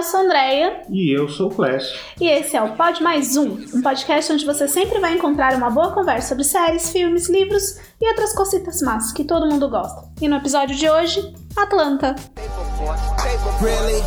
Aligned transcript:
eu 0.00 0.04
sou 0.04 0.20
a 0.20 0.22
Andrea. 0.22 0.82
E 0.88 1.14
eu 1.14 1.28
sou 1.28 1.48
o 1.48 1.50
Flash. 1.50 1.92
E 2.18 2.26
esse 2.26 2.56
é 2.56 2.62
o 2.62 2.74
Pod 2.74 3.02
Mais 3.02 3.36
Um, 3.36 3.58
um 3.74 3.82
podcast 3.82 4.32
onde 4.32 4.46
você 4.46 4.66
sempre 4.66 4.98
vai 4.98 5.12
encontrar 5.12 5.54
uma 5.54 5.68
boa 5.68 5.92
conversa 5.92 6.28
sobre 6.28 6.44
séries, 6.44 6.90
filmes, 6.90 7.28
livros 7.28 7.78
e 8.00 8.08
outras 8.08 8.32
cositas 8.32 8.80
más 8.80 9.12
que 9.12 9.24
todo 9.24 9.46
mundo 9.46 9.68
gosta. 9.68 10.08
E 10.18 10.26
no 10.26 10.36
episódio 10.36 10.74
de 10.74 10.88
hoje, 10.88 11.34
Atlanta. 11.54 12.16
Really? 13.60 14.00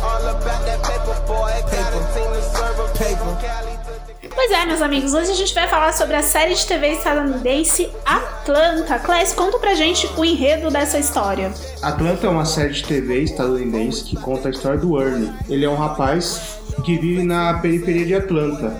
Pois 4.34 4.50
é, 4.50 4.66
meus 4.66 4.82
amigos, 4.82 5.14
hoje 5.14 5.30
a 5.30 5.34
gente 5.34 5.54
vai 5.54 5.68
falar 5.68 5.92
sobre 5.92 6.16
a 6.16 6.22
série 6.22 6.54
de 6.54 6.66
TV 6.66 6.88
estadunidense 6.92 7.88
Atlanta. 8.04 8.98
Claes, 8.98 9.32
conta 9.32 9.58
pra 9.58 9.74
gente 9.74 10.08
o 10.16 10.24
enredo 10.24 10.70
dessa 10.70 10.98
história. 10.98 11.52
Atlanta 11.82 12.26
é 12.26 12.30
uma 12.30 12.44
série 12.44 12.72
de 12.72 12.84
TV 12.84 13.22
estadunidense 13.22 14.04
que 14.04 14.16
conta 14.16 14.48
a 14.48 14.50
história 14.50 14.78
do 14.78 15.00
Ernie. 15.00 15.30
Ele 15.48 15.64
é 15.64 15.70
um 15.70 15.76
rapaz 15.76 16.58
que 16.84 16.98
vive 16.98 17.22
na 17.24 17.54
periferia 17.60 18.04
de 18.04 18.14
Atlanta. 18.14 18.74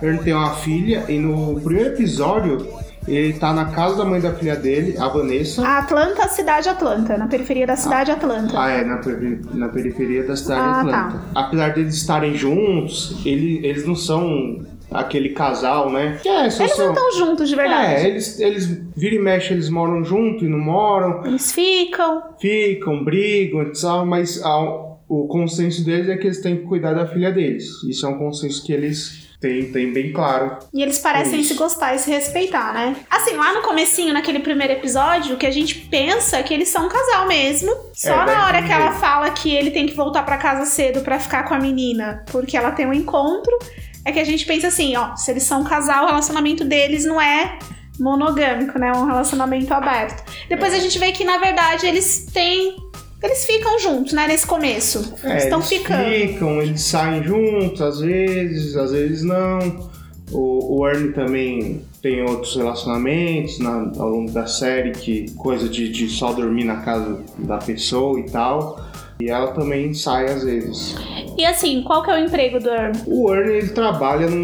Ernie 0.00 0.22
tem 0.22 0.32
uma 0.32 0.54
filha 0.54 1.04
e 1.08 1.18
no 1.18 1.60
primeiro 1.60 1.90
episódio 1.90 2.66
ele 3.08 3.32
tá 3.32 3.52
na 3.52 3.64
casa 3.66 3.96
da 3.96 4.04
mãe 4.04 4.20
da 4.20 4.32
filha 4.34 4.54
dele, 4.54 4.96
a 4.98 5.08
Vanessa. 5.08 5.66
A 5.66 5.78
Atlanta, 5.78 6.28
cidade 6.28 6.68
Atlanta, 6.68 7.18
na 7.18 7.26
periferia 7.26 7.66
da 7.66 7.74
cidade 7.76 8.10
Atlanta. 8.12 8.52
Ah, 8.58 8.70
é, 8.70 8.84
na, 8.84 8.98
peri- 8.98 9.40
na 9.52 9.68
periferia 9.68 10.22
da 10.22 10.36
cidade 10.36 10.60
Ah, 10.60 10.80
Atlanta. 10.80 11.22
Apesar 11.34 11.74
deles 11.74 11.96
estarem 11.96 12.34
juntos, 12.36 13.16
ele- 13.26 13.66
eles 13.66 13.84
não 13.86 13.96
são 13.96 14.60
aquele 14.90 15.30
casal, 15.30 15.90
né? 15.90 16.18
Que 16.22 16.28
é, 16.28 16.50
só 16.50 16.64
Eles 16.64 16.74
são... 16.76 16.86
não 16.86 16.94
estão 16.94 17.12
juntos 17.26 17.48
de 17.48 17.54
verdade. 17.56 17.94
É, 18.04 18.08
eles, 18.08 18.40
eles 18.40 18.66
vira 18.96 19.14
e 19.14 19.18
mexe, 19.18 19.52
eles 19.52 19.68
moram 19.68 20.04
junto 20.04 20.44
e 20.44 20.48
não 20.48 20.58
moram, 20.58 21.24
Eles 21.26 21.52
ficam. 21.52 22.22
ficam, 22.40 23.04
brigam 23.04 23.62
e 23.62 23.72
tal, 23.80 24.04
mas 24.06 24.42
a- 24.44 24.86
o 25.08 25.26
consenso 25.28 25.84
deles 25.84 26.08
é 26.08 26.16
que 26.16 26.26
eles 26.26 26.40
têm 26.40 26.56
que 26.56 26.62
cuidar 26.64 26.92
da 26.94 27.06
filha 27.06 27.32
deles. 27.32 27.82
Isso 27.88 28.06
é 28.06 28.08
um 28.08 28.16
consenso 28.18 28.64
que 28.64 28.72
eles 28.72 29.28
têm, 29.40 29.72
têm 29.72 29.92
bem 29.92 30.12
claro. 30.12 30.58
E 30.72 30.80
eles 30.82 30.98
parecem 31.00 31.42
se 31.42 31.54
gostar 31.54 31.96
e 31.96 31.98
se 31.98 32.08
respeitar, 32.10 32.72
né? 32.72 32.94
Assim, 33.10 33.34
lá 33.34 33.52
no 33.54 33.62
comecinho, 33.62 34.12
naquele 34.14 34.38
primeiro 34.38 34.74
episódio, 34.74 35.34
o 35.34 35.36
que 35.36 35.46
a 35.46 35.50
gente 35.50 35.74
pensa 35.90 36.36
é 36.36 36.42
que 36.44 36.54
eles 36.54 36.68
são 36.68 36.86
um 36.86 36.88
casal 36.88 37.26
mesmo. 37.26 37.72
Só 37.92 38.22
É, 38.22 38.26
na 38.26 38.46
hora 38.46 38.62
que 38.62 38.70
ela 38.70 38.92
fala 38.92 39.30
que 39.30 39.52
ele 39.52 39.72
tem 39.72 39.86
que 39.86 39.94
voltar 39.94 40.22
pra 40.24 40.36
casa 40.36 40.64
cedo 40.64 41.00
pra 41.00 41.18
ficar 41.18 41.42
com 41.48 41.54
a 41.54 41.58
menina, 41.58 42.24
porque 42.30 42.56
ela 42.56 42.70
tem 42.70 42.86
um 42.86 42.92
encontro, 42.94 43.58
é 44.04 44.12
que 44.12 44.18
a 44.18 44.24
gente 44.24 44.44
pensa 44.46 44.68
assim, 44.68 44.96
ó, 44.96 45.14
se 45.16 45.30
eles 45.30 45.42
são 45.42 45.60
um 45.60 45.64
casal, 45.64 46.04
o 46.04 46.06
relacionamento 46.08 46.64
deles 46.64 47.04
não 47.04 47.20
é 47.20 47.58
monogâmico, 47.98 48.78
né? 48.78 48.88
É 48.88 48.92
um 48.92 49.04
relacionamento 49.06 49.72
aberto. 49.74 50.24
Depois 50.48 50.72
a 50.72 50.78
gente 50.78 50.98
vê 50.98 51.12
que, 51.12 51.24
na 51.24 51.38
verdade, 51.38 51.86
eles 51.86 52.26
têm. 52.32 52.76
Eles 53.22 53.44
ficam 53.44 53.78
juntos, 53.78 54.14
né? 54.14 54.26
Nesse 54.26 54.46
começo. 54.46 55.14
É, 55.22 55.30
eles 55.32 55.42
estão 55.44 55.58
eles 55.58 55.68
ficando. 55.68 56.04
ficam, 56.08 56.62
eles 56.62 56.80
saem 56.82 57.22
juntos, 57.22 57.80
às 57.82 58.00
vezes, 58.00 58.76
às 58.76 58.92
vezes 58.92 59.22
não. 59.22 59.90
O, 60.32 60.78
o 60.80 60.88
Ernie 60.88 61.12
também 61.12 61.84
tem 62.00 62.22
outros 62.22 62.56
relacionamentos 62.56 63.58
na- 63.58 63.92
ao 63.98 64.08
longo 64.08 64.30
da 64.30 64.46
série, 64.46 64.92
que 64.92 65.30
coisa 65.32 65.68
de, 65.68 65.90
de 65.90 66.08
só 66.08 66.32
dormir 66.32 66.64
na 66.64 66.76
casa 66.76 67.22
da 67.38 67.58
pessoa 67.58 68.18
e 68.18 68.22
tal. 68.30 68.80
E 69.20 69.28
ela 69.28 69.48
também 69.52 69.92
sai 69.94 70.26
às 70.26 70.44
vezes. 70.44 70.96
E 71.36 71.44
assim, 71.44 71.82
qual 71.82 72.02
que 72.02 72.10
é 72.10 72.14
o 72.14 72.24
emprego 72.24 72.58
do 72.58 72.68
Ernie? 72.68 73.02
O 73.06 73.34
Ernie 73.34 73.56
ele 73.56 73.68
trabalha 73.68 74.28
num, 74.28 74.36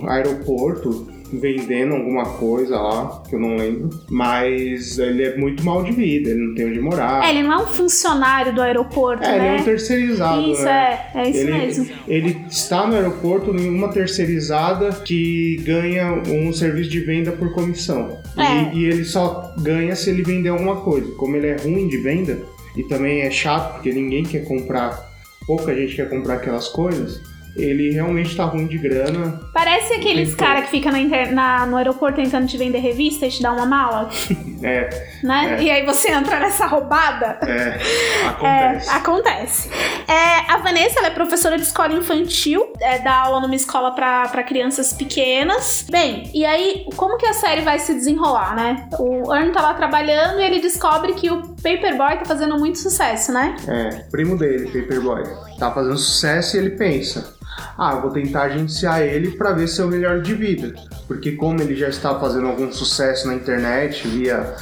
num 0.00 0.08
aeroporto 0.08 1.14
vendendo 1.32 1.94
alguma 1.94 2.24
coisa 2.24 2.76
lá, 2.76 3.22
que 3.28 3.34
eu 3.34 3.40
não 3.40 3.56
lembro. 3.56 3.90
Mas 4.08 4.98
ele 4.98 5.24
é 5.24 5.36
muito 5.36 5.64
mal 5.64 5.82
de 5.82 5.92
vida, 5.92 6.30
ele 6.30 6.46
não 6.46 6.54
tem 6.54 6.66
onde 6.66 6.80
morar. 6.80 7.24
É, 7.24 7.30
ele 7.30 7.42
não 7.42 7.52
é 7.52 7.56
um 7.62 7.66
funcionário 7.66 8.54
do 8.54 8.62
aeroporto, 8.62 9.24
É, 9.24 9.30
ele 9.30 9.38
né? 9.38 9.56
é 9.56 9.60
um 9.60 9.64
terceirizado, 9.64 10.42
Isso, 10.42 10.62
né? 10.62 11.00
é, 11.14 11.20
é 11.22 11.30
isso 11.30 11.38
ele, 11.40 11.52
mesmo. 11.52 11.86
ele 12.06 12.36
está 12.48 12.86
no 12.86 12.94
aeroporto 12.94 13.50
em 13.56 13.68
uma 13.68 13.88
terceirizada 13.88 14.90
que 14.90 15.56
ganha 15.64 16.22
um 16.28 16.52
serviço 16.52 16.90
de 16.90 17.00
venda 17.00 17.32
por 17.32 17.52
comissão. 17.52 18.18
É. 18.36 18.74
E, 18.74 18.80
e 18.80 18.84
ele 18.84 19.04
só 19.04 19.52
ganha 19.58 19.94
se 19.96 20.10
ele 20.10 20.22
vender 20.22 20.50
alguma 20.50 20.76
coisa. 20.76 21.10
Como 21.16 21.36
ele 21.36 21.48
é 21.48 21.56
ruim 21.56 21.88
de 21.88 21.96
venda 21.98 22.53
e 22.76 22.82
também 22.84 23.20
é 23.20 23.30
chato 23.30 23.74
porque 23.74 23.92
ninguém 23.92 24.24
quer 24.24 24.44
comprar, 24.44 25.12
pouca 25.46 25.74
gente 25.74 25.96
quer 25.96 26.08
comprar 26.08 26.34
aquelas 26.34 26.68
coisas, 26.68 27.22
ele 27.56 27.90
realmente 27.92 28.36
tá 28.36 28.44
ruim 28.44 28.66
de 28.66 28.78
grana. 28.78 29.40
Parece 29.52 29.94
aqueles 29.94 30.34
caras 30.34 30.64
que 30.64 30.70
ficam 30.70 30.90
na 30.92 30.98
inter- 30.98 31.32
na- 31.32 31.66
no 31.66 31.76
aeroporto 31.76 32.16
tentando 32.16 32.46
te 32.46 32.56
vender 32.56 32.78
revista 32.78 33.26
e 33.26 33.30
te 33.30 33.42
dar 33.42 33.52
uma 33.52 33.66
mala, 33.66 34.08
É, 34.62 34.88
né? 35.22 35.56
É. 35.58 35.62
E 35.62 35.70
aí 35.70 35.84
você 35.84 36.10
entra 36.10 36.40
nessa 36.40 36.66
roubada. 36.66 37.38
é, 37.42 37.78
É, 38.24 38.26
acontece. 38.28 38.90
acontece. 38.90 39.70
É, 40.08 40.50
a 40.52 40.56
Vanessa 40.58 40.98
ela 40.98 41.08
é 41.08 41.10
professora 41.10 41.56
de 41.56 41.62
escola 41.62 41.92
infantil, 41.92 42.72
é, 42.80 42.98
dá 43.00 43.14
aula 43.24 43.40
numa 43.40 43.54
escola 43.54 43.90
pra 43.92 44.26
pra 44.28 44.42
crianças 44.42 44.92
pequenas. 44.92 45.86
Bem, 45.90 46.30
e 46.34 46.44
aí, 46.44 46.86
como 46.96 47.16
que 47.18 47.26
a 47.26 47.32
série 47.34 47.60
vai 47.60 47.78
se 47.78 47.94
desenrolar, 47.94 48.54
né? 48.56 48.88
O 48.98 49.34
Ernie 49.34 49.52
tá 49.52 49.60
lá 49.60 49.74
trabalhando 49.74 50.40
e 50.40 50.44
ele 50.44 50.60
descobre 50.60 51.12
que 51.14 51.30
o 51.30 51.42
Paperboy 51.62 52.16
tá 52.18 52.24
fazendo 52.24 52.58
muito 52.58 52.78
sucesso, 52.78 53.32
né? 53.32 53.54
É, 53.68 53.88
primo 54.10 54.36
dele, 54.38 54.66
Paperboy. 54.66 55.22
Tá 55.58 55.70
fazendo 55.72 55.96
sucesso 55.98 56.56
e 56.56 56.60
ele 56.60 56.70
pensa: 56.70 57.34
ah, 57.76 57.96
vou 57.96 58.10
tentar 58.10 58.44
agenciar 58.44 59.02
ele 59.02 59.32
pra 59.32 59.52
ver 59.52 59.68
se 59.68 59.80
eu 59.80 59.88
melhoro 59.88 60.22
de 60.22 60.34
vida. 60.34 60.74
Porque 61.06 61.32
como 61.32 61.60
ele 61.60 61.74
já 61.74 61.88
está 61.88 62.18
fazendo 62.18 62.46
algum 62.46 62.72
sucesso 62.72 63.26
na 63.26 63.34
internet, 63.34 64.06
via 64.08 64.54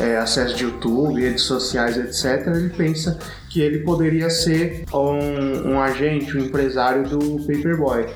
é, 0.00 0.16
acesso 0.16 0.56
de 0.56 0.64
YouTube, 0.64 1.20
redes 1.20 1.42
sociais, 1.42 1.96
etc., 1.96 2.46
ele 2.46 2.70
pensa 2.70 3.18
que 3.48 3.60
ele 3.60 3.80
poderia 3.80 4.30
ser 4.30 4.84
um, 4.92 5.72
um 5.72 5.80
agente, 5.80 6.36
um 6.36 6.44
empresário 6.44 7.08
do 7.08 7.38
Paperboy, 7.46 8.06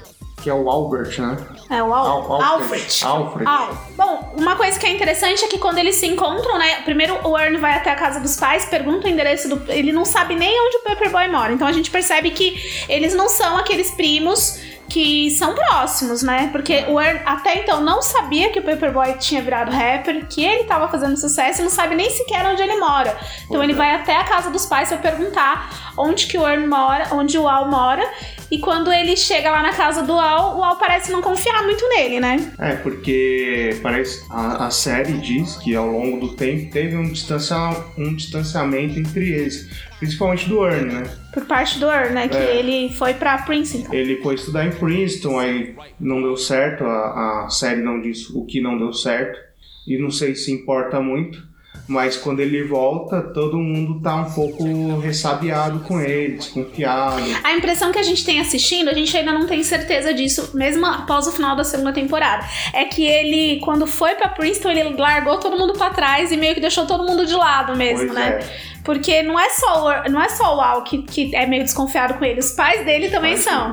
que 0.42 0.48
é 0.48 0.54
o 0.54 0.68
Albert, 0.70 1.20
né? 1.20 1.36
É 1.70 1.82
o 1.82 1.94
Al 1.94 2.32
Al- 2.32 2.42
Alfred. 2.42 3.04
Alfred. 3.04 3.48
Al. 3.48 3.76
Bom, 3.96 4.34
uma 4.38 4.54
coisa 4.56 4.78
que 4.78 4.86
é 4.86 4.90
interessante 4.92 5.44
é 5.44 5.48
que 5.48 5.58
quando 5.58 5.78
eles 5.78 5.96
se 5.96 6.06
encontram, 6.06 6.58
né? 6.58 6.82
Primeiro 6.84 7.18
o 7.26 7.38
Ernie 7.38 7.58
vai 7.58 7.72
até 7.72 7.90
a 7.90 7.96
casa 7.96 8.20
dos 8.20 8.36
pais, 8.36 8.66
pergunta 8.66 9.06
o 9.06 9.10
endereço 9.10 9.48
do. 9.48 9.62
Ele 9.72 9.92
não 9.92 10.04
sabe 10.04 10.34
nem 10.34 10.50
onde 10.66 10.76
o 10.78 10.80
Paperboy 10.80 11.28
mora. 11.28 11.52
Então 11.52 11.66
a 11.66 11.72
gente 11.72 11.90
percebe 11.90 12.30
que 12.30 12.84
eles 12.88 13.14
não 13.14 13.28
são 13.28 13.56
aqueles 13.56 13.90
primos 13.90 14.60
que 14.88 15.30
são 15.30 15.54
próximos, 15.54 16.22
né? 16.22 16.50
Porque 16.52 16.84
o 16.88 17.00
Ernie 17.00 17.22
até 17.24 17.58
então 17.60 17.80
não 17.80 18.02
sabia 18.02 18.50
que 18.50 18.58
o 18.58 18.62
Paperboy 18.62 19.14
tinha 19.14 19.40
virado 19.40 19.70
rapper, 19.72 20.26
que 20.28 20.44
ele 20.44 20.64
tava 20.64 20.88
fazendo 20.88 21.16
sucesso 21.16 21.62
e 21.62 21.64
não 21.64 21.70
sabe 21.70 21.94
nem 21.94 22.10
sequer 22.10 22.46
onde 22.46 22.62
ele 22.62 22.76
mora. 22.76 23.16
Então 23.46 23.62
ele 23.62 23.72
é. 23.72 23.76
vai 23.76 23.94
até 23.94 24.14
a 24.16 24.24
casa 24.24 24.50
dos 24.50 24.66
pais 24.66 24.88
pra 24.90 24.98
perguntar 24.98 25.92
onde 25.96 26.26
que 26.26 26.36
o 26.36 26.46
Ernie 26.46 26.66
mora, 26.68 27.08
onde 27.12 27.38
o 27.38 27.48
Al 27.48 27.68
mora. 27.70 28.06
E 28.50 28.58
quando 28.58 28.92
ele 28.92 29.16
chega 29.16 29.50
lá 29.50 29.62
na 29.62 29.72
casa 29.72 30.02
do 30.02 30.12
Al, 30.12 30.58
o 30.58 30.62
Al 30.62 30.76
parece 30.76 31.10
não 31.10 31.22
confiar 31.22 31.62
muito 31.64 31.88
nele, 31.88 32.20
né? 32.20 32.52
É, 32.58 32.76
porque 32.76 33.76
parece 33.82 34.22
a, 34.30 34.66
a 34.66 34.70
série 34.70 35.12
diz 35.14 35.56
que 35.56 35.74
ao 35.74 35.86
longo 35.88 36.18
do 36.20 36.34
tempo 36.34 36.70
teve 36.70 36.96
um, 36.96 37.04
distancia, 37.10 37.56
um 37.98 38.14
distanciamento 38.14 38.98
entre 38.98 39.30
eles, 39.32 39.68
principalmente 39.98 40.48
do 40.48 40.64
Ernie, 40.66 40.94
né? 40.94 41.02
Por 41.32 41.44
parte 41.46 41.78
do 41.78 41.86
Earl, 41.90 42.12
né? 42.12 42.28
Que 42.28 42.36
É. 42.36 42.56
ele 42.56 42.92
foi 42.94 43.14
pra 43.14 43.38
Princeton. 43.38 43.92
Ele 43.92 44.22
foi 44.22 44.34
estudar 44.36 44.66
em 44.66 44.70
Princeton, 44.70 45.38
aí 45.38 45.74
não 45.98 46.22
deu 46.22 46.36
certo, 46.36 46.84
a, 46.84 47.44
a 47.46 47.50
série 47.50 47.82
não 47.82 48.00
diz 48.00 48.30
o 48.30 48.44
que 48.44 48.60
não 48.60 48.78
deu 48.78 48.92
certo, 48.92 49.38
e 49.86 49.98
não 49.98 50.10
sei 50.10 50.34
se 50.34 50.52
importa 50.52 51.00
muito, 51.00 51.42
mas 51.86 52.16
quando 52.16 52.40
ele 52.40 52.64
volta, 52.64 53.20
todo 53.20 53.58
mundo 53.58 54.00
tá 54.00 54.16
um 54.16 54.30
pouco 54.32 54.98
ressabiado 55.00 55.80
com 55.80 56.00
ele, 56.00 56.36
desconfiado. 56.36 57.22
A 57.42 57.52
impressão 57.52 57.92
que 57.92 57.98
a 57.98 58.02
gente 58.02 58.24
tem 58.24 58.40
assistindo, 58.40 58.88
a 58.88 58.94
gente 58.94 59.14
ainda 59.16 59.32
não 59.32 59.46
tem 59.46 59.62
certeza 59.62 60.14
disso, 60.14 60.50
mesmo 60.54 60.86
após 60.86 61.26
o 61.26 61.32
final 61.32 61.54
da 61.54 61.62
segunda 61.62 61.92
temporada. 61.92 62.44
É 62.72 62.84
que 62.86 63.04
ele, 63.04 63.60
quando 63.60 63.86
foi 63.86 64.14
pra 64.14 64.28
Princeton, 64.28 64.70
ele 64.70 64.96
largou 64.96 65.36
todo 65.38 65.58
mundo 65.58 65.74
pra 65.74 65.90
trás 65.90 66.32
e 66.32 66.36
meio 66.36 66.54
que 66.54 66.60
deixou 66.60 66.86
todo 66.86 67.04
mundo 67.04 67.26
de 67.26 67.34
lado 67.34 67.76
mesmo, 67.76 68.06
Pois 68.06 68.14
né? 68.14 68.40
é. 68.40 68.74
Porque 68.82 69.22
não 69.22 69.38
é 69.38 69.50
só 69.50 69.86
o, 69.86 70.10
não 70.10 70.22
é 70.22 70.28
só 70.28 70.56
o 70.56 70.60
Al 70.60 70.84
que, 70.84 71.02
que 71.02 71.34
é 71.34 71.46
meio 71.46 71.64
desconfiado 71.64 72.14
com 72.14 72.24
ele, 72.24 72.40
os 72.40 72.50
pais 72.52 72.84
dele 72.84 73.10
também 73.10 73.36
são. 73.36 73.72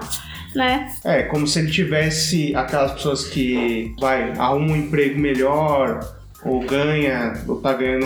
Né? 0.53 0.91
É, 1.05 1.23
como 1.23 1.47
se 1.47 1.59
ele 1.59 1.71
tivesse 1.71 2.53
aquelas 2.55 2.91
pessoas 2.91 3.25
que 3.25 3.95
vai, 3.99 4.33
arruma 4.37 4.73
um 4.73 4.75
emprego 4.75 5.17
melhor, 5.17 5.99
ou 6.43 6.59
ganha, 6.61 7.33
ou 7.47 7.57
tá 7.61 7.73
ganhando 7.73 8.05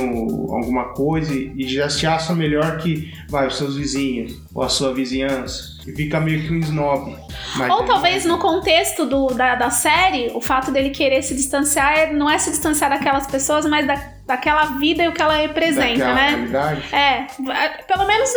alguma 0.54 0.94
coisa 0.94 1.34
e 1.34 1.68
já 1.68 1.90
se 1.90 2.06
acha 2.06 2.34
melhor 2.34 2.78
que 2.78 3.12
vai, 3.30 3.48
os 3.48 3.58
seus 3.58 3.76
vizinhos, 3.78 4.42
ou 4.54 4.64
a 4.64 4.70
sua 4.70 4.94
vizinhança. 4.94 5.76
E 5.88 5.92
fica 5.92 6.20
meio 6.20 6.42
que 6.42 6.52
um 6.54 6.60
snob. 6.60 7.16
Ou 7.70 7.78
ele- 7.80 7.88
talvez 7.88 8.26
no 8.26 8.38
contexto 8.40 9.06
do, 9.06 9.28
da, 9.28 9.56
da 9.56 9.70
série, 9.70 10.32
o 10.34 10.42
fato 10.42 10.72
dele 10.72 10.90
querer 10.90 11.22
se 11.22 11.36
distanciar 11.36 11.94
é- 11.98 12.14
não 12.14 12.30
é 12.30 12.38
se 12.38 12.50
distanciar 12.50 12.90
daquelas 12.90 13.28
pessoas, 13.28 13.66
mas 13.68 13.86
da, 13.86 13.96
daquela 14.26 14.66
vida 14.80 15.04
e 15.04 15.08
o 15.08 15.14
que 15.14 15.22
ela 15.22 15.36
representa, 15.36 16.00
daquela 16.00 16.16
né? 16.16 16.30
realidade. 16.32 16.82
É, 16.96 17.28
pelo 17.88 18.08
menos 18.08 18.30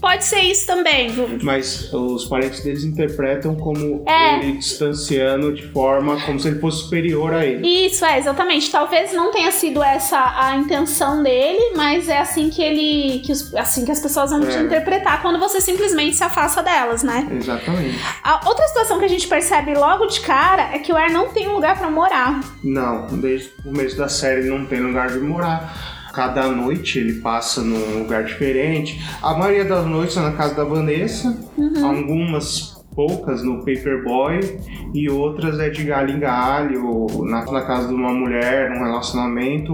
Pode 0.00 0.24
ser 0.24 0.40
isso 0.40 0.66
também. 0.66 1.10
Mas 1.42 1.92
os 1.92 2.24
parentes 2.26 2.62
deles 2.62 2.84
interpretam 2.84 3.54
como 3.56 4.04
É. 4.06 4.36
ele 4.38 4.52
distanciando 4.58 5.52
de 5.52 5.66
forma 5.72 6.20
como 6.24 6.38
se 6.38 6.48
ele 6.48 6.60
fosse 6.60 6.82
superior 6.84 7.34
a 7.34 7.44
ele. 7.44 7.66
Isso, 7.86 8.04
é, 8.04 8.18
exatamente. 8.18 8.70
Talvez 8.70 9.12
não 9.12 9.32
tenha 9.32 9.50
sido 9.50 9.82
essa 9.82 10.18
a 10.38 10.56
intenção 10.56 11.22
dele, 11.22 11.72
mas 11.76 12.08
é 12.08 12.18
assim 12.18 12.48
que 12.50 12.62
ele. 12.62 13.20
Que 13.20 13.32
os- 13.32 13.54
assim 13.54 13.84
que 13.84 13.90
as 13.90 14.00
pessoas 14.00 14.30
vão 14.30 14.40
te 14.40 14.56
É. 14.56 14.60
interpretar 14.60 15.20
quando 15.22 15.38
você 15.38 15.60
simplesmente 15.60 16.16
se 16.16 16.22
afasta 16.24 16.62
delas, 16.62 17.02
né? 17.02 17.26
Exatamente. 17.32 17.98
A 18.22 18.48
outra 18.48 18.66
situação 18.68 18.98
que 18.98 19.04
a 19.04 19.08
gente 19.08 19.26
percebe 19.26 19.74
logo 19.74 20.06
de 20.06 20.20
cara 20.20 20.70
é 20.74 20.78
que 20.78 20.92
o 20.92 20.96
Er 20.98 21.10
não 21.12 21.28
tem 21.30 21.48
lugar 21.48 21.76
pra 21.78 21.90
morar. 21.90 22.40
Não, 22.62 23.06
desde 23.18 23.48
o 23.58 23.62
começo 23.64 23.96
da 23.96 24.08
série 24.08 24.40
ele 24.40 24.50
não 24.50 24.64
tem 24.64 24.80
lugar 24.80 25.08
de 25.10 25.18
morar. 25.18 25.97
Cada 26.18 26.48
noite 26.48 26.98
ele 26.98 27.20
passa 27.20 27.60
num 27.60 28.00
lugar 28.00 28.24
diferente. 28.24 29.00
A 29.22 29.34
maioria 29.34 29.64
das 29.64 29.86
noites 29.86 30.16
é 30.16 30.20
na 30.20 30.32
casa 30.32 30.52
da 30.52 30.64
Vanessa, 30.64 31.38
algumas 31.80 32.84
poucas 32.92 33.44
no 33.44 33.58
Paperboy 33.58 34.40
e 34.92 35.08
outras 35.08 35.60
é 35.60 35.70
de 35.70 35.84
galho 35.84 36.16
em 36.16 36.18
galho, 36.18 37.06
na, 37.22 37.44
na 37.44 37.62
casa 37.62 37.86
de 37.86 37.94
uma 37.94 38.12
mulher, 38.12 38.68
num 38.68 38.82
relacionamento, 38.82 39.72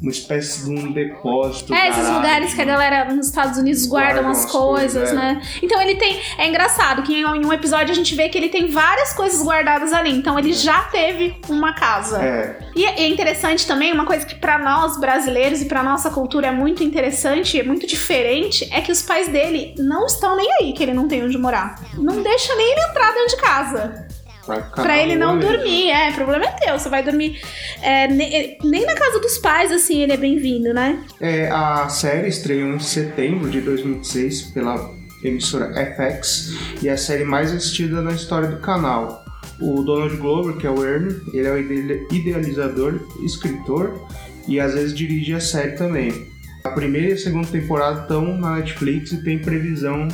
uma 0.00 0.10
espécie 0.10 0.64
de 0.64 0.70
um 0.70 0.92
depósito. 0.92 1.74
É, 1.74 1.88
esses 1.88 2.08
lugares 2.08 2.54
que 2.54 2.60
a 2.60 2.64
galera 2.64 3.04
nos 3.12 3.28
Estados 3.28 3.58
Unidos 3.58 3.86
guarda 3.86 4.06
Guardam 4.06 4.30
umas 4.30 4.44
as 4.44 4.50
coisas, 4.50 4.92
coisas, 4.92 5.10
é. 5.10 5.14
né? 5.14 5.42
Então 5.62 5.80
ele 5.80 5.96
tem. 5.96 6.20
É 6.38 6.46
engraçado 6.46 7.02
que 7.02 7.14
em 7.14 7.24
um 7.24 7.52
episódio 7.52 7.92
a 7.92 7.94
gente 7.94 8.14
vê 8.14 8.28
que 8.28 8.36
ele 8.36 8.48
tem 8.48 8.70
várias 8.70 9.12
coisas 9.12 9.42
guardadas 9.42 9.92
ali. 9.92 10.10
Então 10.12 10.38
ele 10.38 10.52
já 10.52 10.80
teve 10.84 11.36
uma 11.48 11.72
casa. 11.72 12.22
É, 12.22 12.58
E 12.74 12.84
é 12.84 13.08
interessante 13.08 13.66
também, 13.66 13.92
uma 13.92 14.04
coisa 14.04 14.24
que 14.26 14.34
pra 14.34 14.58
nós 14.58 14.98
brasileiros 14.98 15.62
e 15.62 15.64
pra 15.64 15.82
nossa 15.82 16.10
cultura 16.10 16.48
é 16.48 16.52
muito 16.52 16.84
interessante, 16.84 17.58
é 17.58 17.62
muito 17.62 17.86
diferente, 17.86 18.68
é 18.72 18.80
que 18.80 18.92
os 18.92 19.02
pais 19.02 19.28
dele 19.28 19.74
não 19.78 20.06
estão 20.06 20.36
nem 20.36 20.48
aí 20.60 20.72
que 20.72 20.82
ele 20.82 20.92
não 20.92 21.08
tem 21.08 21.24
onde 21.24 21.38
morar. 21.38 21.80
Não 21.94 22.22
deixa 22.22 22.54
nem 22.54 22.72
ele 22.72 22.80
entrar 22.82 23.12
dentro 23.12 23.36
de 23.36 23.42
casa. 23.42 24.05
Vai 24.46 24.62
ficar 24.62 24.82
Pra 24.82 25.02
ele 25.02 25.16
não 25.16 25.36
mesmo. 25.36 25.50
dormir, 25.52 25.90
é, 25.90 26.10
o 26.10 26.14
problema 26.14 26.44
é 26.44 26.50
teu. 26.52 26.78
Você 26.78 26.88
vai 26.88 27.02
dormir. 27.02 27.40
é, 27.82 28.08
ne- 28.08 28.58
nem 28.64 28.84
na 28.86 28.94
casa 28.94 29.18
dos 29.20 29.38
pais, 29.38 29.70
assim, 29.72 30.02
ele 30.02 30.12
é 30.12 30.16
bem-vindo, 30.16 30.72
né? 30.72 30.98
É, 31.20 31.48
a 31.50 31.88
série 31.88 32.28
estreou 32.28 32.74
em 32.74 32.78
setembro 32.78 33.48
de 33.50 33.60
2006 33.60 34.42
pela 34.52 34.90
emissora 35.24 35.72
FX 35.74 36.54
e 36.82 36.88
é 36.88 36.92
a 36.92 36.96
série 36.96 37.24
mais 37.24 37.50
assistida 37.52 38.00
na 38.02 38.12
história 38.12 38.48
do 38.48 38.58
canal. 38.58 39.24
O 39.60 39.82
Donald 39.82 40.14
Glover, 40.16 40.56
que 40.56 40.66
é 40.66 40.70
o 40.70 40.84
Ernie, 40.84 41.16
ele 41.32 41.46
é 41.46 41.50
o 41.52 41.58
ide- 41.58 42.06
idealizador, 42.12 43.00
escritor 43.24 44.06
e 44.46 44.60
às 44.60 44.74
vezes 44.74 44.94
dirige 44.94 45.32
a 45.32 45.40
série 45.40 45.72
também. 45.72 46.26
A 46.62 46.70
primeira 46.70 47.10
e 47.10 47.12
a 47.12 47.18
segunda 47.18 47.46
temporada 47.48 48.02
estão 48.02 48.36
na 48.36 48.56
Netflix 48.56 49.12
e 49.12 49.22
tem 49.22 49.38
previsão 49.38 50.08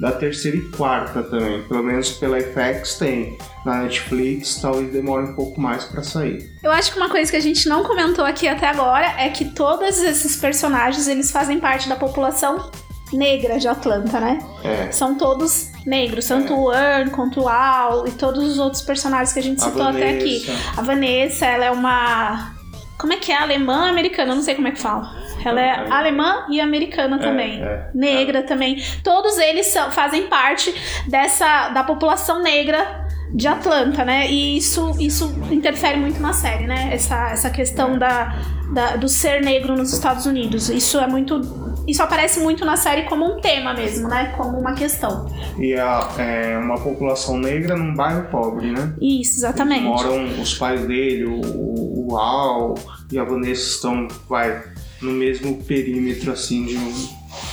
da 0.00 0.12
terceira 0.12 0.56
e 0.56 0.62
quarta 0.70 1.22
também. 1.22 1.62
Pelo 1.64 1.82
menos 1.82 2.10
pela 2.10 2.38
FX 2.40 2.94
tem. 2.94 3.38
Na 3.64 3.82
Netflix 3.82 4.60
talvez 4.60 4.92
demore 4.92 5.24
um 5.30 5.34
pouco 5.34 5.60
mais 5.60 5.84
para 5.84 6.02
sair. 6.02 6.50
Eu 6.62 6.70
acho 6.70 6.92
que 6.92 6.98
uma 6.98 7.08
coisa 7.08 7.30
que 7.30 7.36
a 7.36 7.40
gente 7.40 7.68
não 7.68 7.82
comentou 7.82 8.24
aqui 8.24 8.46
até 8.46 8.68
agora 8.68 9.06
é 9.18 9.28
que 9.30 9.46
todos 9.46 9.98
esses 9.98 10.36
personagens 10.36 11.08
eles 11.08 11.30
fazem 11.30 11.58
parte 11.58 11.88
da 11.88 11.96
população 11.96 12.70
negra 13.12 13.58
de 13.58 13.68
Atlanta, 13.68 14.20
né? 14.20 14.38
É. 14.64 14.90
São 14.90 15.16
todos 15.16 15.70
negros, 15.84 16.26
tanto 16.26 16.54
o 16.54 16.72
Earn 16.72 17.10
quanto 17.10 17.42
o 17.42 17.48
Al 17.48 18.06
e 18.06 18.10
todos 18.10 18.44
os 18.44 18.58
outros 18.58 18.82
personagens 18.82 19.32
que 19.32 19.38
a 19.38 19.42
gente 19.42 19.62
A 19.62 19.66
citou 19.66 19.82
até 19.82 20.10
aqui. 20.10 20.44
A 20.76 20.82
Vanessa, 20.82 21.46
ela 21.46 21.64
é 21.66 21.70
uma. 21.70 22.54
Como 22.98 23.12
é 23.12 23.16
que 23.16 23.30
é? 23.30 23.36
Alemã 23.36 23.88
americana? 23.88 24.32
Eu 24.32 24.36
não 24.36 24.42
sei 24.42 24.54
como 24.54 24.68
é 24.68 24.72
que 24.72 24.80
fala. 24.80 25.14
Ela 25.48 25.60
é 25.60 25.64
É. 25.68 25.86
alemã 25.92 26.46
e 26.50 26.60
americana 26.60 27.18
também. 27.18 27.62
é. 27.62 27.88
Negra 27.94 28.42
também. 28.42 28.82
Todos 29.04 29.38
eles 29.38 29.66
são- 29.66 29.90
fazem 29.90 30.26
parte 30.26 30.74
dessa 31.08 31.68
da 31.70 31.82
população 31.84 32.42
negra 32.42 33.06
de 33.34 33.46
Atlanta, 33.48 34.04
né? 34.04 34.30
E 34.30 34.56
isso, 34.56 34.94
isso 35.00 35.34
interfere 35.50 35.98
muito 35.98 36.20
na 36.20 36.32
série, 36.32 36.66
né? 36.66 36.90
Essa, 36.92 37.30
essa 37.30 37.50
questão 37.50 37.98
da, 37.98 38.34
da- 38.72 38.96
do 38.96 39.08
ser 39.08 39.42
negro 39.42 39.76
nos 39.76 39.92
Estados 39.92 40.26
Unidos. 40.26 40.68
Isso 40.68 40.98
é 40.98 41.06
muito. 41.06 41.40
Isso 41.86 42.02
aparece 42.02 42.40
muito 42.40 42.64
na 42.64 42.76
série 42.76 43.02
como 43.02 43.24
um 43.24 43.40
tema 43.40 43.72
mesmo, 43.72 44.08
né? 44.08 44.32
Como 44.36 44.58
uma 44.58 44.74
questão. 44.74 45.26
E 45.58 45.74
a- 45.74 46.08
é 46.18 46.58
uma 46.58 46.76
população 46.80 47.36
negra 47.38 47.76
num 47.76 47.94
bairro 47.94 48.28
pobre, 48.30 48.72
né? 48.72 48.92
Isso, 49.00 49.38
exatamente. 49.38 49.84
Moram 49.84 50.24
os 50.40 50.54
pais 50.54 50.84
dele, 50.86 51.24
o, 51.26 52.08
o 52.10 52.16
Al 52.16 52.74
e 53.12 53.18
a 53.18 53.24
Vanessa 53.24 53.70
estão, 53.70 54.08
vai, 54.28 54.62
no 55.00 55.12
mesmo 55.12 55.62
perímetro, 55.64 56.32
assim, 56.32 56.66
de 56.66 56.76
um, 56.76 57.08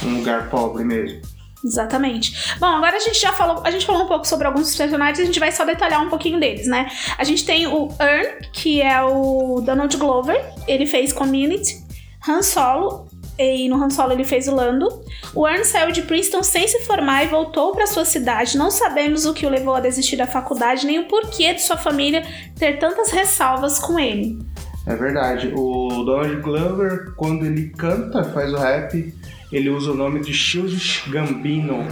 um 0.05 0.17
lugar 0.17 0.49
pobre 0.49 0.83
mesmo. 0.83 1.21
Exatamente. 1.63 2.57
Bom, 2.59 2.67
agora 2.67 2.97
a 2.97 2.99
gente 2.99 3.19
já 3.19 3.31
falou, 3.31 3.61
a 3.63 3.71
gente 3.71 3.85
falou 3.85 4.03
um 4.03 4.07
pouco 4.07 4.27
sobre 4.27 4.45
alguns 4.45 4.75
personagens, 4.75 5.19
a 5.19 5.25
gente 5.25 5.39
vai 5.39 5.51
só 5.51 5.63
detalhar 5.63 6.01
um 6.05 6.09
pouquinho 6.09 6.39
deles, 6.39 6.67
né? 6.67 6.91
A 7.17 7.23
gente 7.23 7.45
tem 7.45 7.67
o 7.67 7.89
Earn, 7.99 8.49
que 8.51 8.81
é 8.81 9.01
o 9.01 9.61
Donald 9.61 9.95
Glover, 9.95 10.43
ele 10.67 10.85
fez 10.85 11.13
Community, 11.13 11.81
Han 12.27 12.41
Solo, 12.41 13.07
e 13.39 13.67
no 13.69 13.81
Han 13.81 13.89
Solo 13.89 14.11
ele 14.11 14.25
fez 14.25 14.47
o 14.47 14.53
Lando. 14.53 15.03
O 15.33 15.47
Earn 15.47 15.63
saiu 15.63 15.91
de 15.91 16.01
Princeton 16.01 16.43
sem 16.43 16.67
se 16.67 16.81
formar 16.81 17.23
e 17.23 17.27
voltou 17.27 17.71
para 17.71 17.87
sua 17.87 18.05
cidade. 18.05 18.57
Não 18.57 18.69
sabemos 18.69 19.25
o 19.25 19.33
que 19.33 19.45
o 19.45 19.49
levou 19.49 19.73
a 19.73 19.79
desistir 19.79 20.17
da 20.17 20.27
faculdade, 20.27 20.85
nem 20.85 20.99
o 20.99 21.07
porquê 21.07 21.53
de 21.53 21.61
sua 21.61 21.77
família 21.77 22.23
ter 22.57 22.77
tantas 22.77 23.09
ressalvas 23.09 23.79
com 23.79 23.97
ele. 23.97 24.37
É 24.85 24.95
verdade. 24.95 25.53
O 25.55 26.03
Donald 26.03 26.35
Glover, 26.37 27.13
quando 27.15 27.45
ele 27.45 27.69
canta, 27.69 28.23
faz 28.23 28.53
o 28.53 28.57
rap, 28.57 29.13
ele 29.51 29.69
usa 29.69 29.91
o 29.91 29.95
nome 29.95 30.19
de 30.19 30.33
Childish 30.33 31.05
Gambino. 31.07 31.87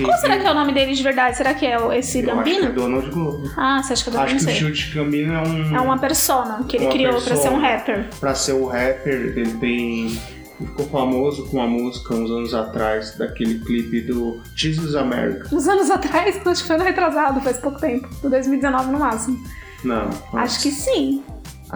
Qual 0.00 0.16
será 0.18 0.38
que 0.38 0.46
é 0.46 0.50
o 0.50 0.54
nome 0.54 0.72
dele 0.72 0.94
de 0.94 1.02
verdade? 1.02 1.36
Será 1.36 1.54
que 1.54 1.66
é 1.66 1.76
esse 1.98 2.20
Eu 2.20 2.32
acho 2.38 2.44
que 2.44 2.50
é 2.50 2.60
Gambino? 2.60 2.72
Donald 2.72 3.10
Glover. 3.10 3.52
Ah, 3.56 3.82
você 3.82 3.94
acha 3.94 4.04
que 4.04 4.10
é 4.10 4.12
do 4.12 4.18
Acho 4.20 4.36
que 4.36 4.36
o 4.36 4.38
Gambino? 4.46 4.58
Childish 4.58 4.94
Gambino 4.94 5.34
é 5.34 5.42
um... 5.42 5.76
É 5.76 5.80
uma 5.80 5.98
persona 5.98 6.64
que 6.68 6.76
ele 6.76 6.86
criou 6.88 7.20
pra 7.20 7.34
ser 7.34 7.48
um 7.48 7.58
rapper. 7.58 8.06
Pra 8.20 8.34
ser 8.34 8.52
o 8.52 8.66
rapper, 8.66 9.32
ele 9.36 9.52
tem... 9.54 10.18
Ele 10.60 10.66
ficou 10.70 10.86
famoso 10.88 11.46
com 11.46 11.58
uma 11.58 11.68
música 11.68 12.14
uns 12.14 12.30
anos 12.30 12.52
atrás, 12.52 13.16
daquele 13.16 13.60
clipe 13.60 14.00
do 14.00 14.40
Jesus 14.56 14.96
America. 14.96 15.48
Uns 15.52 15.68
anos 15.68 15.88
atrás, 15.88 16.44
acho 16.44 16.62
que 16.62 16.66
foi 16.66 16.76
no 16.76 16.84
retrasado, 16.84 17.40
faz 17.40 17.58
pouco 17.58 17.78
tempo. 17.78 18.08
Do 18.20 18.28
2019 18.28 18.90
no 18.90 18.98
máximo. 18.98 19.40
Não. 19.84 20.10
Acho 20.32 20.60
que 20.60 20.70
sim. 20.72 21.22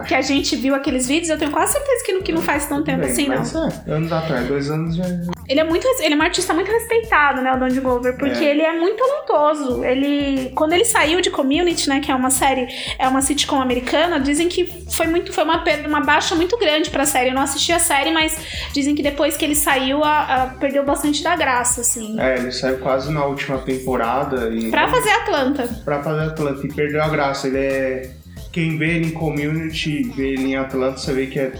Que 0.07 0.15
a 0.15 0.21
gente 0.21 0.55
viu 0.55 0.73
aqueles 0.73 1.07
vídeos, 1.07 1.29
eu 1.29 1.37
tenho 1.37 1.51
quase 1.51 1.73
certeza 1.73 2.03
que 2.05 2.13
não, 2.13 2.21
que 2.21 2.31
não 2.31 2.41
faz 2.41 2.65
tão 2.65 2.83
tempo 2.83 3.01
Bem, 3.01 3.11
assim, 3.11 3.27
não. 3.27 3.35
É, 3.87 3.91
anos 3.91 4.11
atrás, 4.11 4.47
dois 4.47 4.69
anos 4.69 4.95
já. 4.95 5.03
Ele 5.47 5.59
é 5.59 5.63
muito, 5.63 5.85
ele 5.99 6.13
é 6.13 6.17
um 6.17 6.21
artista 6.21 6.53
muito 6.53 6.71
respeitado, 6.71 7.41
né, 7.41 7.51
o 7.51 7.53
Donald 7.55 7.79
Glover, 7.79 8.17
porque 8.17 8.43
É. 8.43 8.49
ele 8.49 8.61
é 8.61 8.73
muito 8.79 8.97
talentoso. 8.97 9.83
Ele, 9.83 10.51
quando 10.55 10.73
ele 10.73 10.85
saiu 10.85 11.21
de 11.21 11.29
Community, 11.29 11.87
né, 11.89 11.99
que 11.99 12.11
é 12.11 12.15
uma 12.15 12.29
série, 12.29 12.67
é 12.97 13.07
uma 13.07 13.21
sitcom 13.21 13.61
americana, 13.61 14.19
dizem 14.19 14.47
que 14.47 14.65
foi 14.91 15.05
muito, 15.07 15.31
foi 15.33 15.43
uma 15.43 15.59
perda, 15.63 15.87
uma 15.87 15.99
baixa 16.01 16.33
muito 16.33 16.57
grande 16.57 16.89
pra 16.89 17.05
série. 17.05 17.29
Eu 17.29 17.35
não 17.35 17.41
assisti 17.43 17.71
a 17.71 17.79
série, 17.79 18.11
mas 18.11 18.37
dizem 18.73 18.95
que 18.95 19.03
depois 19.03 19.35
que 19.37 19.43
ele 19.45 19.55
saiu, 19.55 20.03
a- 20.03 20.43
a- 20.43 20.45
perdeu 20.59 20.83
bastante 20.85 21.21
da 21.23 21.35
graça, 21.35 21.81
assim. 21.81 22.19
É, 22.19 22.37
ele 22.37 22.51
saiu 22.51 22.77
quase 22.79 23.11
na 23.11 23.25
última 23.25 23.57
temporada 23.59 24.49
e. 24.49 24.71
Pra 24.71 24.87
fazer 24.87 25.09
Atlanta. 25.11 25.67
pra 25.85 26.01
fazer 26.01 26.21
Atlanta 26.29 26.65
e 26.65 26.73
perdeu 26.73 27.03
a 27.03 27.09
graça. 27.09 27.47
Ele 27.47 27.57
é. 27.57 28.11
Quem 28.53 28.77
vê 28.77 28.97
ele 28.97 29.07
em 29.07 29.11
community, 29.11 30.03
vê 30.15 30.33
ele 30.33 30.43
em 30.43 30.55
Atlanta, 30.55 30.99
você 30.99 31.11
vê 31.11 31.25
que 31.25 31.39
é. 31.39 31.53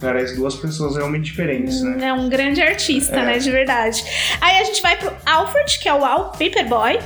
Parece 0.00 0.34
duas 0.34 0.54
pessoas 0.56 0.96
realmente 0.96 1.24
diferentes, 1.24 1.82
né? 1.82 2.06
É 2.08 2.12
um 2.12 2.28
grande 2.28 2.62
artista, 2.62 3.16
É. 3.16 3.22
né? 3.26 3.38
De 3.38 3.50
verdade. 3.50 4.02
Aí 4.40 4.58
a 4.58 4.64
gente 4.64 4.80
vai 4.80 4.96
pro 4.96 5.12
Alfred, 5.26 5.78
que 5.78 5.88
é 5.88 5.92
o 5.94 6.04
Al 6.04 6.30
Paperboy. 6.32 6.98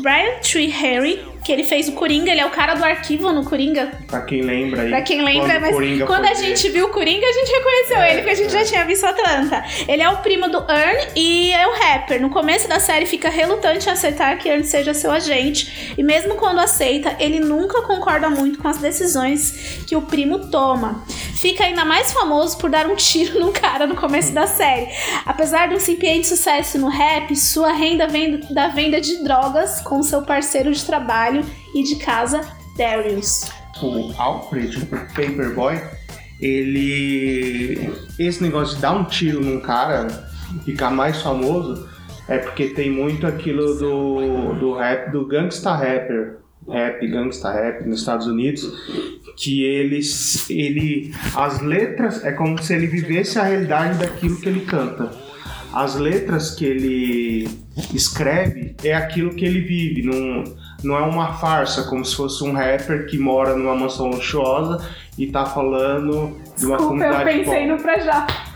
Brian 0.00 0.38
Tree 0.42 0.68
Harry, 0.68 1.24
que 1.44 1.50
ele 1.50 1.64
fez 1.64 1.88
o 1.88 1.92
Coringa. 1.92 2.30
Ele 2.30 2.40
é 2.40 2.46
o 2.46 2.50
cara 2.50 2.74
do 2.74 2.84
arquivo 2.84 3.32
no 3.32 3.42
Coringa. 3.44 3.90
Pra 4.06 4.20
quem 4.22 4.42
lembra 4.42 4.82
aí. 4.82 4.88
Pra 4.90 5.00
quem 5.02 5.22
lembra, 5.24 5.58
mas 5.60 5.72
Coringa 5.72 6.04
quando 6.04 6.26
a 6.26 6.34
gente 6.34 6.68
viu 6.68 6.86
o 6.86 6.90
Coringa, 6.90 7.24
a 7.26 7.32
gente 7.32 7.50
reconheceu 7.50 7.96
É, 7.98 8.10
ele, 8.12 8.16
porque 8.22 8.30
a 8.32 8.34
gente 8.34 8.54
é. 8.54 8.58
já 8.58 8.64
tinha 8.66 8.84
visto 8.84 9.04
Atlanta. 9.06 9.64
Ele 9.88 10.02
é 10.02 10.10
o 10.10 10.18
primo 10.18 10.48
do 10.50 10.58
Earn 10.58 11.06
e 11.16 11.52
é 11.52 11.66
o 11.66 11.72
rapper. 11.78 12.20
No 12.20 12.28
começo 12.28 12.68
da 12.68 12.78
série 12.80 13.06
fica 13.06 13.30
relutante 13.30 13.88
em 13.88 13.92
aceitar 13.92 14.36
que 14.36 14.48
Earn 14.48 14.64
seja 14.64 14.92
seu 14.92 15.10
agente. 15.10 15.94
E 15.96 16.02
mesmo 16.02 16.34
quando 16.34 16.58
aceita, 16.58 17.16
ele 17.18 17.40
nunca 17.40 17.80
concorda 17.82 18.28
muito 18.28 18.58
com 18.58 18.68
as 18.68 18.76
decisões 18.78 19.82
que 19.86 19.96
o 19.96 20.02
primo 20.02 20.50
toma. 20.50 21.02
Fica 21.42 21.64
ainda 21.64 21.84
mais 21.84 22.12
famoso 22.12 22.56
por 22.56 22.70
dar 22.70 22.86
um 22.86 22.94
tiro 22.94 23.40
no 23.40 23.50
cara 23.50 23.84
no 23.84 23.96
começo 23.96 24.32
da 24.32 24.46
série. 24.46 24.86
Apesar 25.26 25.68
do 25.68 25.74
incipiente 25.74 26.28
sucesso 26.28 26.78
no 26.78 26.88
rap, 26.88 27.34
sua 27.34 27.72
renda 27.72 28.06
vem 28.06 28.38
da 28.54 28.68
venda 28.68 29.00
de 29.00 29.24
drogas 29.24 29.80
com 29.80 30.00
seu 30.04 30.22
parceiro 30.22 30.70
de 30.72 30.84
trabalho 30.84 31.44
e 31.74 31.82
de 31.82 31.96
casa, 31.96 32.42
Darius. 32.78 33.50
o 33.82 34.14
Alfred, 34.16 34.78
o 34.84 34.86
Paperboy, 34.86 35.82
ele. 36.40 37.92
Esse 38.16 38.40
negócio 38.40 38.76
de 38.76 38.82
dar 38.82 38.92
um 38.92 39.02
tiro 39.02 39.40
num 39.40 39.58
cara, 39.58 40.06
ficar 40.64 40.92
mais 40.92 41.20
famoso, 41.22 41.88
é 42.28 42.38
porque 42.38 42.68
tem 42.68 42.88
muito 42.88 43.26
aquilo 43.26 43.74
do, 43.74 44.54
do 44.60 44.74
rap, 44.74 45.10
do 45.10 45.26
gangsta 45.26 45.72
rapper. 45.74 46.41
Rap, 46.68 47.06
gangsta 47.06 47.52
rap 47.52 47.84
nos 47.86 48.00
Estados 48.00 48.26
Unidos, 48.26 48.64
que 49.36 49.64
eles, 49.64 50.48
ele, 50.48 51.12
as 51.34 51.60
letras 51.60 52.24
é 52.24 52.32
como 52.32 52.62
se 52.62 52.74
ele 52.74 52.86
vivesse 52.86 53.38
a 53.38 53.44
realidade 53.44 53.98
daquilo 53.98 54.40
que 54.40 54.48
ele 54.48 54.60
canta. 54.60 55.10
as 55.72 55.96
letras 55.96 56.54
que 56.54 56.64
ele 56.64 57.48
escreve 57.94 58.76
é 58.84 58.94
aquilo 58.94 59.34
que 59.34 59.44
ele 59.44 59.60
vive, 59.60 60.02
não, 60.02 60.44
não 60.84 60.96
é 60.96 61.02
uma 61.02 61.34
farsa, 61.34 61.84
como 61.84 62.04
se 62.04 62.14
fosse 62.14 62.44
um 62.44 62.52
rapper 62.52 63.06
que 63.06 63.18
mora 63.18 63.56
numa 63.56 63.74
mansão 63.74 64.10
luxuosa 64.10 64.86
e 65.16 65.26
tá 65.26 65.46
falando 65.46 66.36
de 66.56 66.66
uma 66.66 66.76
Desculpa, 66.76 67.04
eu 67.04 67.10
comunidade 67.10 67.24
pensei 67.24 67.66
no 67.66 67.78
Projota. 67.78 68.51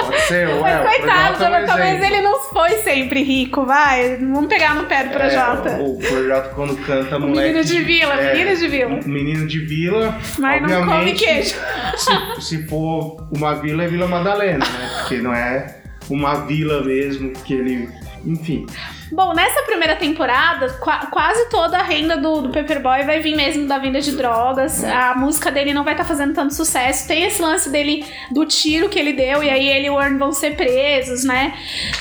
Pode 0.00 0.20
ser, 0.22 0.48
ué, 0.48 0.60
Mas 0.60 0.80
o 0.80 0.88
coitado, 0.88 1.44
é 1.44 1.62
um 1.62 1.66
talvez 1.66 2.02
ele 2.02 2.20
não 2.22 2.40
foi 2.40 2.70
sempre 2.78 3.22
rico, 3.22 3.64
vai. 3.64 4.16
Vamos 4.16 4.46
pegar 4.46 4.74
no 4.74 4.84
pé 4.84 5.04
do 5.04 5.10
Projota. 5.10 5.68
É, 5.70 5.80
o 5.80 5.98
Projota 5.98 6.48
quando 6.54 6.76
canta 6.84 7.18
Menino 7.18 7.36
moleque 7.36 7.64
de 7.64 7.80
vila, 7.82 8.14
é, 8.14 8.34
menino 8.34 8.56
de 8.56 8.68
vila. 8.68 9.00
Menino 9.04 9.46
de 9.46 9.58
vila. 9.60 10.18
Mas 10.38 10.62
não 10.62 10.86
come 10.86 11.12
queijo. 11.12 11.56
Se, 11.96 12.40
se 12.40 12.66
for 12.68 13.28
uma 13.32 13.54
vila, 13.54 13.84
é 13.84 13.88
Vila 13.88 14.06
Madalena, 14.06 14.64
né? 14.64 14.90
Porque 15.00 15.18
não 15.18 15.34
é 15.34 15.78
uma 16.08 16.34
vila 16.46 16.82
mesmo 16.82 17.32
que 17.32 17.54
ele. 17.54 17.88
Enfim. 18.24 18.66
Bom, 19.10 19.32
nessa 19.32 19.62
primeira 19.62 19.96
temporada, 19.96 20.68
qua- 20.80 21.06
quase 21.10 21.48
toda 21.48 21.78
a 21.78 21.82
renda 21.82 22.16
do, 22.16 22.42
do 22.42 22.48
Paperboy 22.50 23.04
vai 23.04 23.20
vir 23.20 23.34
mesmo 23.34 23.66
da 23.66 23.78
venda 23.78 24.00
de 24.00 24.12
drogas. 24.12 24.84
A 24.84 25.14
música 25.14 25.50
dele 25.50 25.72
não 25.72 25.82
vai 25.84 25.94
estar 25.94 26.04
fazendo 26.04 26.34
tanto 26.34 26.54
sucesso. 26.54 27.08
Tem 27.08 27.24
esse 27.24 27.40
lance 27.40 27.70
dele 27.70 28.04
do 28.30 28.44
tiro 28.44 28.88
que 28.88 28.98
ele 28.98 29.12
deu, 29.12 29.42
e 29.42 29.48
aí 29.50 29.66
ele 29.68 29.86
e 29.86 29.90
o 29.90 30.00
Earn 30.00 30.18
vão 30.18 30.32
ser 30.32 30.56
presos, 30.56 31.24
né? 31.24 31.54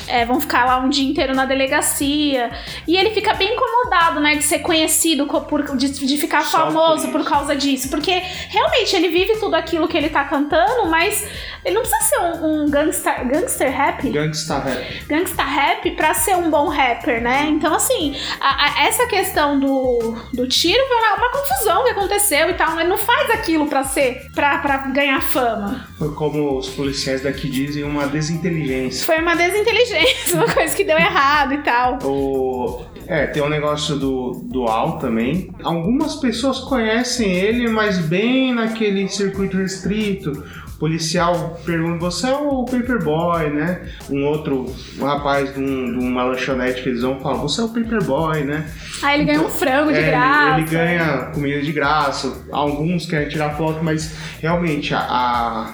É, 0.07 0.25
vão 0.25 0.39
ficar 0.41 0.65
lá 0.65 0.79
um 0.79 0.89
dia 0.89 1.07
inteiro 1.09 1.33
na 1.33 1.45
delegacia. 1.45 2.51
E 2.87 2.95
ele 2.97 3.11
fica 3.11 3.33
bem 3.33 3.53
incomodado, 3.53 4.19
né? 4.19 4.35
De 4.35 4.43
ser 4.43 4.59
conhecido 4.59 5.25
co- 5.27 5.41
por, 5.41 5.75
de, 5.77 5.89
de 5.89 6.17
ficar 6.17 6.41
Só 6.43 6.65
por 6.65 6.73
famoso 6.73 7.03
isso. 7.03 7.11
por 7.11 7.23
causa 7.23 7.55
disso. 7.55 7.89
Porque 7.89 8.11
realmente 8.49 8.95
ele 8.95 9.07
vive 9.07 9.37
tudo 9.39 9.55
aquilo 9.55 9.87
que 9.87 9.97
ele 9.97 10.09
tá 10.09 10.23
cantando, 10.25 10.89
mas 10.89 11.25
ele 11.63 11.75
não 11.75 11.81
precisa 11.81 12.03
ser 12.03 12.19
um, 12.19 12.63
um 12.63 12.69
gangster, 12.69 13.27
gangster 13.27 13.71
rap 13.71 14.09
Gangsta 14.09 14.59
Rap. 14.59 15.05
gangsta 15.07 15.43
rap 15.43 15.91
pra 15.91 16.13
ser 16.13 16.35
um 16.35 16.49
bom 16.49 16.67
rapper, 16.97 17.21
né? 17.21 17.47
Então, 17.49 17.73
assim, 17.73 18.15
a- 18.39 18.65
a- 18.81 18.87
essa 18.87 19.05
questão 19.07 19.59
do, 19.59 20.15
do 20.33 20.47
tiro 20.47 20.81
foi 20.87 20.97
uma, 20.97 21.15
uma 21.15 21.31
confusão 21.31 21.83
que 21.83 21.89
aconteceu 21.91 22.49
e 22.49 22.53
tal. 22.53 22.79
Ele 22.79 22.89
não 22.89 22.97
faz 22.97 23.29
aquilo 23.31 23.67
pra 23.67 23.83
ser, 23.83 24.27
pra, 24.33 24.57
pra 24.59 24.77
ganhar 24.87 25.21
fama. 25.21 25.87
Foi 25.97 26.13
como 26.13 26.57
os 26.57 26.69
policiais 26.69 27.21
daqui 27.21 27.49
dizem, 27.49 27.83
uma 27.83 28.07
desinteligência. 28.07 29.05
Foi 29.05 29.19
uma 29.21 29.35
desinteligência, 29.35 30.35
uma 30.41 30.51
coisa 30.53 30.75
que 30.75 30.83
deu 30.83 30.97
errado 30.97 31.53
e 31.53 31.57
tal. 31.59 31.99
O... 32.03 32.85
É, 33.07 33.25
tem 33.27 33.41
um 33.41 33.47
negócio 33.49 33.95
do, 33.95 34.41
do 34.43 34.65
Al 34.65 34.97
também. 34.99 35.49
Algumas 35.63 36.15
pessoas 36.17 36.59
conhecem 36.59 37.31
ele, 37.31 37.69
mas 37.69 37.97
bem 37.99 38.53
naquele 38.53 39.07
circuito 39.07 39.55
restrito. 39.57 40.43
Policial 40.79 41.59
pergunta, 41.65 41.97
você 41.99 42.27
é 42.27 42.35
o 42.35 42.63
Paperboy, 42.65 43.49
né? 43.49 43.89
Um 44.09 44.23
outro 44.25 44.65
um 44.99 45.05
rapaz 45.05 45.53
de, 45.53 45.59
um- 45.59 45.97
de 45.99 46.05
uma 46.05 46.23
lanchonete 46.23 46.83
que 46.83 46.89
eles 46.89 47.01
vão 47.01 47.19
falar, 47.19 47.37
você 47.37 47.61
é 47.61 47.63
o 47.63 47.69
Paperboy, 47.69 48.43
né? 48.43 48.69
Aí 49.01 49.15
ele 49.19 49.25
ganha 49.25 49.41
um 49.41 49.49
frango 49.49 49.91
de 49.91 49.97
É, 49.97 50.07
graça. 50.11 50.59
Ele, 50.59 50.69
ganha 50.69 51.31
comida 51.33 51.61
de 51.61 51.71
graça. 51.71 52.31
Alguns 52.51 53.05
querem 53.07 53.27
tirar 53.27 53.55
foto, 53.57 53.79
mas 53.83 54.15
realmente 54.39 54.93
a. 54.93 54.99
a- 54.99 55.73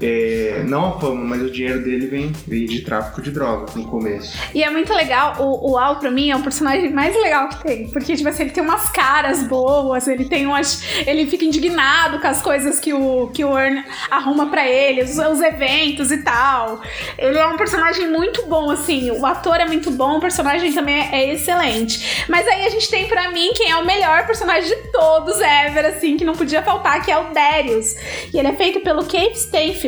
é, 0.00 0.62
não 0.66 0.86
a 0.86 1.00
fama, 1.00 1.24
mas 1.24 1.42
o 1.42 1.50
dinheiro 1.50 1.82
dele 1.82 2.06
vem, 2.06 2.32
vem 2.46 2.66
de 2.66 2.80
tráfico 2.82 3.22
de 3.22 3.30
drogas 3.30 3.74
no 3.74 3.84
começo. 3.84 4.36
E 4.54 4.62
é 4.62 4.70
muito 4.70 4.92
legal, 4.92 5.36
o, 5.40 5.72
o 5.72 5.78
Al, 5.78 5.96
pra 5.96 6.10
mim, 6.10 6.30
é 6.30 6.36
o 6.36 6.42
personagem 6.42 6.90
mais 6.92 7.14
legal 7.14 7.48
que 7.48 7.62
tem. 7.62 7.88
Porque, 7.88 8.16
tipo 8.16 8.28
assim, 8.28 8.44
ele 8.44 8.50
tem 8.50 8.62
umas 8.62 8.90
caras 8.90 9.42
boas, 9.44 10.08
ele 10.08 10.24
tem 10.24 10.46
umas. 10.46 10.82
Ele 11.06 11.26
fica 11.26 11.44
indignado 11.44 12.20
com 12.20 12.26
as 12.26 12.42
coisas 12.42 12.78
que 12.80 12.92
o, 12.92 13.28
que 13.28 13.44
o 13.44 13.58
Earn 13.58 13.84
arruma 14.10 14.46
pra 14.46 14.66
ele, 14.68 15.02
os, 15.02 15.16
os 15.18 15.40
eventos 15.40 16.10
e 16.10 16.18
tal. 16.22 16.80
Ele 17.18 17.38
é 17.38 17.46
um 17.46 17.56
personagem 17.56 18.08
muito 18.08 18.46
bom, 18.46 18.70
assim. 18.70 19.10
O 19.10 19.24
ator 19.24 19.60
é 19.60 19.66
muito 19.66 19.90
bom, 19.90 20.18
o 20.18 20.20
personagem 20.20 20.72
também 20.72 20.94
é, 20.94 21.08
é 21.12 21.34
excelente. 21.34 22.24
Mas 22.28 22.46
aí 22.46 22.66
a 22.66 22.70
gente 22.70 22.88
tem 22.88 23.06
pra 23.06 23.30
mim 23.30 23.52
quem 23.54 23.70
é 23.70 23.76
o 23.76 23.84
melhor 23.84 24.26
personagem 24.26 24.68
de 24.68 24.92
todos 24.92 25.40
ever, 25.40 25.86
assim, 25.86 26.16
que 26.16 26.24
não 26.24 26.34
podia 26.34 26.62
faltar, 26.62 27.04
que 27.04 27.10
é 27.10 27.18
o 27.18 27.32
Darius. 27.32 27.94
E 28.32 28.38
ele 28.38 28.48
é 28.48 28.52
feito 28.54 28.80
pelo 28.80 29.04
Kate 29.04 29.36
Stanfield. 29.36 29.83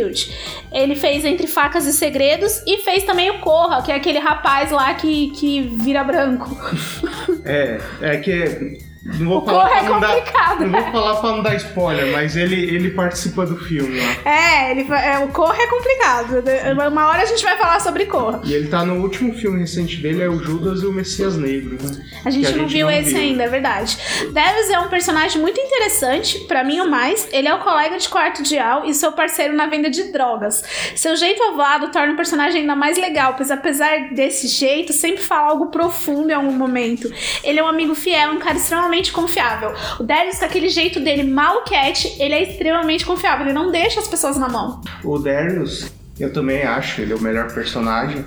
Ele 0.73 0.95
fez 0.95 1.25
Entre 1.25 1.47
Facas 1.47 1.87
e 1.87 1.93
Segredos 1.93 2.63
e 2.67 2.79
fez 2.79 3.05
também 3.05 3.31
o 3.31 3.41
Corra, 3.41 3.83
que 3.83 3.91
é 3.91 3.95
aquele 3.95 4.19
rapaz 4.19 4.71
lá 4.71 4.95
que, 4.95 5.31
que 5.31 5.61
vira 5.61 6.03
branco. 6.05 6.57
É, 7.45 7.79
é 8.01 8.17
que. 8.19 8.79
Não 9.19 9.29
vou 9.29 9.43
O 9.43 9.47
falar 9.47 9.79
é 9.79 9.83
não 9.83 10.01
dar, 10.01 10.15
complicado, 10.17 10.61
Não 10.61 10.69
né? 10.69 10.81
vou 10.81 10.93
falar 10.93 11.17
pra 11.21 11.31
não 11.31 11.43
dar 11.43 11.55
spoiler, 11.57 12.13
mas 12.13 12.37
ele, 12.37 12.57
ele 12.75 12.91
participa 12.91 13.47
do 13.47 13.57
filme 13.57 14.01
lá. 14.01 14.31
É, 14.31 14.71
ele, 14.73 14.87
é, 14.93 15.19
o 15.21 15.29
Corra 15.29 15.57
é 15.63 15.67
complicado. 15.69 16.43
Uma 16.91 17.09
hora 17.09 17.23
a 17.23 17.27
gente 17.27 17.43
vai 17.45 17.57
falar 17.57 17.81
sobre 17.81 18.07
Corra. 18.07 18.41
E 18.45 18.53
ele 18.53 18.69
tá 18.69 18.85
no 18.85 19.01
último 19.03 19.33
filme 19.35 19.61
recente 19.61 19.99
dele, 19.99 20.23
é 20.23 20.29
o 20.29 20.39
Judas 20.43 20.83
e 20.83 20.87
o 20.87 20.93
Messias 20.93 21.37
Negro, 21.37 21.77
né? 21.83 22.05
A 22.25 22.31
gente 22.31 22.53
Que 22.53 22.59
não 22.59 22.67
viu 22.67 22.91
esse 22.91 23.17
ainda, 23.17 23.45
é 23.45 23.49
verdade. 23.49 23.97
Darius 24.33 24.71
é 24.71 24.79
um 24.81 24.89
personagem 24.89 25.41
muito 25.41 25.61
interessante, 25.61 26.41
pra 26.41 26.65
mim 26.65 26.81
o 26.81 26.91
mais. 26.91 27.29
Ele 27.33 27.49
é 27.49 27.55
o 27.55 27.59
colega 27.61 27.97
de 27.99 28.09
quarto 28.09 28.43
de 28.43 28.59
Al 28.59 28.85
e 28.87 28.95
seu 28.95 29.13
parceiro 29.13 29.55
na 29.55 29.67
venda 29.67 29.89
de 29.89 30.05
drogas. 30.13 30.63
Seu 30.95 31.15
jeito 31.17 31.43
avoado 31.43 31.89
torna 31.93 32.13
o 32.13 32.17
personagem 32.17 32.63
ainda 32.63 32.75
mais 32.75 32.97
legal, 32.99 33.35
pois 33.37 33.51
apesar 33.51 34.09
desse 34.13 34.49
jeito, 34.49 34.93
sempre 34.93 35.23
fala 35.23 35.51
algo 35.51 35.67
profundo 35.67 36.31
em 36.31 36.35
algum 36.35 36.53
momento. 36.53 37.11
Ele 37.45 37.59
é 37.59 37.63
um 37.63 37.69
amigo 37.69 37.95
fiel, 37.95 38.33
um 38.33 38.39
cara 38.39 38.57
extremamente 38.57 38.96
confiável. 39.13 39.73
O 39.99 40.03
Darius, 40.03 40.39
com 40.39 40.45
aquele 40.45 40.69
jeito 40.69 41.01
dele 41.01 41.23
maluquete, 41.23 42.17
ele 42.21 42.35
é 42.35 42.43
extremamente 42.43 43.05
confiável, 43.05 43.47
ele 43.47 43.55
não 43.55 43.71
deixa 43.71 44.01
as 44.01 44.09
pessoas 44.09 44.37
na 44.37 44.49
mão. 44.49 44.81
O 45.05 45.19
Darius, 45.19 45.91
eu 46.19 46.33
também 46.33 46.63
acho, 46.63 47.01
ele 47.01 47.13
é 47.13 47.17
o 47.17 47.21
melhor 47.21 47.53
personagem. 47.53 48.25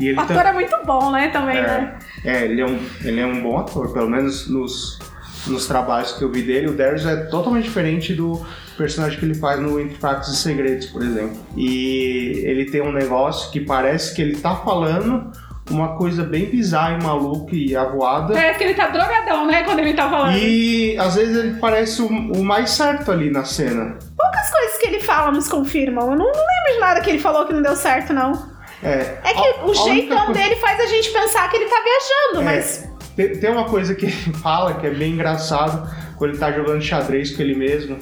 E 0.00 0.08
ele 0.08 0.18
O 0.18 0.20
ator 0.20 0.36
tam- 0.36 0.46
é 0.48 0.52
muito 0.52 0.76
bom, 0.84 1.10
né, 1.12 1.28
também, 1.28 1.60
né? 1.60 1.98
É, 2.24 2.36
é, 2.38 2.44
ele, 2.44 2.60
é 2.60 2.66
um, 2.66 2.78
ele 3.04 3.20
é 3.20 3.26
um 3.26 3.42
bom 3.42 3.58
ator, 3.58 3.92
pelo 3.92 4.08
menos 4.08 4.48
nos, 4.48 4.98
nos 5.46 5.66
trabalhos 5.66 6.12
que 6.12 6.22
eu 6.22 6.30
vi 6.30 6.42
dele. 6.42 6.68
O 6.68 6.72
Darius 6.72 7.04
é 7.06 7.16
totalmente 7.26 7.64
diferente 7.64 8.12
do 8.14 8.44
personagem 8.76 9.18
que 9.18 9.24
ele 9.24 9.34
faz 9.34 9.60
no 9.60 9.78
Entre 9.80 9.96
Factos 9.96 10.32
e 10.32 10.36
Segredos, 10.36 10.86
por 10.86 11.00
exemplo. 11.02 11.36
E 11.56 12.42
ele 12.44 12.64
tem 12.64 12.82
um 12.82 12.90
negócio 12.92 13.50
que 13.52 13.60
parece 13.60 14.14
que 14.16 14.20
ele 14.22 14.36
tá 14.36 14.56
falando 14.56 15.30
uma 15.70 15.96
coisa 15.96 16.22
bem 16.24 16.46
bizarra 16.46 16.98
e 16.98 17.02
maluca 17.02 17.54
e 17.54 17.74
avoada. 17.74 18.34
Parece 18.34 18.58
que 18.58 18.64
ele 18.64 18.74
tá 18.74 18.88
drogadão, 18.88 19.46
né, 19.46 19.62
quando 19.62 19.78
ele 19.80 19.94
tá 19.94 20.08
falando. 20.10 20.36
E 20.36 20.96
às 20.98 21.14
vezes 21.14 21.36
ele 21.36 21.54
parece 21.58 22.02
o, 22.02 22.06
o 22.06 22.44
mais 22.44 22.70
certo 22.70 23.10
ali 23.10 23.30
na 23.30 23.44
cena. 23.44 23.96
Poucas 24.16 24.50
coisas 24.50 24.76
que 24.78 24.86
ele 24.88 25.00
fala 25.00 25.30
nos 25.32 25.48
confirmam. 25.48 26.04
Eu 26.12 26.16
não, 26.18 26.26
não 26.26 26.32
lembro 26.32 26.74
de 26.74 26.80
nada 26.80 27.00
que 27.00 27.10
ele 27.10 27.18
falou 27.18 27.46
que 27.46 27.52
não 27.54 27.62
deu 27.62 27.74
certo, 27.76 28.12
não. 28.12 28.52
É, 28.82 29.18
É 29.24 29.32
que 29.32 29.60
a- 29.60 29.64
o 29.64 29.70
a 29.70 29.74
jeitão 29.74 30.26
coisa- 30.26 30.32
dele 30.40 30.56
faz 30.56 30.78
a 30.78 30.86
gente 30.86 31.10
pensar 31.10 31.48
que 31.50 31.56
ele 31.56 31.66
tá 31.70 31.76
viajando, 31.82 32.48
É, 32.50 32.54
mas. 32.56 32.88
tem, 33.16 33.38
tem 33.38 33.50
uma 33.50 33.64
coisa 33.64 33.94
que 33.94 34.04
ele 34.04 34.12
fala 34.42 34.74
que 34.74 34.86
é 34.86 34.90
bem 34.90 35.12
engraçado 35.12 35.88
quando 36.16 36.30
ele 36.30 36.38
tá 36.38 36.52
jogando 36.52 36.82
xadrez 36.82 37.34
com 37.34 37.42
ele 37.42 37.54
mesmo. 37.54 37.98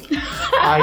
Aí, 0.60 0.82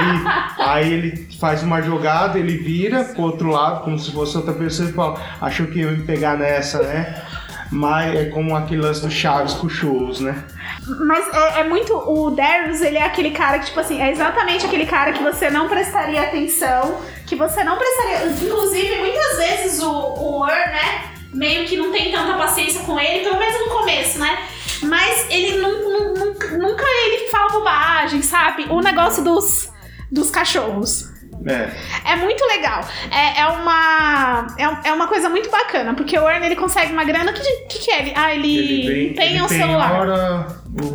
aí 0.59 0.93
ele 0.93 1.27
faz 1.39 1.63
uma 1.63 1.81
jogada, 1.81 2.37
ele 2.37 2.57
vira 2.57 3.03
pro 3.03 3.23
outro 3.23 3.49
lado, 3.49 3.83
como 3.83 3.97
se 3.97 4.11
fosse 4.11 4.35
outra 4.37 4.53
pessoa 4.53 4.89
e 4.89 4.93
fala, 4.93 5.21
achou 5.41 5.67
que 5.67 5.79
ia 5.79 5.91
me 5.91 6.03
pegar 6.03 6.37
nessa, 6.37 6.81
né? 6.83 7.23
Mas 7.71 8.15
é 8.15 8.25
como 8.25 8.55
aquele 8.55 8.81
lance 8.81 9.01
do 9.01 9.11
Chaves 9.11 9.53
com 9.53 9.69
churros, 9.69 10.19
né? 10.19 10.43
Mas 11.05 11.27
é, 11.33 11.59
é 11.59 11.63
muito. 11.63 11.93
O 11.93 12.31
Darius, 12.31 12.81
ele 12.81 12.97
é 12.97 13.03
aquele 13.03 13.29
cara 13.31 13.59
que, 13.59 13.67
tipo 13.67 13.79
assim, 13.79 14.01
é 14.01 14.11
exatamente 14.11 14.65
aquele 14.65 14.87
cara 14.87 15.13
que 15.13 15.21
você 15.21 15.51
não 15.51 15.69
prestaria 15.69 16.21
atenção, 16.21 16.99
que 17.27 17.35
você 17.35 17.63
não 17.63 17.77
prestaria. 17.77 18.25
Inclusive, 18.25 18.95
muitas 18.97 19.37
vezes 19.37 19.83
o, 19.83 19.91
o 19.91 20.45
né? 20.47 21.03
Meio 21.31 21.67
que 21.67 21.77
não 21.77 21.91
tem 21.91 22.11
tanta 22.11 22.35
paciência 22.39 22.81
com 22.81 22.99
ele, 22.99 23.23
pelo 23.23 23.37
menos 23.37 23.59
no 23.59 23.71
começo, 23.71 24.17
né? 24.17 24.39
Mas 24.83 25.25
ele 25.29 25.57
nu- 25.57 25.83
nu- 25.83 26.13
nunca, 26.25 26.47
nunca 26.57 26.83
ele 27.05 27.27
fala 27.29 27.51
bobagem, 27.51 28.21
sabe? 28.21 28.65
O 28.69 28.81
negócio 28.81 29.23
dos, 29.23 29.69
dos 30.11 30.29
cachorros. 30.31 31.09
É. 31.45 32.11
É 32.11 32.15
muito 32.17 32.43
legal. 32.45 32.81
É, 33.11 33.39
é 33.41 33.47
uma 33.47 34.47
é, 34.57 34.89
é 34.89 34.93
uma 34.93 35.07
coisa 35.07 35.29
muito 35.29 35.49
bacana, 35.49 35.93
porque 35.93 36.17
o 36.19 36.27
Earn 36.29 36.45
ele 36.45 36.55
consegue 36.57 36.91
uma 36.91 37.03
grana. 37.05 37.31
O 37.31 37.33
que, 37.33 37.41
que, 37.69 37.79
que 37.79 37.91
é 37.91 37.99
ele? 38.01 38.13
Ah, 38.15 38.33
ele, 38.35 38.87
vem- 38.87 39.09
empenha 39.11 39.29
ele 39.29 39.41
o 39.41 39.47
celular. 39.47 39.91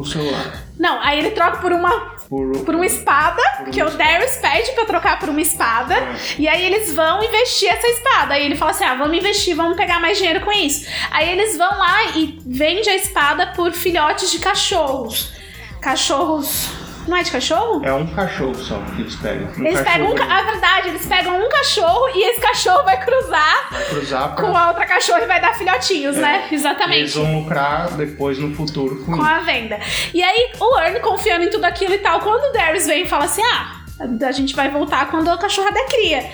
o 0.01 0.05
celular. 0.05 0.64
Não, 0.79 1.01
aí 1.01 1.19
ele 1.19 1.31
troca 1.31 1.59
por 1.59 1.73
uma 1.73 1.91
Por, 2.29 2.65
por 2.65 2.75
uma 2.75 2.87
espada, 2.87 3.41
Por 3.59 3.69
uma 3.69 3.87
o 3.87 3.91
Darius 3.97 4.37
pede 4.37 4.73
pra 4.73 4.85
trocar 4.85 5.19
por 5.21 5.29
uma 5.29 5.41
espada. 5.41 5.95
É. 5.95 6.17
E 6.39 6.49
aí 6.49 6.65
eles 6.65 6.93
vão 6.93 7.23
investir 7.23 7.69
essa 7.69 7.87
espada. 7.87 8.35
Aí 8.35 8.45
ele 8.45 8.57
fala 8.57 8.73
assim: 8.73 8.85
ah, 8.85 8.95
vamos 8.95 9.17
investir, 9.17 9.55
vamos 9.55 9.77
pegar 9.77 10.01
mais 10.01 10.19
dinheiro 10.19 10.41
com 10.41 10.53
isso. 10.53 10.87
Aí 11.11 11.31
eles 11.31 11.57
vão 11.57 11.79
lá 11.79 12.05
e 12.17 12.39
vende 12.45 12.89
a 12.89 12.97
espada 12.97 13.49
por 13.49 13.73
filhotes 13.73 14.31
de 14.33 14.39
cachorros. 14.39 15.33
Cachorros. 15.81 16.84
Não 17.07 17.17
é 17.17 17.23
de 17.23 17.31
cachorro? 17.31 17.85
É 17.85 17.93
um 17.93 18.07
cachorro 18.07 18.55
só 18.55 18.79
que 18.95 19.03
eles 19.03 19.15
pegam. 19.17 19.49
Um 19.59 19.67
Eles 19.67 19.81
pegam 19.83 20.11
um. 20.11 20.15
ca- 20.15 20.25
A 20.25 20.43
verdade, 20.43 20.89
eles 20.89 21.07
pegam 21.07 21.39
um 21.45 21.49
cachorro 21.49 22.09
e 22.15 22.31
esse 22.31 22.41
cachorro 22.41 22.83
vai 22.85 22.99
cruzar 23.05 23.69
vai 23.71 23.85
cruzar 23.85 24.35
pra 24.35 24.45
com 24.45 24.57
a 24.57 24.69
outra 24.69 24.87
cachorra 24.87 25.23
e 25.23 25.27
vai 25.27 25.41
dar 25.41 25.55
filhotinhos, 25.55 26.17
É. 26.17 26.21
né? 26.21 26.39
Eles 26.49 26.61
Exatamente. 26.61 27.13
vão 27.19 27.41
lucrar 27.41 27.91
depois 27.93 28.39
no 28.39 28.55
futuro 28.55 28.97
com 29.05 29.13
Com 29.13 29.19
isso. 29.19 29.23
a 29.31 29.39
venda. 29.41 29.79
E 30.13 30.23
aí, 30.23 30.53
o 30.59 30.79
Earn 30.81 31.01
confiando 31.01 31.45
em 31.45 31.51
tudo 31.51 31.65
aquilo 31.65 31.95
e 31.95 31.99
tal, 31.99 32.21
quando 32.21 32.45
o 32.51 32.53
Darius 32.53 32.87
vem 32.87 33.03
e 33.03 33.07
fala 33.07 33.25
assim: 33.25 33.43
ah, 33.43 33.81
A 34.27 34.33
gente 34.33 34.57
vai 34.57 34.71
voltar 34.71 35.11
quando 35.11 35.29
a 35.31 35.37
cachorrada 35.39 35.85
cria. 35.87 36.25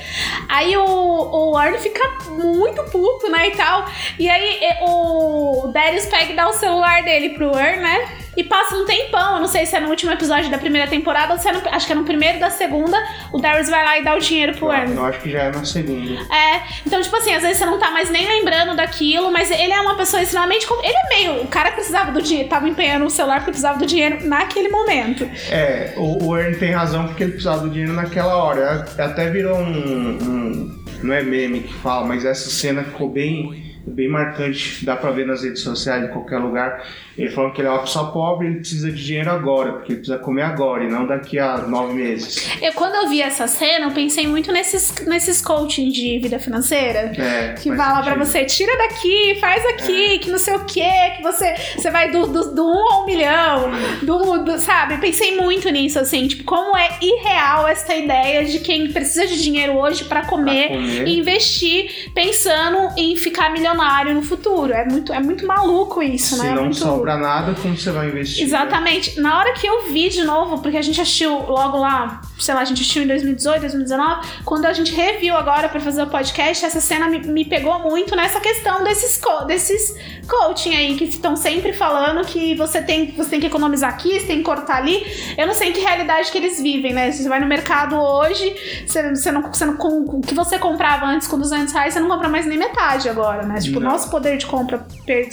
Aí 0.48 0.76
o, 0.76 0.84
o 0.84 1.52
Warren 1.52 1.78
fica 1.78 2.08
muito 2.30 2.82
puto, 2.84 3.28
né, 3.30 3.48
e 3.48 3.50
tal. 3.52 3.84
E 4.18 4.28
aí 4.30 4.58
o 4.82 5.68
Darius 5.72 6.06
pega 6.06 6.32
e 6.32 6.36
dá 6.36 6.48
o 6.48 6.52
celular 6.52 7.02
dele 7.02 7.30
pro 7.30 7.50
Earn, 7.56 7.80
né? 7.82 8.08
E 8.36 8.44
passa 8.44 8.76
um 8.76 8.84
tempão, 8.84 9.34
eu 9.34 9.40
não 9.40 9.48
sei 9.48 9.66
se 9.66 9.74
é 9.76 9.80
no 9.80 9.88
último 9.88 10.12
episódio 10.12 10.50
da 10.50 10.58
primeira 10.58 10.86
temporada 10.88 11.32
ou 11.32 11.38
se 11.38 11.48
é 11.48 11.52
no, 11.52 11.60
acho 11.70 11.86
que 11.86 11.92
é 11.92 11.96
no 11.96 12.04
primeiro 12.04 12.38
da 12.38 12.48
segunda, 12.50 12.96
o 13.32 13.40
Darius 13.40 13.68
vai 13.68 13.84
lá 13.84 13.98
e 13.98 14.04
dá 14.04 14.14
o 14.14 14.20
dinheiro 14.20 14.54
pro 14.54 14.70
Earn. 14.72 14.94
Eu 14.94 15.04
acho 15.04 15.20
que 15.20 15.30
já 15.30 15.42
é 15.44 15.50
na 15.50 15.64
segunda. 15.64 16.12
É, 16.32 16.62
então, 16.86 17.00
tipo 17.02 17.16
assim, 17.16 17.34
às 17.34 17.42
vezes 17.42 17.58
você 17.58 17.66
não 17.66 17.78
tá 17.78 17.90
mais 17.90 18.08
nem 18.10 18.26
lembrando 18.26 18.76
daquilo, 18.76 19.32
mas 19.32 19.50
ele 19.50 19.72
é 19.72 19.80
uma 19.80 19.96
pessoa 19.96 20.22
extremamente. 20.22 20.66
Ele 20.82 20.94
é 20.96 21.08
meio. 21.08 21.42
O 21.42 21.48
cara 21.48 21.72
precisava 21.72 22.12
do 22.12 22.22
dinheiro, 22.22 22.48
tava 22.48 22.68
empenhando 22.68 23.04
o 23.04 23.10
celular 23.10 23.36
porque 23.36 23.50
precisava 23.50 23.78
do 23.78 23.86
dinheiro 23.86 24.24
naquele 24.26 24.68
momento. 24.68 25.28
É, 25.50 25.92
o, 25.96 26.26
o 26.26 26.36
Ernie 26.38 26.56
tem 26.58 26.70
razão 26.72 27.06
porque 27.08 27.24
ele 27.24 27.32
precisava 27.32 27.62
do 27.62 27.70
dinheiro 27.70 27.92
naquela 27.92 28.36
hora. 28.36 28.86
Até 28.98 29.28
virou 29.30 29.56
um, 29.58 30.18
um- 30.22 30.84
Não 31.02 31.14
é 31.14 31.22
meme 31.22 31.60
que 31.60 31.74
fala, 31.74 32.06
mas 32.06 32.24
essa 32.24 32.48
cena 32.50 32.84
ficou 32.84 33.08
bem, 33.08 33.69
bem 33.86 34.08
marcante. 34.08 34.84
Dá 34.84 34.96
pra 34.96 35.10
ver 35.10 35.26
nas 35.26 35.42
redes 35.42 35.60
sociais, 35.62 36.04
em 36.04 36.08
qualquer 36.08 36.38
lugar. 36.38 36.84
Ele 37.18 37.28
falando 37.30 37.52
que 37.52 37.60
ele 37.60 37.68
é 37.68 37.70
uma 37.70 37.80
pessoa 37.80 38.10
pobre 38.12 38.46
ele 38.46 38.56
precisa 38.60 38.90
de 38.90 39.04
dinheiro 39.04 39.30
agora, 39.30 39.72
porque 39.72 39.92
ele 39.92 39.98
precisa 40.00 40.18
comer 40.18 40.42
agora 40.42 40.84
e 40.84 40.88
não 40.88 41.06
daqui 41.06 41.38
a 41.38 41.58
nove 41.58 41.92
meses. 41.92 42.48
Eu, 42.62 42.72
quando 42.72 42.94
eu 42.94 43.08
vi 43.10 43.20
essa 43.20 43.46
cena, 43.46 43.86
eu 43.86 43.90
pensei 43.90 44.26
muito 44.26 44.50
nesses, 44.52 44.94
nesses 45.06 45.42
coaching 45.42 45.90
de 45.90 46.18
vida 46.18 46.38
financeira. 46.38 47.12
É, 47.18 47.54
Que 47.60 47.74
fala 47.76 48.02
pra 48.02 48.12
sentido. 48.12 48.24
você, 48.26 48.44
tira 48.46 48.76
daqui, 48.78 49.36
faz 49.40 49.62
aqui, 49.66 50.18
que 50.20 50.30
não 50.30 50.38
sei 50.38 50.54
o 50.54 50.64
que, 50.64 50.80
que 51.16 51.22
você, 51.22 51.54
você 51.76 51.90
vai 51.90 52.10
do, 52.10 52.26
do, 52.26 52.54
do 52.54 52.64
1 52.66 52.92
ao 52.92 53.06
milhão, 53.06 53.70
do, 54.02 54.44
do- 54.44 54.58
sabe? 54.58 54.96
Pensei 54.98 55.36
muito 55.36 55.68
nisso, 55.68 55.98
assim, 55.98 56.26
tipo, 56.26 56.44
como 56.44 56.74
é 56.76 56.88
irreal 57.02 57.68
essa 57.68 57.94
ideia 57.94 58.44
de 58.46 58.60
quem 58.60 58.90
precisa 58.92 59.26
de 59.26 59.42
dinheiro 59.42 59.76
hoje 59.76 60.04
pra 60.04 60.24
comer, 60.24 60.68
comer. 60.68 61.06
e 61.06 61.18
investir 61.18 62.10
pensando 62.14 62.78
em 62.96 63.14
ficar 63.16 63.50
milionário 63.70 64.14
no 64.14 64.22
futuro. 64.22 64.72
É 64.72 64.84
muito, 64.84 65.12
é 65.12 65.20
muito 65.20 65.46
maluco 65.46 66.02
isso, 66.02 66.36
Se 66.36 66.42
né? 66.42 66.50
É 66.50 66.54
não 66.54 66.64
muito... 66.64 66.78
sobra 66.78 67.16
nada, 67.16 67.54
como 67.54 67.76
você 67.76 67.90
vai 67.90 68.08
investir? 68.08 68.42
né? 68.42 68.48
Exatamente. 68.48 69.20
Na 69.20 69.38
hora 69.38 69.52
que 69.52 69.66
eu 69.66 69.90
vi 69.90 70.08
de 70.08 70.24
novo, 70.24 70.58
porque 70.60 70.76
a 70.76 70.82
gente 70.82 71.00
assistiu 71.00 71.38
logo 71.46 71.78
lá, 71.78 72.20
sei 72.38 72.54
lá, 72.54 72.60
a 72.60 72.64
gente 72.64 72.80
assistiu 72.80 73.02
em 73.02 73.06
2018, 73.06 73.60
2019, 73.60 74.28
quando 74.44 74.66
a 74.66 74.72
gente 74.72 74.92
reviu 74.94 75.36
agora 75.36 75.68
pra 75.68 75.80
fazer 75.80 76.02
o 76.02 76.06
podcast, 76.06 76.64
essa 76.64 76.80
cena 76.80 77.08
me, 77.08 77.18
me 77.20 77.44
pegou 77.44 77.78
muito 77.80 78.14
nessa 78.16 78.40
questão 78.40 78.82
desses, 78.84 79.16
co 79.16 79.44
desses 79.44 79.94
coaching 80.28 80.74
aí 80.74 80.96
que 80.96 81.04
estão 81.04 81.36
sempre 81.36 81.72
falando 81.72 82.24
que 82.24 82.54
você 82.54 82.80
tem, 82.80 83.12
você 83.12 83.30
tem 83.30 83.40
que 83.40 83.46
economizar 83.46 83.90
aqui, 83.90 84.20
você 84.20 84.26
tem 84.26 84.38
que 84.38 84.44
cortar 84.44 84.76
ali. 84.76 85.04
Eu 85.36 85.46
não 85.46 85.54
sei 85.54 85.70
em 85.70 85.72
que 85.72 85.80
realidade 85.80 86.30
que 86.30 86.38
eles 86.38 86.60
vivem, 86.60 86.92
né? 86.92 87.10
Você 87.10 87.28
vai 87.28 87.40
no 87.40 87.46
mercado 87.46 87.96
hoje, 87.96 88.84
você, 88.86 89.10
você 89.10 89.32
não, 89.32 89.42
você 89.42 89.64
não, 89.64 89.76
com, 89.76 90.18
o 90.18 90.20
que 90.20 90.34
você 90.34 90.58
comprava 90.58 91.06
antes 91.06 91.26
com 91.26 91.38
200 91.38 91.72
reais, 91.72 91.94
você 91.94 92.00
não 92.00 92.08
compra 92.08 92.28
mais 92.28 92.46
nem 92.46 92.58
metade 92.58 93.08
agora, 93.08 93.42
né? 93.42 93.59
Tipo, 93.64 93.78
o 93.78 93.82
nosso 93.82 94.10
poder 94.10 94.36
de 94.38 94.46
compra 94.46 94.84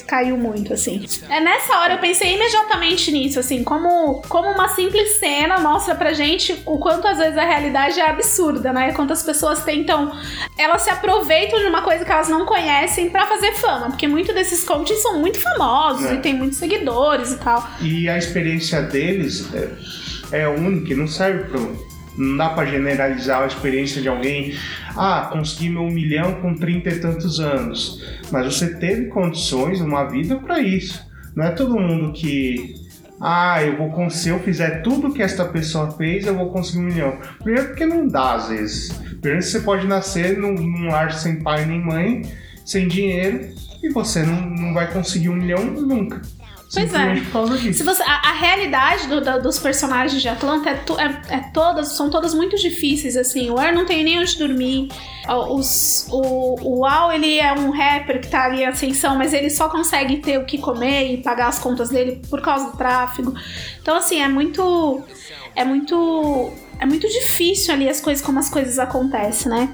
caiu 0.05 0.38
muito, 0.38 0.74
assim. 0.74 1.05
É 1.29 1.39
nessa 1.39 1.77
hora 1.79 1.93
eu 1.96 2.00
pensei 2.00 2.36
imediatamente 2.36 3.12
nisso, 3.12 3.39
assim, 3.39 3.63
como, 3.63 4.22
como 4.27 4.50
uma 4.50 4.67
simples 4.69 5.17
cena 5.19 5.60
mostra 5.60 5.96
pra 5.96 6.13
gente 6.13 6.62
o 6.65 6.77
quanto 6.77 7.07
às 7.07 7.17
vezes 7.17 7.38
a 7.38 7.43
realidade 7.46 8.00
é 8.00 8.10
absurda, 8.10 8.72
né? 8.74 8.91
Quantas 8.93 9.24
pessoas 9.24 9.63
tentam. 9.63 10.12
Elas 10.57 10.81
se 10.84 10.89
aproveitam 10.89 11.60
de 11.60 11.65
uma 11.65 11.81
coisa 11.81 12.03
que 12.03 12.12
elas 12.12 12.29
não 12.29 12.46
conhecem 12.46 13.10
pra 13.10 13.25
fazer 13.25 13.53
fama, 13.53 13.88
porque 13.89 14.07
muitos 14.07 14.34
desses 14.34 14.63
coaches 14.63 15.01
são 15.01 15.19
muito 15.19 15.39
famosos 15.39 16.05
É. 16.05 16.13
e 16.15 16.17
tem 16.19 16.34
muitos 16.34 16.57
seguidores 16.57 17.31
e 17.31 17.38
tal. 17.38 17.67
E 17.81 18.10
a 18.10 18.17
experiência 18.17 18.81
deles 18.81 19.48
é, 20.31 20.41
é 20.43 20.48
única, 20.48 20.96
não 20.96 21.07
serve 21.07 21.46
para. 21.46 21.60
Não 22.17 22.36
dá 22.36 22.50
pra 22.50 22.65
generalizar 22.65 23.43
a 23.43 23.47
experiência 23.47 24.01
de 24.01 24.09
alguém. 24.09 24.53
Ah, 24.95 25.29
consegui 25.31 25.69
meu 25.69 25.86
milhão 25.86 26.33
com 26.41 26.55
30 26.55 26.89
e 26.89 27.00
tantos 27.00 27.39
anos. 27.39 28.03
Mas 28.31 28.45
você 28.45 28.75
teve 28.75 29.05
condições, 29.05 29.79
uma 29.79 30.05
vida 30.05 30.38
para 30.38 30.59
isso. 30.59 31.05
Não 31.36 31.45
é 31.45 31.51
todo 31.51 31.79
mundo 31.79 32.12
que. 32.13 32.75
Ah, 33.21 33.63
eu 33.63 33.77
vou 33.77 33.91
conseguir. 33.91 34.24
Se 34.24 34.29
eu 34.29 34.39
fizer 34.39 34.81
tudo 34.81 35.13
que 35.13 35.21
esta 35.21 35.45
pessoa 35.45 35.91
fez, 35.91 36.25
eu 36.25 36.36
vou 36.36 36.50
conseguir 36.51 36.79
um 36.79 36.88
milhão. 36.88 37.17
Primeiro 37.43 37.67
porque 37.69 37.86
não 37.86 38.07
dá, 38.07 38.33
às 38.33 38.50
vezes. 38.50 38.91
Primeiro 39.21 39.43
você 39.43 39.59
pode 39.59 39.86
nascer 39.86 40.38
num, 40.38 40.53
num 40.53 40.88
lar 40.88 41.12
sem 41.12 41.41
pai 41.41 41.65
nem 41.65 41.79
mãe, 41.79 42.24
sem 42.65 42.88
dinheiro, 42.88 43.50
e 43.81 43.89
você 43.89 44.24
não, 44.24 44.41
não 44.50 44.74
vai 44.74 44.91
conseguir 44.91 45.29
um 45.29 45.36
milhão 45.36 45.63
nunca. 45.65 46.21
Pois 46.74 46.93
é. 46.93 47.13
Se 47.74 47.83
você, 47.83 48.03
a, 48.03 48.29
a 48.29 48.33
realidade 48.33 49.07
do- 49.07 49.21
da- 49.21 49.38
dos 49.38 49.57
personagens 49.57 50.21
de 50.21 50.27
Atlanta 50.27 50.69
é, 50.69 50.73
to- 50.75 50.99
é- 50.99 51.21
é 51.30 51.39
todas, 51.53 51.93
são 51.93 52.10
todas 52.10 52.34
muito 52.34 52.58
difíceis, 52.58 53.15
assim. 53.15 53.49
O 53.49 53.60
Er 53.60 53.73
não 53.73 53.86
tem 53.86 54.03
nem 54.03 54.19
onde 54.19 54.38
dormir. 54.38 54.89
O- 55.30 55.56
Os, 55.56 56.08
o, 56.12 56.80
o 56.80 56.86
Al, 56.86 57.12
ele 57.13 57.39
é 57.39 57.53
um 57.53 57.69
rapper 57.71 58.19
que 58.21 58.27
tá 58.27 58.45
ali 58.45 58.63
em 58.63 58.65
ascensão, 58.65 59.15
mas 59.15 59.34
ele 59.34 59.49
só 59.49 59.69
consegue 59.69 60.17
ter 60.17 60.38
o 60.39 60.45
que 60.45 60.58
comer 60.58 61.13
e 61.13 61.17
pagar 61.17 61.47
as 61.47 61.58
contas 61.60 61.89
dele 61.89 62.21
por 62.30 62.41
causa 62.41 62.71
do 62.71 62.77
tráfego. 62.77 63.34
Então, 63.82 63.95
assim, 63.95 64.21
é 64.21 64.27
muito. 64.27 65.01
É 65.56 65.63
muito. 65.63 66.51
É 66.79 66.85
muito 66.85 67.07
difícil 67.07 67.73
ali 67.73 67.89
as 67.89 67.99
coisas, 67.99 68.23
como 68.23 68.37
as 68.39 68.49
coisas 68.49 68.77
acontecem, 68.79 69.49
né? 69.51 69.69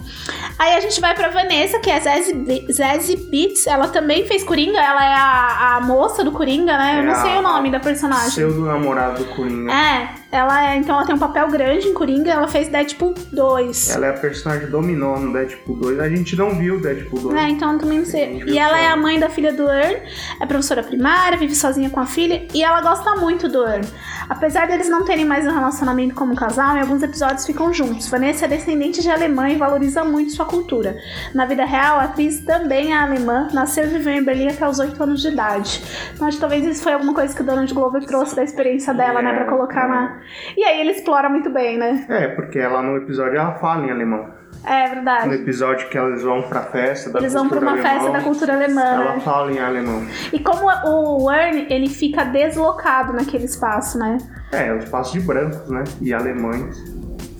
Aí 0.57 0.73
a 0.75 0.79
gente 0.79 0.99
vai 1.01 1.13
pra 1.13 1.29
Vanessa, 1.29 1.79
que 1.79 1.89
é 1.89 1.99
Zazie 1.99 3.17
Beats. 3.29 3.67
Ela 3.67 3.87
também 3.89 4.25
fez 4.27 4.43
Coringa, 4.43 4.79
ela 4.79 5.03
é 5.03 5.13
a, 5.13 5.75
a 5.77 5.81
moça 5.81 6.23
do 6.23 6.31
Coringa, 6.31 6.77
né? 6.77 6.95
Eu 6.97 6.99
É 6.99 7.05
não 7.05 7.15
sei 7.21 7.33
a- 7.35 7.39
o 7.39 7.41
nome 7.41 7.69
da 7.71 7.79
personagem. 7.79 8.31
Seu 8.31 8.53
do 8.53 8.65
namorado 8.65 9.23
do 9.23 9.35
Coringa. 9.35 9.71
É, 9.71 10.09
ela 10.33 10.71
é. 10.71 10.77
Então 10.77 10.95
ela 10.95 11.05
tem 11.05 11.13
um 11.13 11.19
papel 11.19 11.47
grande 11.47 11.87
em 11.87 11.93
Coringa, 11.93 12.31
ela 12.31 12.47
fez 12.47 12.67
Deadpool 12.67 13.13
2. 13.31 13.91
Ela 13.91 14.07
é 14.07 14.09
a 14.09 14.13
personagem 14.13 14.67
dominó 14.67 15.19
no 15.19 15.31
Deadpool 15.31 15.75
2. 15.75 15.99
A 15.99 16.09
gente 16.09 16.35
não 16.35 16.55
viu 16.55 16.81
Deadpool 16.81 17.19
2. 17.19 17.35
É, 17.35 17.49
então 17.49 17.73
eu 17.73 17.77
também 17.77 17.99
não 17.99 18.05
sei. 18.05 18.43
E 18.47 18.57
ela 18.57 18.79
é 18.79 18.87
só. 18.87 18.93
a 18.93 18.97
mãe 18.97 19.19
da 19.19 19.29
filha 19.29 19.53
do 19.53 19.69
Earn, 19.69 20.01
é 20.41 20.45
professora 20.47 20.81
primária, 20.81 21.37
vive 21.37 21.53
sozinha 21.53 21.89
com 21.91 21.99
a 21.99 22.07
filha 22.07 22.47
e 22.51 22.63
ela 22.63 22.81
gosta 22.81 23.15
muito 23.15 23.47
do 23.47 23.63
Earn. 23.63 23.87
Apesar 24.27 24.67
deles 24.67 24.89
não 24.89 25.05
terem 25.05 25.23
mais 25.23 25.45
um 25.45 25.51
relacionamento 25.51 26.15
como 26.15 26.35
casal, 26.35 26.77
em 26.77 26.81
alguns 26.81 27.03
episódios 27.03 27.45
ficam 27.45 27.71
juntos. 27.71 28.07
Vanessa 28.07 28.45
é 28.45 28.47
descendente 28.47 29.03
de 29.03 29.11
alemã 29.11 29.49
e 29.49 29.55
valoriza 29.55 30.03
muito 30.03 30.31
sua 30.31 30.45
cultura. 30.45 30.97
Na 31.35 31.45
vida 31.45 31.63
real, 31.63 31.99
a 31.99 32.05
atriz 32.05 32.39
também 32.39 32.91
é 32.91 32.97
alemã, 32.97 33.49
nasceu 33.53 33.85
e 33.85 33.87
viveu 33.89 34.13
em 34.13 34.23
Berlim 34.23 34.47
até 34.47 34.67
os 34.67 34.79
8 34.79 35.03
anos 35.03 35.21
de 35.21 35.27
idade. 35.27 35.83
Então 36.15 36.27
acho 36.27 36.37
que 36.37 36.41
talvez 36.41 36.65
isso 36.65 36.81
foi 36.81 36.93
alguma 36.93 37.13
coisa 37.13 37.35
que 37.35 37.41
o 37.41 37.45
Donald 37.45 37.71
Glover 37.71 38.03
trouxe 38.05 38.35
da 38.35 38.43
experiência 38.43 38.93
dela, 38.95 39.21
né, 39.21 39.33
pra 39.33 39.45
colocar 39.45 39.87
na. 39.87 40.22
E 40.57 40.63
aí 40.63 40.79
ele 40.81 40.91
explora 40.91 41.29
muito 41.29 41.49
bem, 41.49 41.77
né? 41.77 42.05
É, 42.09 42.27
porque 42.29 42.59
ela 42.59 42.81
no 42.81 42.97
episódio 42.97 43.37
ela 43.37 43.53
fala 43.55 43.85
em 43.85 43.91
alemão. 43.91 44.27
É 44.65 44.87
No 44.87 44.95
verdade. 44.95 45.33
episódio 45.35 45.89
que 45.89 45.97
eles 45.97 46.21
vão 46.23 46.43
pra 46.43 46.61
festa 46.61 47.09
da 47.09 47.19
Eles 47.19 47.33
vão 47.33 47.49
pra 47.49 47.59
uma 47.59 47.75
festa 47.75 47.89
alemã, 47.99 48.11
da 48.11 48.21
cultura 48.21 48.53
alemã, 48.53 48.81
Ela 48.81 49.15
né? 49.15 49.19
fala 49.19 49.51
em 49.51 49.59
alemão. 49.59 50.05
E 50.31 50.39
como 50.39 50.69
o 50.85 51.25
Wern, 51.25 51.67
ele 51.69 51.89
fica 51.89 52.23
deslocado 52.23 53.11
naquele 53.13 53.45
espaço, 53.45 53.97
né? 53.97 54.17
É, 54.51 54.71
o 54.71 54.77
espaço 54.77 55.13
de 55.13 55.19
brancos, 55.25 55.69
né? 55.69 55.83
E 56.01 56.13
alemães. 56.13 56.77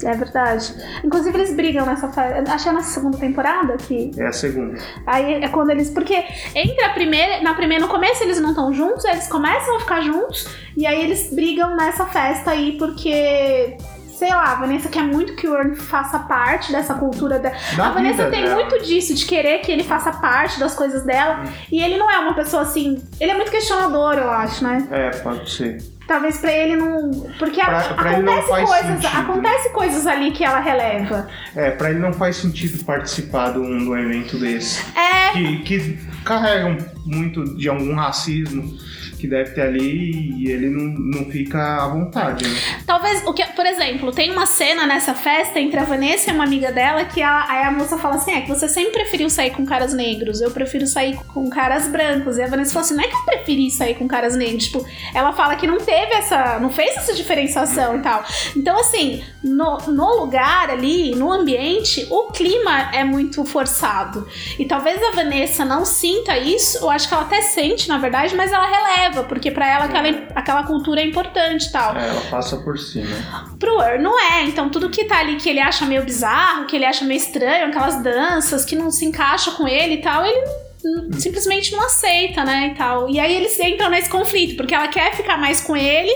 É 0.06 0.13
verdade. 0.13 0.74
Inclusive, 1.04 1.38
eles 1.38 1.56
brigam 1.56 1.86
nessa 1.86 2.08
festa. 2.10 2.54
Acho 2.54 2.63
que 2.63 2.70
é 2.70 2.74
na 2.74 2.82
segunda 2.82 3.18
temporada 3.18 3.78
que. 3.78 4.12
É 4.18 4.28
a 4.28 4.32
segunda. 4.32 4.78
Aí 5.06 5.36
é 5.36 5.48
quando 5.50 5.70
eles. 5.70 5.89
Porque 5.89 6.24
entre 6.56 6.84
a 6.84 6.89
primeira. 6.94 7.42
Na 7.42 7.54
primeira, 7.54 7.84
no 7.84 7.89
começo 7.89 8.24
eles 8.24 8.39
não 8.39 8.50
estão 8.50 8.74
juntos, 8.74 9.06
eles 9.06 9.28
começam 9.28 9.78
a 9.78 9.80
ficar 9.80 10.02
juntos. 10.02 10.48
E 10.76 10.86
aí 10.86 11.02
eles 11.04 11.34
brigam 11.34 11.76
nessa 11.76 12.06
festa 12.06 12.52
aí, 12.52 12.78
porque. 12.78 13.78
Sei 14.24 14.34
lá, 14.34 14.54
a 14.54 14.56
Vanessa 14.56 14.88
quer 14.88 15.04
muito 15.04 15.36
que 15.36 15.46
o 15.48 15.52
Wern 15.52 15.76
faça 15.76 16.18
parte 16.20 16.72
dessa 16.72 16.94
cultura 16.94 17.40
da. 17.40 17.52
Da 17.76 17.88
a 17.88 17.92
Vanessa 17.92 18.30
tem 18.30 18.44
dela. 18.44 18.56
muito 18.56 18.82
disso, 18.86 19.14
de 19.14 19.26
querer 19.26 19.58
que 19.60 19.70
ele 19.70 19.84
faça 19.84 20.14
parte 20.14 20.58
das 20.62 20.74
coisas 20.74 21.04
dela. 21.04 21.44
E 21.70 21.84
ele 21.84 21.98
não 21.98 22.10
é 22.10 22.18
uma 22.20 22.34
pessoa 22.34 22.62
assim. 22.62 23.04
Ele 23.20 23.32
é 23.32 23.36
muito 23.36 23.52
questionador, 23.52 24.14
eu 24.14 24.30
acho, 24.32 24.64
né? 24.64 24.88
É, 24.90 25.10
pode 25.18 25.50
ser. 25.52 25.84
Talvez 26.08 26.38
pra 26.38 26.52
ele 26.54 26.78
não. 26.78 27.12
Porque 27.38 27.60
a- 27.60 27.66
Pra- 27.66 27.82
pra 27.96 28.12
acontece 28.12 28.48
coisas. 28.48 28.86
sentido. 29.02 29.20
Acontece 29.20 29.70
coisas 29.74 30.08
ali 30.08 30.32
que 30.32 30.44
ela 30.46 30.60
releva. 30.60 31.28
É, 31.56 31.72
pra 31.72 31.90
ele 31.90 32.00
não 32.00 32.14
faz 32.14 32.38
sentido 32.38 32.82
participar 32.86 33.52
de 33.52 33.60
um, 33.60 33.78
de 33.78 33.90
um 33.90 33.98
evento 33.98 34.38
desse. 34.38 34.84
É. 34.98 35.32
Que, 35.34 35.58
que 35.64 36.00
carregam 36.24 36.78
muito 37.06 37.44
de 37.58 37.68
algum 37.68 37.94
racismo 37.96 38.78
que 39.24 39.28
deve 39.28 39.52
ter 39.52 39.62
ali 39.62 40.34
e 40.38 40.52
ele 40.52 40.70
não, 40.70 40.84
não 40.84 41.32
fica 41.32 41.82
à 41.82 41.88
vontade, 41.88 42.46
né? 42.46 42.60
Talvez, 42.86 43.26
o 43.26 43.34
que, 43.34 43.42
por 43.54 43.66
exemplo, 43.66 44.12
tem 44.12 44.30
uma 44.32 44.46
cena 44.46 44.86
nessa 44.86 45.14
festa 45.14 45.62
entre 45.62 45.80
a 45.80 45.84
Vanessa 45.84 46.30
e 46.30 46.34
uma 46.34 46.44
amiga 46.44 46.74
dela 46.74 47.06
que 47.06 47.22
a, 47.22 47.46
aí 47.50 47.64
a 47.64 47.72
moça 47.72 47.98
fala 47.98 48.16
assim: 48.16 48.34
é 48.34 48.42
que 48.42 48.50
você 48.50 48.68
sempre 48.68 48.92
preferiu 48.92 49.30
sair 49.30 49.52
com 49.52 49.66
caras 49.66 49.94
negros, 49.94 50.42
eu 50.42 50.52
prefiro 50.52 50.86
sair 50.86 51.16
com 51.34 51.50
caras 51.50 51.88
brancos. 51.88 52.38
E 52.38 52.42
a 52.42 52.48
Vanessa 52.48 52.74
fala 52.74 52.86
assim: 52.86 52.96
não 52.96 53.04
é 53.04 53.08
que 53.08 53.16
eu 53.16 53.24
preferi 53.24 53.72
sair 53.72 53.96
com 53.96 54.10
caras 54.10 54.36
negros. 54.36 54.66
Tipo, 54.66 54.86
ela 55.16 55.32
fala 55.32 55.56
que 55.56 55.66
não 55.66 55.78
teve 55.78 56.14
essa. 56.16 56.60
não 56.60 56.70
fez 56.70 56.98
essa 56.98 57.14
diferenciação 57.14 58.00
e 58.00 58.02
tal. 58.02 58.26
Então, 58.58 58.78
assim, 58.78 59.24
no, 59.42 59.78
no 59.88 60.20
lugar 60.20 60.70
ali, 60.70 61.16
no 61.16 61.32
ambiente, 61.32 62.06
o 62.10 62.24
clima 62.32 62.90
é 62.94 63.06
muito 63.06 63.46
forçado. 63.46 64.28
E 64.60 64.66
talvez 64.66 65.02
a 65.02 65.12
Vanessa 65.12 65.64
não 65.64 65.86
sinta 65.86 66.38
isso, 66.38 66.80
eu 66.80 66.90
acho 66.90 67.08
que 67.08 67.14
ela 67.14 67.24
até 67.24 67.42
sente, 67.42 67.88
na 67.88 67.98
verdade, 67.98 68.36
mas 68.36 68.52
ela 68.52 68.68
releva. 68.68 69.12
Leva, 69.13 69.23
porque 69.23 69.52
pra 69.52 69.67
ela 69.67 69.86
aquela, 69.86 70.10
aquela 70.36 70.63
cultura 70.63 71.02
é 71.02 71.06
importante 71.06 71.67
e 71.67 71.71
tal. 71.71 71.95
É, 71.95 72.10
ela 72.10 72.21
passa 72.30 72.58
por 72.58 72.78
cima. 72.78 73.15
Pro 73.60 73.82
Earl 73.82 74.02
não 74.02 74.19
é, 74.19 74.43
então 74.43 74.69
tudo 74.69 74.89
que 74.89 75.06
tá 75.06 75.19
ali 75.19 75.36
que 75.36 75.49
ele 75.49 75.60
acha 75.60 75.86
meio 75.86 76.04
bizarro, 76.04 76.65
que 76.65 76.76
ele 76.76 76.86
acha 76.86 77.06
meio 77.06 77.17
estranho, 77.17 77.67
aquelas 77.67 78.02
danças 78.02 78.65
que 78.65 78.76
não 78.76 78.91
se 78.91 79.06
encaixam 79.06 79.54
com 79.56 79.67
ele 79.67 79.95
e 79.95 80.02
tal, 80.02 80.26
ele 80.26 80.43
hum, 80.84 81.10
simplesmente 81.13 81.71
não 81.71 81.86
aceita, 81.86 82.43
né, 82.43 82.71
e 82.73 82.78
tal. 82.78 83.10
E 83.10 83.19
aí 83.19 83.36
eles 83.36 83.58
entram 83.60 83.89
nesse 83.89 84.10
conflito, 84.10 84.58
porque 84.58 84.73
ela 84.73 84.88
quer 84.88 85.13
ficar 85.15 85.38
mais 85.38 85.62
com 85.62 85.78
ele, 85.78 86.12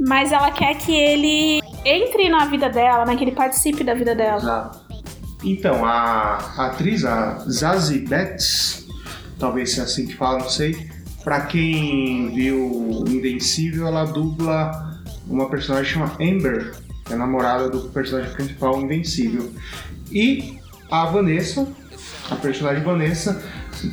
mas 0.00 0.32
ela 0.32 0.50
quer 0.50 0.74
que 0.76 0.94
ele 0.94 1.60
entre 1.84 2.28
na 2.28 2.46
vida 2.46 2.68
dela, 2.68 3.04
né, 3.04 3.16
que 3.16 3.24
ele 3.24 3.32
participe 3.32 3.84
da 3.84 3.94
vida 3.94 4.14
dela. 4.14 4.70
Então, 5.42 5.86
a, 5.86 6.36
a 6.58 6.66
atriz, 6.66 7.02
a 7.02 7.38
Zazie 7.48 8.00
Betts, 8.00 8.86
talvez 9.38 9.70
seja 9.70 9.84
assim 9.84 10.06
que 10.06 10.14
fala, 10.14 10.40
não 10.40 10.50
sei. 10.50 10.99
Pra 11.24 11.42
quem 11.42 12.32
viu 12.34 13.04
Invencível, 13.06 13.86
ela 13.86 14.04
dubla 14.04 15.00
uma 15.26 15.48
personagem 15.48 15.92
chamada 15.92 16.14
Amber, 16.14 16.74
que 17.04 17.12
é 17.12 17.16
a 17.16 17.18
namorada 17.18 17.68
do 17.68 17.88
personagem 17.90 18.32
principal 18.32 18.80
Invencível. 18.80 19.52
E 20.10 20.58
a 20.90 21.04
Vanessa, 21.06 21.66
a 22.30 22.36
personagem 22.36 22.82
Vanessa, 22.82 23.42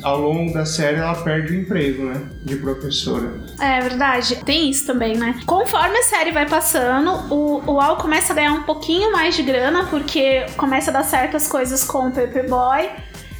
ao 0.02 0.20
longo 0.20 0.52
da 0.52 0.66
série 0.66 0.96
ela 0.96 1.14
perde 1.14 1.52
o 1.52 1.60
emprego, 1.60 2.04
né? 2.04 2.20
De 2.44 2.56
professora. 2.56 3.32
É 3.60 3.80
verdade. 3.80 4.36
Tem 4.44 4.70
isso 4.70 4.86
também, 4.86 5.16
né? 5.16 5.40
Conforme 5.46 5.96
a 5.96 6.02
série 6.02 6.32
vai 6.32 6.48
passando, 6.48 7.10
o, 7.32 7.62
o 7.66 7.80
Al 7.80 7.96
começa 7.96 8.32
a 8.32 8.36
ganhar 8.36 8.52
um 8.52 8.62
pouquinho 8.62 9.12
mais 9.12 9.36
de 9.36 9.42
grana, 9.42 9.84
porque 9.86 10.46
começa 10.56 10.90
a 10.90 10.94
dar 10.94 11.04
certas 11.04 11.46
coisas 11.46 11.84
com 11.84 12.08
o 12.08 12.12
Paperboy. 12.12 12.90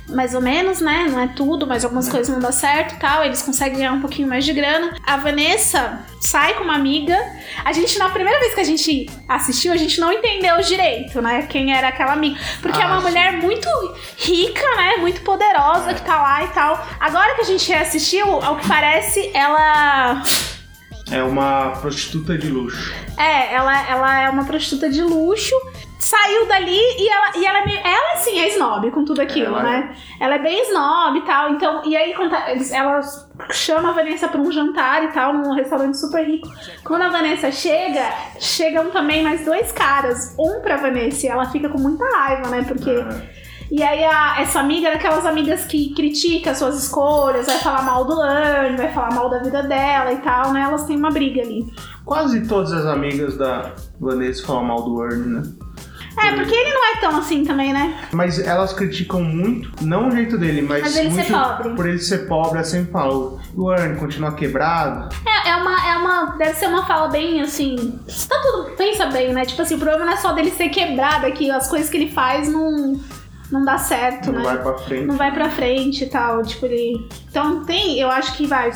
Mais 0.09 0.35
ou 0.35 0.41
menos, 0.41 0.81
né? 0.81 1.07
Não 1.11 1.21
é 1.21 1.27
tudo, 1.29 1.67
mas 1.67 1.85
algumas 1.85 2.09
coisas 2.09 2.29
não 2.33 2.41
dão 2.41 2.51
certo 2.51 2.95
e 2.95 2.99
tal. 2.99 3.23
Eles 3.25 3.43
conseguem 3.43 3.79
ganhar 3.79 3.93
um 3.93 4.01
pouquinho 4.01 4.27
mais 4.27 4.45
de 4.45 4.53
grana. 4.55 4.95
A 5.07 5.17
Vanessa 5.19 6.01
sai 6.21 6.55
com 6.55 6.65
uma 6.65 6.75
amiga. 6.75 7.15
A 7.65 7.73
gente, 7.73 7.99
na 7.99 8.09
primeira 8.09 8.39
vez 8.41 8.55
que 8.55 8.61
a 8.61 8.65
gente 8.65 9.11
assistiu, 9.29 9.73
a 9.73 9.77
gente 9.77 10.01
não 10.01 10.11
entendeu 10.13 10.57
direito, 10.63 11.21
né? 11.21 11.43
Quem 11.43 11.75
era 11.77 11.89
aquela 11.89 12.13
amiga. 12.15 12.41
Porque 12.63 12.81
é 12.81 12.85
Ah, 12.85 12.89
uma 12.89 13.01
sim. 13.03 13.07
mulher 13.09 13.33
muito 13.35 13.69
rica, 14.17 14.65
né? 14.77 14.97
Muito 14.99 15.21
poderosa 15.21 15.93
que 15.93 16.01
tá 16.03 16.21
lá 16.23 16.43
e 16.45 16.49
tal. 16.49 16.87
Agora 16.99 17.35
que 17.35 17.43
a 17.43 17.45
gente 17.45 17.69
reassistiu, 17.69 18.27
ao 18.43 18.57
que 18.57 18.67
parece, 18.67 19.31
ela. 19.35 20.23
É 21.11 21.23
uma 21.23 21.71
prostituta 21.81 22.37
de 22.37 22.49
luxo. 22.49 22.93
É, 23.17 23.55
ela, 23.55 23.89
ela 23.89 24.21
é 24.23 24.31
uma 24.31 24.45
prostituta 24.45 24.89
de 24.91 25.03
luxo. 25.03 25.55
Saiu 25.99 26.47
dali 26.47 26.79
e 26.79 27.09
ela, 27.09 27.33
e 27.37 27.45
ela, 27.45 27.59
é 27.59 27.67
meio- 27.67 27.81
ela 27.81 28.17
sim 28.19 28.39
é 28.39 28.49
snob 28.55 28.91
com 28.93 29.05
tudo 29.05 29.21
aquilo, 29.21 29.49
Ela 29.57 29.63
né? 29.65 29.97
Ela 30.21 30.35
é 30.37 30.39
bem 30.39 30.63
snob 30.63 31.19
e 31.19 31.23
tal. 31.23 31.51
Então, 31.51 31.83
e 31.85 31.97
aí 31.97 32.15
quando 32.15 32.33
ela 32.73 33.01
chama 33.51 33.89
a 33.91 33.93
Vanessa 33.93 34.29
pra 34.29 34.41
um 34.41 34.51
jantar 34.53 35.03
e 35.05 35.09
tal, 35.09 35.33
num 35.35 35.53
restaurante 35.55 35.99
super 35.99 36.25
rico. 36.25 36.49
Quando 36.85 37.03
a 37.03 37.09
Vanessa 37.09 37.51
chega, 37.51 38.13
chegam 38.39 38.91
também 38.91 39.23
mais 39.25 39.45
dois 39.45 39.73
caras. 39.73 40.37
Um 40.39 40.61
pra 40.61 40.77
Vanessa 40.77 41.27
e 41.27 41.29
ela 41.29 41.47
fica 41.51 41.69
com 41.69 41.79
muita 41.79 42.05
raiva, 42.17 42.49
né? 42.49 42.65
Porque. 42.67 42.91
É. 42.91 43.49
E 43.71 43.83
aí 43.83 44.03
a- 44.03 44.37
essa 44.41 44.61
amiga 44.61 44.89
é 44.89 44.93
daquelas 44.93 45.27
amigas 45.27 45.67
que 45.67 45.93
critica 45.95 46.53
as 46.53 46.59
suas 46.59 46.83
escolhas, 46.85 47.45
vai 47.45 47.59
falar 47.59 47.83
mal 47.83 48.03
do 48.07 48.19
Anne, 48.19 48.79
vai 48.79 48.91
falar 48.95 49.13
mal 49.13 49.29
da 49.29 49.41
vida 49.41 49.63
dela 49.63 50.11
e 50.11 50.17
tal, 50.19 50.53
né? 50.55 50.63
Elas 50.63 50.85
têm 50.85 50.97
uma 50.97 51.11
briga 51.11 51.43
ali. 51.43 51.67
Quase 52.03 52.49
todas 52.49 52.73
as 52.73 52.87
amigas 52.87 53.37
da 53.37 53.73
Vanessa 54.01 54.47
falam 54.47 54.65
mal 54.65 54.83
do 54.83 55.05
Ernie, 55.05 55.27
né? 55.29 55.43
É, 56.21 56.33
porque 56.33 56.55
ele 56.55 56.73
não 56.73 56.87
é 56.87 56.97
tão 57.01 57.17
assim 57.19 57.45
também, 57.45 57.73
né? 57.73 57.99
Mas 58.13 58.39
elas 58.39 58.73
criticam 58.73 59.23
muito, 59.23 59.71
não 59.85 60.09
o 60.09 60.11
jeito 60.11 60.37
dele, 60.39 60.63
mas, 60.63 60.83
Mas 60.83 60.97
ele 60.97 61.11
ser 61.11 61.31
muito 61.31 61.33
pobre. 61.33 61.71
por 61.75 61.89
ele 61.89 61.99
ser 61.99 62.27
pobre, 62.29 62.55
elas 62.59 62.69
sempre 62.69 62.93
falam, 62.93 63.39
o 63.57 63.73
Ernie 63.73 63.97
continua 63.99 64.33
quebrado. 64.33 65.15
É, 65.27 65.51
é 65.51 65.57
uma, 65.57 65.89
é 65.89 65.97
uma. 65.97 66.37
Deve 66.37 66.55
ser 66.55 66.67
uma 66.67 66.85
fala 66.87 67.09
bem 67.09 67.41
assim. 67.41 67.99
Tá 68.29 68.37
tudo. 68.43 68.77
Pensa 68.77 69.07
bem, 69.07 69.33
né? 69.33 69.45
Tipo 69.45 69.63
assim, 69.63 69.75
o 69.77 69.79
problema 69.79 70.05
não 70.05 70.13
é 70.13 70.17
só 70.17 70.33
dele 70.33 70.51
ser 70.51 70.69
quebrado 70.69 71.27
aqui, 71.27 71.51
as 71.51 71.69
coisas 71.69 71.89
que 71.89 71.97
ele 71.97 72.11
faz 72.11 72.49
não, 72.49 73.01
não 73.51 73.65
dá 73.65 73.79
certo, 73.79 74.33
não 74.33 74.39
né? 74.41 74.45
vai 74.45 74.59
pra 74.63 74.79
frente. 74.79 75.07
não 75.07 75.17
vai 75.17 75.33
pra 75.33 75.51
frente 75.51 76.05
e 76.05 76.09
tal. 76.09 76.43
Tipo, 76.43 76.67
ele. 76.67 77.09
Então 77.31 77.65
tem, 77.65 77.99
eu 77.99 78.09
acho 78.11 78.35
que 78.37 78.47
vai. 78.47 78.71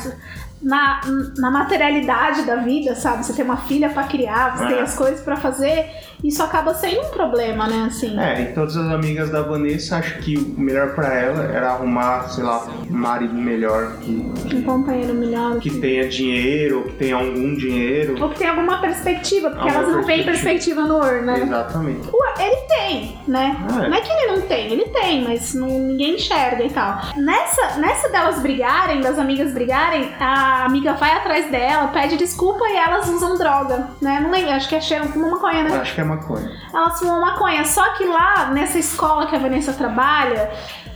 Na, 0.61 1.01
na 1.37 1.51
materialidade 1.51 2.43
da 2.43 2.55
vida, 2.55 2.95
sabe? 2.95 3.25
Você 3.25 3.33
tem 3.33 3.43
uma 3.43 3.57
filha 3.57 3.89
pra 3.89 4.03
criar, 4.05 4.55
você 4.57 4.63
É. 4.63 4.67
tem 4.67 4.79
as 4.79 4.95
coisas 4.95 5.19
pra 5.19 5.35
fazer, 5.35 5.85
isso 6.23 6.41
acaba 6.41 6.73
sendo 6.73 7.01
um 7.01 7.09
problema, 7.11 7.67
né? 7.67 7.85
Assim. 7.87 8.17
É, 8.19 8.41
e 8.41 8.45
todas 8.53 8.75
as 8.77 8.91
amigas 8.91 9.29
da 9.29 9.41
Vanessa 9.41 9.97
acham 9.97 10.21
que 10.21 10.37
o 10.37 10.59
melhor 10.59 10.93
pra 10.95 11.13
ela 11.13 11.43
era 11.43 11.71
arrumar, 11.71 12.29
sei 12.29 12.43
lá, 12.43 12.65
um 12.89 12.93
marido 12.95 13.33
melhor, 13.33 13.97
que, 14.01 14.31
Um 14.55 14.61
companheiro 14.63 15.13
melhor. 15.13 15.59
que 15.59 15.69
tenha 15.79 16.07
dinheiro, 16.07 16.79
ou 16.79 16.83
que 16.85 16.93
tenha 16.93 17.15
algum 17.15 17.55
dinheiro. 17.55 18.21
Ou 18.21 18.29
que 18.29 18.39
tem 18.39 18.47
alguma 18.47 18.79
perspectiva, 18.79 19.49
porque 19.49 19.63
Alguma 19.67 19.83
elas 19.83 19.95
não 19.95 20.03
veem 20.03 20.23
perspectiva. 20.23 20.81
no 20.83 20.97
Ur, 20.97 21.21
né? 21.23 21.41
Exatamente. 21.41 22.07
Ué, 22.13 22.45
ele 22.45 22.55
tem, 22.67 23.17
né? 23.27 23.57
É. 23.69 23.89
Não 23.89 23.95
é 23.97 24.01
que 24.01 24.11
ele 24.11 24.31
não 24.35 24.41
tem, 24.47 24.71
ele 24.71 24.85
tem, 24.85 25.23
mas 25.23 25.53
não- 25.53 25.67
ninguém 25.79 26.15
enxerga 26.15 26.63
e 26.63 26.69
tal. 26.69 26.99
Nessa, 27.17 27.77
nessa 27.77 28.09
delas 28.09 28.39
brigarem, 28.39 29.01
das 29.01 29.17
amigas 29.19 29.51
brigarem, 29.53 30.09
a 30.19 30.65
amiga 30.65 30.93
vai 30.93 31.11
atrás 31.11 31.49
dela, 31.51 31.87
pede 31.87 32.15
desculpa 32.17 32.63
e 32.69 32.75
elas 32.77 33.07
usam 33.09 33.37
droga, 33.37 33.89
né? 34.01 34.19
Não 34.21 34.31
lembro, 34.31 34.51
acho 34.51 34.69
que 34.69 34.75
é 34.75 34.81
cheiro, 34.81 35.05
fumam 35.07 35.31
maconha, 35.31 35.63
né? 35.63 35.77
Acho 35.77 35.93
que 35.95 36.01
é 36.01 36.03
maconha. 36.15 36.51
Elas 36.73 36.99
fumam 36.99 37.21
maconha. 37.21 37.63
Só 37.65 37.93
que 37.93 38.05
lá, 38.05 38.49
nessa 38.51 38.77
escola 38.79 39.25
que 39.27 39.35
a 39.35 39.39
Vanessa 39.39 39.73
trabalha, 39.73 40.51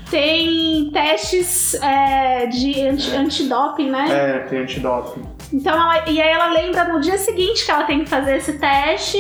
tem 0.10 0.90
testes 0.92 1.74
é, 1.76 2.46
de 2.48 2.88
anti- 2.88 3.16
antidoping, 3.16 3.90
né? 3.90 4.06
É, 4.10 4.40
tem 4.48 4.60
antidoping. 4.60 5.22
Então 5.52 5.74
ela, 5.74 6.10
e 6.10 6.22
aí 6.22 6.30
ela 6.30 6.48
lembra 6.48 6.86
no 6.86 7.00
dia 7.00 7.18
seguinte 7.18 7.64
que 7.66 7.72
ela 7.72 7.84
tem 7.86 8.04
que 8.04 8.10
fazer 8.10 8.36
esse 8.38 8.58
teste. 8.60 9.18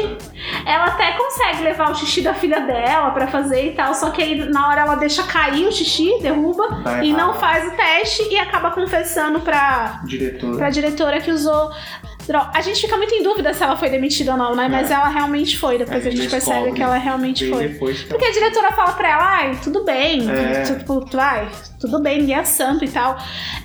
Ela 0.66 0.86
até 0.86 1.14
consegue 1.14 1.64
levar 1.64 1.92
o 1.92 1.96
xixi 1.96 2.22
da 2.22 2.34
filha 2.34 2.60
dela 2.62 3.12
pra 3.12 3.28
fazer 3.28 3.68
e 3.68 3.76
tal, 3.76 3.94
só 3.94 4.10
que 4.10 4.22
aí 4.22 4.50
na 4.50 4.68
hora 4.68 4.82
ela 4.82 4.96
deixa 4.96 5.24
cair 5.24 5.66
o 5.68 5.72
xixi, 5.72 6.20
derruba 6.22 6.82
Tá 6.84 7.04
e 7.04 7.14
não 7.14 7.34
faz 7.34 7.68
o 7.72 7.76
teste 7.78 8.24
e 8.30 8.38
acaba 8.38 8.72
confessando 8.72 9.40
pra, 9.40 10.02
Diretora. 10.06 10.58
pra 10.58 10.70
diretora 10.70 11.22
que 11.22 11.32
usou 11.32 11.72
droga. 12.28 12.52
A 12.54 12.62
gente 12.62 12.82
fica 12.82 12.96
muito 12.98 13.14
em 13.14 13.24
dúvida 13.24 13.54
se 13.54 13.64
ela 13.64 13.76
foi 13.78 13.90
demitida 13.90 14.32
ou 14.34 14.38
não, 14.38 14.56
né? 14.56 14.68
Mas 14.70 14.92
É. 14.92 14.94
ela 14.94 15.08
realmente 15.08 15.58
foi, 15.58 15.78
depois 15.78 16.06
A 16.06 16.10
a 16.10 16.12
gente 16.12 16.30
percebe 16.30 16.46
descobre 16.56 16.72
que 16.74 16.84
ela 16.84 16.98
realmente 16.98 17.50
foi. 17.50 17.68
depois 17.70 18.02
que 18.02 18.10
Porque 18.10 18.26
a 18.26 18.32
diretora 18.32 18.72
fala 18.72 18.92
pra 18.94 19.10
ela, 19.10 19.24
ai, 19.24 19.58
tudo 19.64 19.84
bem, 19.84 20.30
É. 20.30 20.64
tipo, 20.64 21.06
vai, 21.12 21.50
tudo 21.80 22.02
bem, 22.02 22.20
ninguém 22.20 22.36
é 22.36 22.44
santo 22.44 22.84
e 22.86 22.90
tal. 22.90 23.18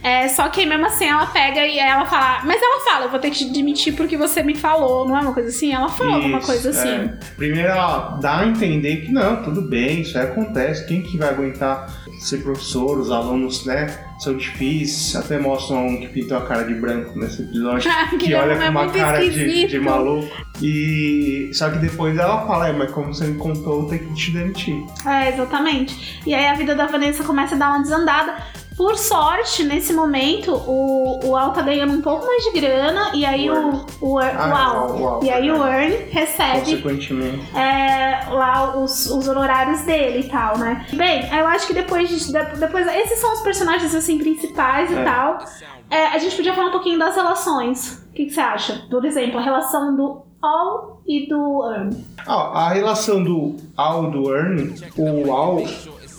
É, 0.03 0.29
só 0.29 0.49
que 0.49 0.65
mesmo 0.67 0.87
assim 0.87 1.07
ela 1.07 1.27
pega 1.27 1.65
e 1.67 1.79
ela 1.79 2.05
fala, 2.07 2.43
mas 2.45 2.61
ela 2.63 2.81
fala, 2.85 3.05
eu 3.07 3.11
vou 3.11 3.19
ter 3.19 3.31
que 3.31 3.39
te 3.39 3.45
demitir 3.53 3.95
porque 3.97 4.17
você 4.17 4.43
me 4.43 4.55
falou, 4.55 5.07
não 5.07 5.17
é 5.17 5.21
uma 5.21 5.33
coisa 5.35 5.49
assim? 5.49 5.73
Ela 5.73 5.89
fala 5.89 6.15
alguma 6.15 6.41
coisa 6.41 6.71
assim. 6.71 6.89
é. 6.89 7.15
Primeiro 7.37 7.69
ela 7.69 8.19
dá 8.21 8.41
a 8.41 8.47
entender 8.47 8.97
que 9.03 9.13
não, 9.13 9.43
tudo 9.43 9.63
bem, 9.63 10.01
isso 10.03 10.17
aí 10.19 10.25
acontece. 10.25 10.87
Quem 10.87 11.03
que 11.03 11.17
vai 11.19 11.29
aguentar 11.31 11.89
ser 12.21 12.39
professor? 12.43 12.99
Os 12.99 13.11
alunos, 13.11 13.65
né, 13.65 13.87
são 14.23 14.37
difíceis. 14.37 15.17
Até 15.17 15.39
mostram 15.39 15.87
um 15.87 16.01
que 16.01 16.09
pintou 16.09 16.37
a 16.39 16.43
cara 16.47 16.63
de 16.65 16.75
branco 16.75 17.19
nesse 17.19 17.43
episódio. 17.43 17.91
Que 18.11 18.19
que 18.19 18.35
é 18.35 18.41
olha 18.41 18.55
um- 18.55 18.59
com 18.59 18.63
é 18.65 18.71
uma 18.71 18.91
cara 18.91 19.29
de, 19.29 19.67
de 19.67 19.79
maluco. 19.81 20.29
E 20.61 21.51
só 21.55 21.71
que 21.71 21.79
depois 21.79 22.17
ela 22.19 22.47
fala, 22.47 22.69
é, 22.69 22.73
mas 22.73 22.91
como 22.91 23.13
você 23.13 23.25
me 23.27 23.39
contou, 23.39 23.87
tenho 23.89 24.07
que 24.09 24.15
te 24.15 24.31
demitir. 24.31 24.77
É, 25.07 25.29
exatamente. 25.31 26.21
E 26.27 26.35
aí 26.35 26.47
a 26.47 26.55
vida 26.55 26.75
da 26.75 26.87
Vanessa 26.87 27.25
começa 27.25 27.55
a 27.55 27.59
dar 27.59 27.71
uma 27.71 27.83
desandada. 27.83 28.37
Por 28.77 28.97
sorte, 28.97 29.65
nesse 29.65 29.93
momento, 29.93 30.53
o, 30.55 31.21
o 31.25 31.37
Al 31.37 31.53
tá 31.53 31.63
ganhando 31.63 31.93
um 31.95 32.03
pouco 32.03 32.25
mais 32.27 32.43
de 32.45 32.53
grana 32.61 33.11
e 33.15 33.25
aí 33.25 33.51
o, 33.51 33.55
Earn. 33.55 33.87
o, 34.01 34.21
Earn- 34.21 34.37
Ah, 34.39 34.49
o 34.49 34.57
Al. 34.57 35.01
o 35.01 35.09
Al, 35.09 35.25
e 35.25 35.31
aí 35.31 35.51
o. 35.51 35.57
Earn 35.65 35.95
recebe 36.11 36.61
Consequentemente. 36.83 37.57
é, 37.57 38.29
lá 38.31 38.77
os, 38.77 39.07
os 39.11 39.29
honorários 39.29 39.83
dele 39.83 40.21
e 40.27 40.29
tal, 40.31 40.59
né? 40.59 40.87
Bem, 40.93 41.29
eu 41.33 41.47
acho 41.47 41.67
que 41.67 41.75
depois 41.75 42.09
de, 42.09 42.33
de- 42.33 42.57
depois 42.59 42.87
esses 42.89 43.19
são 43.19 43.33
os 43.35 43.41
personagens 43.41 43.95
assim 43.95 44.19
principais 44.19 44.91
e 44.91 44.95
É. 44.95 45.05
tal. 45.05 45.39
É, 45.91 46.07
a 46.07 46.19
gente 46.19 46.35
podia 46.37 46.55
falar 46.55 46.69
um 46.69 46.73
pouquinho 46.73 46.99
das 46.99 47.15
relações. 47.15 48.03
O 48.11 48.15
que, 48.15 48.25
que 48.27 48.31
você 48.33 48.41
acha? 48.41 48.83
Por 48.91 49.05
exemplo, 49.05 49.39
a 49.39 49.43
relação 49.43 49.95
do 49.95 50.23
Al 50.43 51.03
e 51.07 51.29
do 51.29 51.63
Earn. 51.71 52.05
Ah, 52.27 52.67
a 52.67 52.69
relação 52.71 53.23
do 53.23 53.57
Al 53.77 54.09
e 54.09 54.11
do 54.13 54.35
Ernie, 54.35 54.75
o 54.97 55.33
Al, 55.33 55.59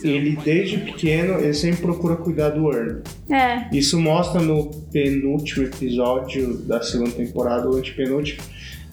ele 0.03 0.37
desde 0.43 0.77
pequeno, 0.77 1.39
ele 1.39 1.53
sempre 1.53 1.81
procura 1.81 2.15
cuidar 2.15 2.49
do 2.49 2.71
Ernie. 2.71 3.01
É, 3.29 3.67
Isso 3.75 3.99
mostra 3.99 4.41
no 4.41 4.69
penúltimo 4.91 5.65
episódio 5.65 6.57
da 6.57 6.81
segunda 6.81 7.11
temporada, 7.11 7.67
ou 7.67 7.77
antepenúltimo, 7.77 8.41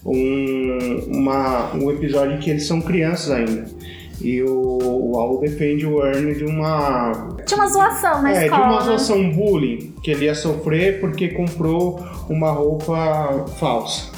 um, 0.05 1.05
uma, 1.07 1.73
um 1.75 1.91
episódio 1.91 2.35
em 2.35 2.39
que 2.39 2.49
eles 2.49 2.65
são 2.65 2.81
crianças 2.81 3.31
ainda. 3.31 3.65
E 4.23 4.41
o, 4.43 4.79
o 5.11 5.19
Al 5.19 5.39
defende 5.39 5.85
o 5.85 6.05
Ernie 6.05 6.35
de 6.35 6.45
uma. 6.45 7.29
tinha 7.45 7.59
uma 7.59 7.67
zoação 7.67 8.21
na 8.21 8.31
é, 8.31 8.45
escola. 8.45 8.61
de 8.61 8.69
uma 8.69 8.79
né? 8.79 8.85
zoação 8.85 9.31
bullying 9.31 9.93
que 10.03 10.11
ele 10.11 10.25
ia 10.25 10.35
sofrer 10.35 10.99
porque 10.99 11.29
comprou 11.29 11.99
uma 12.29 12.51
roupa 12.51 13.45
falsa. 13.59 14.11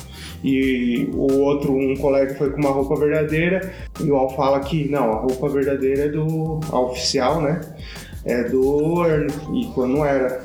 E 0.43 1.09
o 1.13 1.39
outro, 1.39 1.73
um 1.73 1.95
colega 1.95 2.35
foi 2.35 2.51
com 2.51 2.57
uma 2.59 2.71
roupa 2.71 2.95
verdadeira, 2.97 3.73
e 4.03 4.11
o 4.11 4.15
Al 4.17 4.29
fala 4.35 4.59
que 4.59 4.89
não, 4.89 5.11
a 5.11 5.15
roupa 5.15 5.47
verdadeira 5.49 6.03
é 6.05 6.09
do. 6.09 6.59
a 6.71 6.79
oficial, 6.79 7.41
né? 7.41 7.61
É 8.25 8.43
do 8.43 9.05
Ernie, 9.05 9.31
e 9.53 9.65
quando 9.73 9.93
não 9.97 10.05
era. 10.05 10.43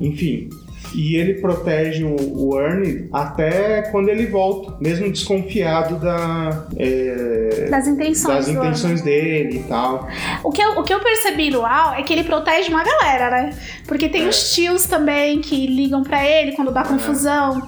Enfim. 0.00 0.48
E 0.94 1.16
ele 1.16 1.40
protege 1.40 2.04
o, 2.04 2.14
o 2.50 2.60
Ernie 2.60 3.08
até 3.10 3.80
quando 3.90 4.10
ele 4.10 4.26
volta, 4.26 4.76
mesmo 4.78 5.10
desconfiado 5.10 5.96
da, 5.98 6.66
é, 6.76 7.68
Das 7.70 7.86
intenções. 7.86 8.46
das 8.46 8.48
intenções 8.48 9.00
dele 9.00 9.60
e 9.60 9.62
tal. 9.62 10.06
O 10.44 10.50
que, 10.50 10.60
eu, 10.60 10.72
o 10.78 10.82
que 10.82 10.92
eu 10.92 11.00
percebi 11.00 11.48
no 11.50 11.64
Al 11.64 11.94
é 11.94 12.02
que 12.02 12.12
ele 12.12 12.24
protege 12.24 12.68
uma 12.68 12.84
galera, 12.84 13.30
né? 13.30 13.56
Porque 13.86 14.06
tem 14.06 14.26
É. 14.26 14.28
os 14.28 14.52
tios 14.54 14.84
também 14.84 15.40
que 15.40 15.66
ligam 15.66 16.02
pra 16.02 16.28
ele 16.28 16.52
quando 16.52 16.70
dá 16.70 16.82
confusão. 16.84 17.62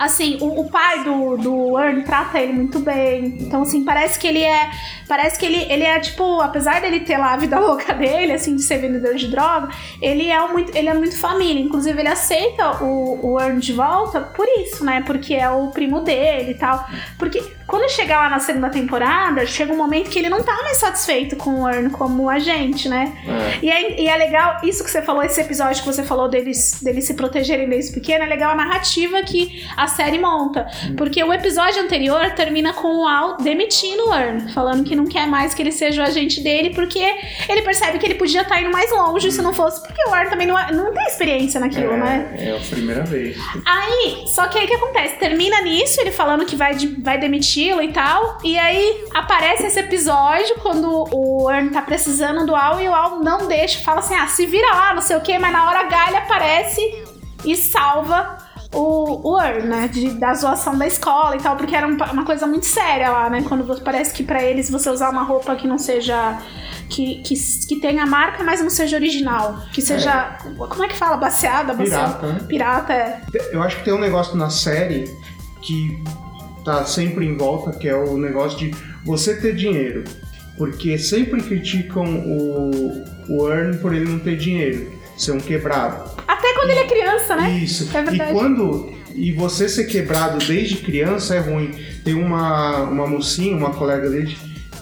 Assim, 0.00 0.38
o, 0.40 0.62
o 0.62 0.70
pai 0.70 1.04
do, 1.04 1.36
do 1.36 1.78
Ernie 1.78 2.04
trata 2.04 2.40
ele 2.40 2.54
muito 2.54 2.78
bem. 2.78 3.36
Então, 3.38 3.60
assim, 3.60 3.84
parece 3.84 4.18
que 4.18 4.26
ele 4.26 4.42
é. 4.42 4.70
Parece 5.06 5.38
que 5.38 5.44
ele, 5.44 5.70
ele 5.70 5.84
é, 5.84 6.00
tipo, 6.00 6.40
apesar 6.40 6.80
dele 6.80 7.00
ter 7.00 7.18
lá 7.18 7.34
a 7.34 7.36
vida 7.36 7.58
louca 7.60 7.92
dele, 7.92 8.32
assim, 8.32 8.56
de 8.56 8.62
ser 8.62 8.78
vendedor 8.78 9.14
de 9.14 9.28
droga, 9.28 9.68
ele 10.00 10.26
é 10.26 10.42
um 10.42 10.52
muito, 10.52 10.74
ele 10.74 10.88
é 10.88 10.94
muito 10.94 11.18
família. 11.18 11.62
Inclusive, 11.62 12.00
ele 12.00 12.08
aceita 12.08 12.82
o, 12.82 13.32
o 13.34 13.38
Ernie 13.38 13.60
de 13.60 13.74
volta 13.74 14.22
por 14.22 14.46
isso, 14.62 14.82
né? 14.86 15.02
Porque 15.04 15.34
é 15.34 15.50
o 15.50 15.68
primo 15.68 16.00
dele 16.00 16.52
e 16.52 16.54
tal. 16.54 16.82
Porque 17.18 17.42
quando 17.66 17.88
chegar 17.90 18.22
lá 18.22 18.30
na 18.30 18.40
segunda 18.40 18.70
temporada, 18.70 19.46
chega 19.46 19.72
um 19.72 19.76
momento 19.76 20.08
que 20.08 20.18
ele 20.18 20.30
não 20.30 20.42
tá 20.42 20.54
mais 20.62 20.78
satisfeito 20.78 21.36
com 21.36 21.62
o 21.62 21.68
Ernie 21.68 21.90
como 21.90 22.28
agente, 22.30 22.88
né? 22.88 23.12
É. 23.26 23.64
E 23.66 23.70
é, 23.70 24.00
e 24.00 24.08
é 24.08 24.16
legal, 24.16 24.60
isso 24.64 24.82
que 24.82 24.90
você 24.90 25.02
falou, 25.02 25.22
esse 25.22 25.40
episódio 25.40 25.82
que 25.82 25.86
você 25.86 26.02
falou 26.02 26.26
deles, 26.26 26.80
deles 26.82 27.04
se 27.04 27.12
protegerem 27.12 27.68
desde 27.68 27.92
pequeno, 27.92 28.24
é 28.24 28.26
legal 28.26 28.52
a 28.52 28.54
narrativa 28.54 29.22
que 29.22 29.64
a 29.76 29.89
série 29.90 30.18
monta. 30.18 30.66
Porque 30.96 31.22
o 31.22 31.32
episódio 31.32 31.82
anterior 31.82 32.30
termina 32.32 32.72
com 32.72 32.88
o 33.02 33.06
Al 33.06 33.36
demitindo 33.36 34.08
o 34.08 34.14
Earn, 34.14 34.50
falando 34.52 34.82
que 34.84 34.96
não 34.96 35.06
quer 35.06 35.26
mais 35.26 35.52
que 35.54 35.62
ele 35.62 35.70
seja 35.72 36.02
o 36.02 36.06
agente 36.06 36.40
dele, 36.40 36.70
porque 36.70 36.98
ele 37.48 37.62
percebe 37.62 37.98
que 37.98 38.06
ele 38.06 38.14
podia 38.14 38.40
estar 38.42 38.60
indo 38.60 38.70
mais 38.72 38.90
longe 38.90 39.30
se 39.30 39.42
não 39.42 39.52
fosse, 39.52 39.82
porque 39.86 40.02
o 40.08 40.14
Earn 40.14 40.30
também 40.30 40.46
não, 40.46 40.58
é- 40.58 40.72
não 40.72 40.92
tem 40.92 41.04
experiência 41.06 41.60
naquilo, 41.60 41.96
né? 41.96 42.34
É, 42.38 42.50
é 42.50 42.56
a 42.56 42.60
primeira 42.60 43.02
vez. 43.04 43.36
Aí, 43.66 44.24
só 44.26 44.46
que 44.48 44.58
aí 44.58 44.64
o 44.64 44.68
que 44.68 44.74
acontece? 44.74 45.16
Termina 45.16 45.60
nisso, 45.62 46.00
ele 46.00 46.10
falando 46.10 46.44
que 46.46 46.56
vai, 46.56 46.74
de- 46.74 47.00
vai 47.02 47.18
demiti-lo 47.18 47.82
e 47.82 47.92
tal. 47.92 48.38
E 48.42 48.58
aí 48.58 49.04
aparece 49.14 49.66
esse 49.66 49.78
episódio 49.80 50.56
quando 50.62 51.06
o 51.12 51.50
Earn 51.50 51.70
tá 51.70 51.82
precisando 51.82 52.46
do 52.46 52.54
Al 52.56 52.80
e 52.80 52.88
o 52.88 52.94
Al 52.94 53.20
não 53.20 53.46
deixa, 53.46 53.80
fala 53.80 54.00
assim: 54.00 54.14
ah, 54.14 54.26
se 54.26 54.46
vira 54.46 54.68
lá, 54.74 54.94
não 54.94 55.02
sei 55.02 55.16
o 55.16 55.20
que, 55.20 55.38
mas 55.38 55.52
na 55.52 55.68
hora 55.68 55.80
a 55.80 55.84
Galha 55.84 56.18
aparece 56.18 56.80
e 57.44 57.56
salva 57.56 58.38
o, 58.72 59.30
o 59.32 59.40
Earn, 59.40 59.66
né? 59.66 59.88
de- 59.88 60.10
da 60.10 60.32
zoação 60.34 60.76
da 60.78 60.86
escola 60.86 61.36
e 61.36 61.40
tal, 61.40 61.56
porque 61.56 61.74
era 61.74 61.86
um- 61.88 61.96
uma 62.12 62.24
coisa 62.24 62.46
muito 62.46 62.66
séria 62.66 63.10
lá, 63.10 63.28
né? 63.28 63.42
Quando 63.48 63.64
parece 63.82 64.12
que 64.14 64.22
pra 64.22 64.42
eles 64.42 64.70
você 64.70 64.88
usar 64.90 65.10
uma 65.10 65.22
roupa 65.24 65.54
que 65.56 65.66
não 65.66 65.78
seja. 65.78 66.38
Que, 66.88 67.22
que, 67.22 67.34
que 67.68 67.76
tenha 67.80 68.04
marca, 68.04 68.42
mas 68.42 68.60
não 68.60 68.68
seja 68.70 68.96
original. 68.96 69.58
Que 69.72 69.80
seja. 69.80 70.36
Como 70.56 70.82
é 70.84 70.88
que 70.88 70.96
fala? 70.96 71.16
Baseada? 71.16 71.72
baseada? 71.72 72.14
Pirata, 72.18 72.26
né? 72.32 72.40
Pirata, 72.48 72.92
é. 72.92 73.20
Eu 73.52 73.62
acho 73.62 73.76
que 73.78 73.84
tem 73.84 73.94
um 73.94 74.00
negócio 74.00 74.36
na 74.36 74.50
série 74.50 75.04
que 75.62 76.02
tá 76.64 76.84
sempre 76.84 77.24
em 77.26 77.36
volta, 77.36 77.70
que 77.70 77.88
é 77.88 77.94
o 77.94 78.16
negócio 78.18 78.58
de 78.58 78.74
você 79.04 79.36
ter 79.40 79.54
dinheiro. 79.54 80.02
Porque 80.58 80.98
sempre 80.98 81.40
criticam 81.42 82.04
o, 82.04 83.04
o 83.28 83.48
Earn 83.50 83.78
por 83.78 83.94
ele 83.94 84.10
não 84.10 84.18
ter 84.18 84.36
dinheiro, 84.36 84.92
ser 85.22 85.32
um 85.32 85.38
quebrado. 85.40 86.10
Até 86.26 86.54
quando 86.54 86.70
ele 86.70 86.80
é 86.80 86.86
criança, 86.86 87.36
né? 87.36 87.50
Isso. 87.50 87.88
É 87.96 88.02
verdade. 88.02 88.30
e 88.30 88.34
quando. 88.34 88.92
E 89.14 89.32
você 89.32 89.68
ser 89.68 89.84
quebrado 89.84 90.38
desde 90.46 90.76
criança 90.76 91.34
é 91.34 91.38
ruim. 91.40 91.72
Tem 92.04 92.14
uma, 92.14 92.82
uma 92.84 93.06
mocinha, 93.06 93.56
uma 93.56 93.70
colega 93.74 94.08
dele, 94.08 94.36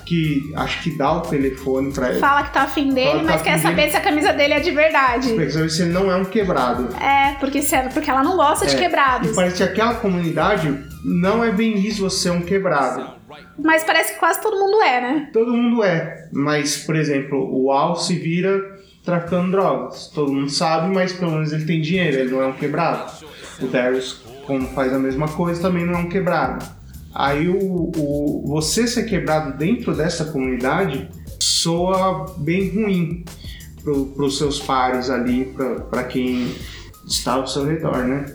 que 0.05 0.53
acho 0.55 0.83
que 0.83 0.97
dá 0.97 1.13
o 1.15 1.21
telefone 1.23 1.93
pra 1.93 2.11
ele. 2.11 2.19
Fala 2.21 2.45
que 2.45 2.53
tá 2.53 2.63
afim 2.63 2.93
dele, 2.93 3.11
que 3.11 3.17
tá 3.19 3.23
mas 3.33 3.43
quer 3.43 3.53
afim 3.55 3.63
saber 3.63 3.77
dele. 3.77 3.91
se 3.91 3.97
a 3.97 4.01
camisa 4.01 4.33
dele 4.33 4.55
é 4.55 4.61
de 4.61 4.71
verdade. 4.71 5.33
Pra 5.33 5.51
saber 5.51 5.71
se 5.71 5.83
ele 5.83 5.93
não 5.93 6.11
é 6.11 6.17
um 6.17 6.25
quebrado. 6.27 6.95
É, 6.97 7.37
porque, 7.41 7.59
é- 7.59 7.89
porque 7.89 8.11
ela 8.11 8.23
não 8.23 8.37
gosta 8.37 8.67
de 8.67 8.75
É, 8.77 8.79
quebrados. 8.79 9.31
E 9.31 9.35
parece 9.35 9.57
que 9.57 9.63
aquela 9.63 9.95
comunidade 9.95 10.79
não 11.05 11.43
é 11.43 11.51
bem 11.51 11.79
isso 11.79 12.03
você 12.03 12.25
ser 12.25 12.31
um 12.31 12.43
quebrado. 12.43 13.17
Mas 13.59 13.83
parece 13.85 14.13
que 14.15 14.19
quase 14.19 14.41
todo 14.41 14.57
mundo 14.59 14.81
é, 14.83 15.01
né? 15.01 15.31
Todo 15.33 15.53
mundo 15.53 15.83
é. 15.83 16.29
Mas, 16.33 16.77
por 16.77 16.95
exemplo, 16.97 17.49
o 17.53 17.73
Al 17.73 17.97
se 17.97 18.15
vira 18.15 18.78
traficando 19.09 19.51
drogas. 19.51 20.11
Todo 20.15 20.31
mundo 20.31 20.51
sabe, 20.51 20.93
mas 20.93 21.15
pelo 21.15 21.33
menos 21.33 21.51
ele 21.51 21.65
tem 21.65 21.81
dinheiro, 21.81 22.19
ele 22.19 22.31
não 22.31 22.43
é 22.43 22.47
um 22.47 22.53
quebrado. 22.53 23.11
O 23.59 23.67
Darius, 23.67 24.21
como 24.47 24.69
faz 24.69 24.93
a 24.93 24.99
mesma 24.99 25.27
coisa, 25.29 25.63
também 25.63 25.87
não 25.87 25.95
é 25.95 25.97
um 25.97 26.09
quebrado. 26.11 26.63
Aí 27.15 27.49
o, 27.49 27.91
o 27.97 28.45
você 28.47 28.87
ser 28.87 29.05
quebrado 29.05 29.57
dentro 29.57 29.95
dessa 29.95 30.27
comunidade 30.27 31.09
soa 31.41 32.27
bem 32.37 32.69
ruim 32.69 33.25
pro, 33.83 34.07
pros 34.09 34.37
seus 34.37 34.61
pares 34.61 35.09
ali, 35.09 35.55
pra 35.89 36.05
quem 36.05 36.55
está 37.07 37.33
ao 37.33 37.47
seu 37.47 37.65
redor, 37.65 38.05
né? 38.05 38.27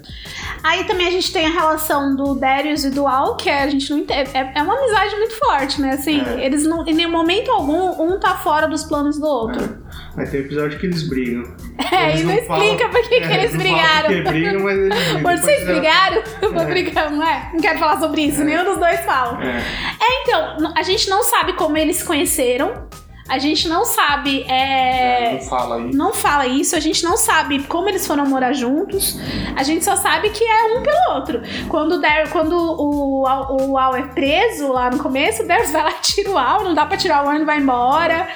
Aí 0.63 0.86
também 0.86 1.07
a 1.07 1.12
gente 1.12 1.31
tem 1.31 1.45
a 1.45 1.51
relação 1.51 2.15
do 2.15 2.33
Darius 2.33 2.83
e 2.83 2.89
do 2.89 3.05
Al, 3.05 3.36
que 3.36 3.47
é, 3.47 3.62
a 3.62 3.69
gente 3.69 3.91
não 3.91 3.99
entende. 3.99 4.31
É, 4.33 4.53
é 4.55 4.63
uma 4.63 4.75
amizade 4.75 5.15
muito 5.17 5.36
forte, 5.36 5.79
né? 5.79 5.91
Assim, 5.91 6.19
É. 6.19 6.43
eles 6.43 6.63
não. 6.65 6.83
Em 6.88 6.95
nenhum 6.95 7.12
momento 7.12 7.51
algum, 7.51 8.01
um 8.01 8.19
tá 8.19 8.38
fora 8.38 8.67
dos 8.67 8.83
planos 8.83 9.19
do 9.19 9.27
outro. 9.27 9.82
Vai 10.15 10.28
ter 10.28 10.39
episódio 10.41 10.78
que 10.80 10.86
eles 10.86 11.08
brigam. 11.10 11.43
É, 11.91 12.10
Eles 12.10 12.21
e 12.21 12.23
não, 12.26 12.38
falam- 12.45 12.63
explica 12.65 12.89
por 12.89 13.02
que, 13.02 13.08
que 13.19 13.23
é, 13.23 13.34
eles 13.43 13.54
não 13.54 13.62
falam 13.62 13.76
brigaram. 13.76 14.08
Porque 14.10 14.21
brigam, 14.21 14.63
mas 14.63 14.78
eles 14.78 14.97
brigam. 15.13 15.21
Por 15.23 15.38
vocês 15.38 15.65
brigaram? 15.65 16.23
Eu 16.41 16.54
vou 16.54 16.62
É. 16.62 16.65
brigar, 16.65 17.12
não 17.12 17.28
é? 17.28 17.49
Não 17.54 17.60
quero 17.60 17.80
falar 17.80 17.99
sobre 17.99 18.21
isso, 18.23 18.43
nenhum 18.43 18.63
dos 18.63 18.78
dois 18.78 18.99
fala. 19.02 19.43
É. 19.43 19.58
É, 19.58 20.21
então, 20.21 20.73
a 20.76 20.82
gente 20.84 21.10
não 21.10 21.23
sabe 21.23 21.54
como 21.54 21.78
eles 21.78 21.97
se 21.97 22.06
conheceram. 22.06 22.88
A 23.30 23.38
gente 23.39 23.69
não 23.69 23.86
sabe. 23.86 24.43
é, 24.49 25.34
Não 25.34 25.41
fala 25.49 25.76
aí. 25.78 25.93
Não 25.95 26.13
fala 26.13 26.45
isso, 26.45 26.76
a 26.76 26.80
gente 26.80 27.04
não 27.06 27.15
sabe 27.15 27.63
como 27.63 27.88
eles 27.88 28.06
foram 28.06 28.26
morar 28.26 28.52
juntos. 28.54 29.17
A 29.56 29.63
gente 29.63 29.84
só 29.86 29.95
sabe 29.95 30.30
que 30.30 30.43
é 30.43 30.63
um 30.78 30.84
pelo 30.84 31.15
outro. 31.15 31.41
Quando 31.69 31.95
o, 31.95 32.30
quando 32.32 32.54
o, 32.54 33.26
Al- 33.26 33.58
o 33.62 33.78
Al 33.78 33.95
é 33.95 34.02
preso 34.04 34.71
lá 34.73 34.89
no 34.89 34.97
começo, 34.99 35.41
o 35.43 35.47
Darius 35.47 35.71
vai 35.71 35.84
lá 35.84 35.91
e 35.91 36.02
tira 36.02 36.32
o 36.32 36.38
Al, 36.38 36.63
não 36.65 36.73
dá 36.73 36.86
pra 36.86 36.97
tirar 36.97 37.23
o 37.26 37.30
Al 37.30 37.36
e 37.38 37.45
vai 37.45 37.60
embora. 37.60 38.28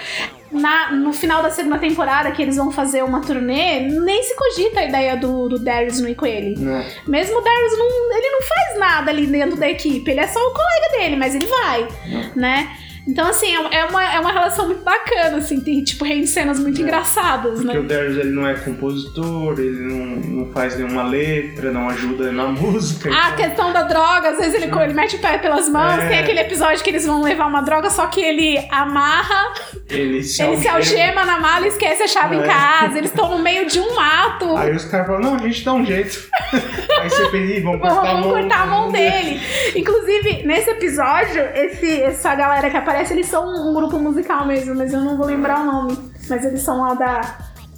Na- 0.52 0.92
no 0.92 1.12
final 1.12 1.42
da 1.44 1.50
segunda 1.50 1.78
temporada, 1.78 2.32
que 2.32 2.42
eles 2.42 2.56
vão 2.56 2.72
fazer 2.72 3.04
uma 3.04 3.22
turnê, 3.22 3.82
nem 3.82 4.24
se 4.24 4.36
cogita 4.36 4.80
a 4.80 4.86
ideia 4.86 5.18
do, 5.18 5.50
do 5.50 5.60
Darius 5.60 6.00
não 6.00 6.08
ir 6.10 6.16
com 6.16 6.26
ele. 6.26 6.58
Né? 6.60 6.86
Mesmo 7.08 7.38
o 7.38 7.42
Darius 7.42 7.78
não, 7.78 8.18
ele 8.18 8.30
não 8.32 8.42
faz 8.42 8.80
nada 8.80 9.12
ali 9.12 9.28
dentro 9.28 9.58
da 9.58 9.70
equipe, 9.70 10.10
ele 10.10 10.20
é 10.22 10.28
só 10.28 10.40
o 10.40 10.54
colega 10.54 10.98
dele, 10.98 11.16
mas 11.16 11.36
ele 11.36 11.46
vai, 11.48 11.88
né? 12.36 12.78
Então, 13.08 13.28
assim, 13.30 13.56
é 13.56 13.78
é 13.80 13.86
uma, 13.86 14.04
é 14.14 14.20
uma 14.20 14.32
relação 14.32 14.66
muito 14.68 14.84
bacana, 14.84 15.38
assim, 15.38 15.60
tem, 15.62 15.84
tipo, 15.84 16.04
rende 16.04 16.28
cenas 16.28 16.60
muito 16.60 16.80
É. 16.80 16.84
engraçadas, 16.84 17.60
Porque 17.62 17.74
né? 17.74 17.80
o 17.80 17.84
Darius 17.84 18.18
ele 18.18 18.32
não 18.32 18.46
é 18.48 18.54
compositor, 18.56 19.60
ele 19.60 19.80
não, 19.82 20.06
não 20.46 20.52
faz 20.54 20.78
nenhuma 20.78 21.04
letra, 21.04 21.72
não 21.72 21.90
ajuda 21.90 22.32
na 22.32 22.46
música. 22.52 23.10
A 23.10 23.30
então- 23.32 23.36
questão 23.38 23.74
da 23.74 23.84
droga, 23.84 24.30
às 24.32 24.38
vezes 24.38 24.54
ele, 24.56 24.66
ele 24.82 24.94
mete 24.94 25.16
o 25.16 25.20
pé 25.20 25.38
pelas 25.38 25.70
mãos, 25.70 26.00
É. 26.04 26.08
tem 26.08 26.20
aquele 26.20 26.40
episódio 26.40 26.84
que 26.84 26.90
eles 26.90 27.06
vão 27.06 27.22
levar 27.22 27.48
uma 27.48 27.62
droga, 27.62 27.90
só 27.90 28.08
que 28.08 28.20
ele 28.22 28.58
amarra, 28.70 29.54
ele 29.90 30.22
se 30.24 30.42
ele 30.44 30.58
se 30.58 30.68
algema 30.68 31.24
na 31.26 31.40
mala 31.40 31.66
e 31.66 31.70
esquece 31.70 32.04
a 32.04 32.08
chave 32.08 32.36
em 32.36 32.42
É. 32.44 32.48
casa, 32.48 32.98
eles 32.98 33.10
estão 33.12 33.30
no 33.30 33.40
meio 33.40 33.66
de 33.68 33.80
um 33.80 33.96
mato. 33.96 34.56
Aí 34.58 34.76
os 34.76 34.86
caras 34.86 35.08
falam, 35.08 35.22
não, 35.22 35.36
a 35.36 35.40
gente 35.40 35.64
dá 35.64 35.74
um 35.74 35.86
jeito. 35.86 36.28
Aí 37.02 37.10
você 37.10 37.26
pensa, 37.30 37.38
"Ih, 37.54 37.62
vamos 37.62 37.80
Vamos, 37.80 37.94
cortar 37.96 38.10
a 38.10 38.14
vamos 38.14 38.28
mão. 38.28 38.36
cortar 38.42 38.62
a 38.62 38.66
mão 38.66 38.92
dele. 38.92 39.40
Inclusive, 39.76 40.44
nesse 40.46 40.70
episódio, 40.72 41.42
esse, 41.54 42.02
essa 42.02 42.34
galera 42.36 42.70
que 42.70 42.76
aparece, 42.78 42.97
eles 43.12 43.28
são 43.28 43.46
um 43.70 43.74
grupo 43.74 43.98
musical 44.00 44.46
mesmo, 44.46 44.74
mas 44.76 44.94
eu 44.94 45.02
não 45.02 45.18
vou 45.18 45.26
lembrar 45.28 45.62
o 45.62 45.66
nome. 45.66 45.98
Mas 46.30 46.44
eles 46.46 46.62
são 46.62 46.82
lá 46.82 46.94
da, 46.94 47.22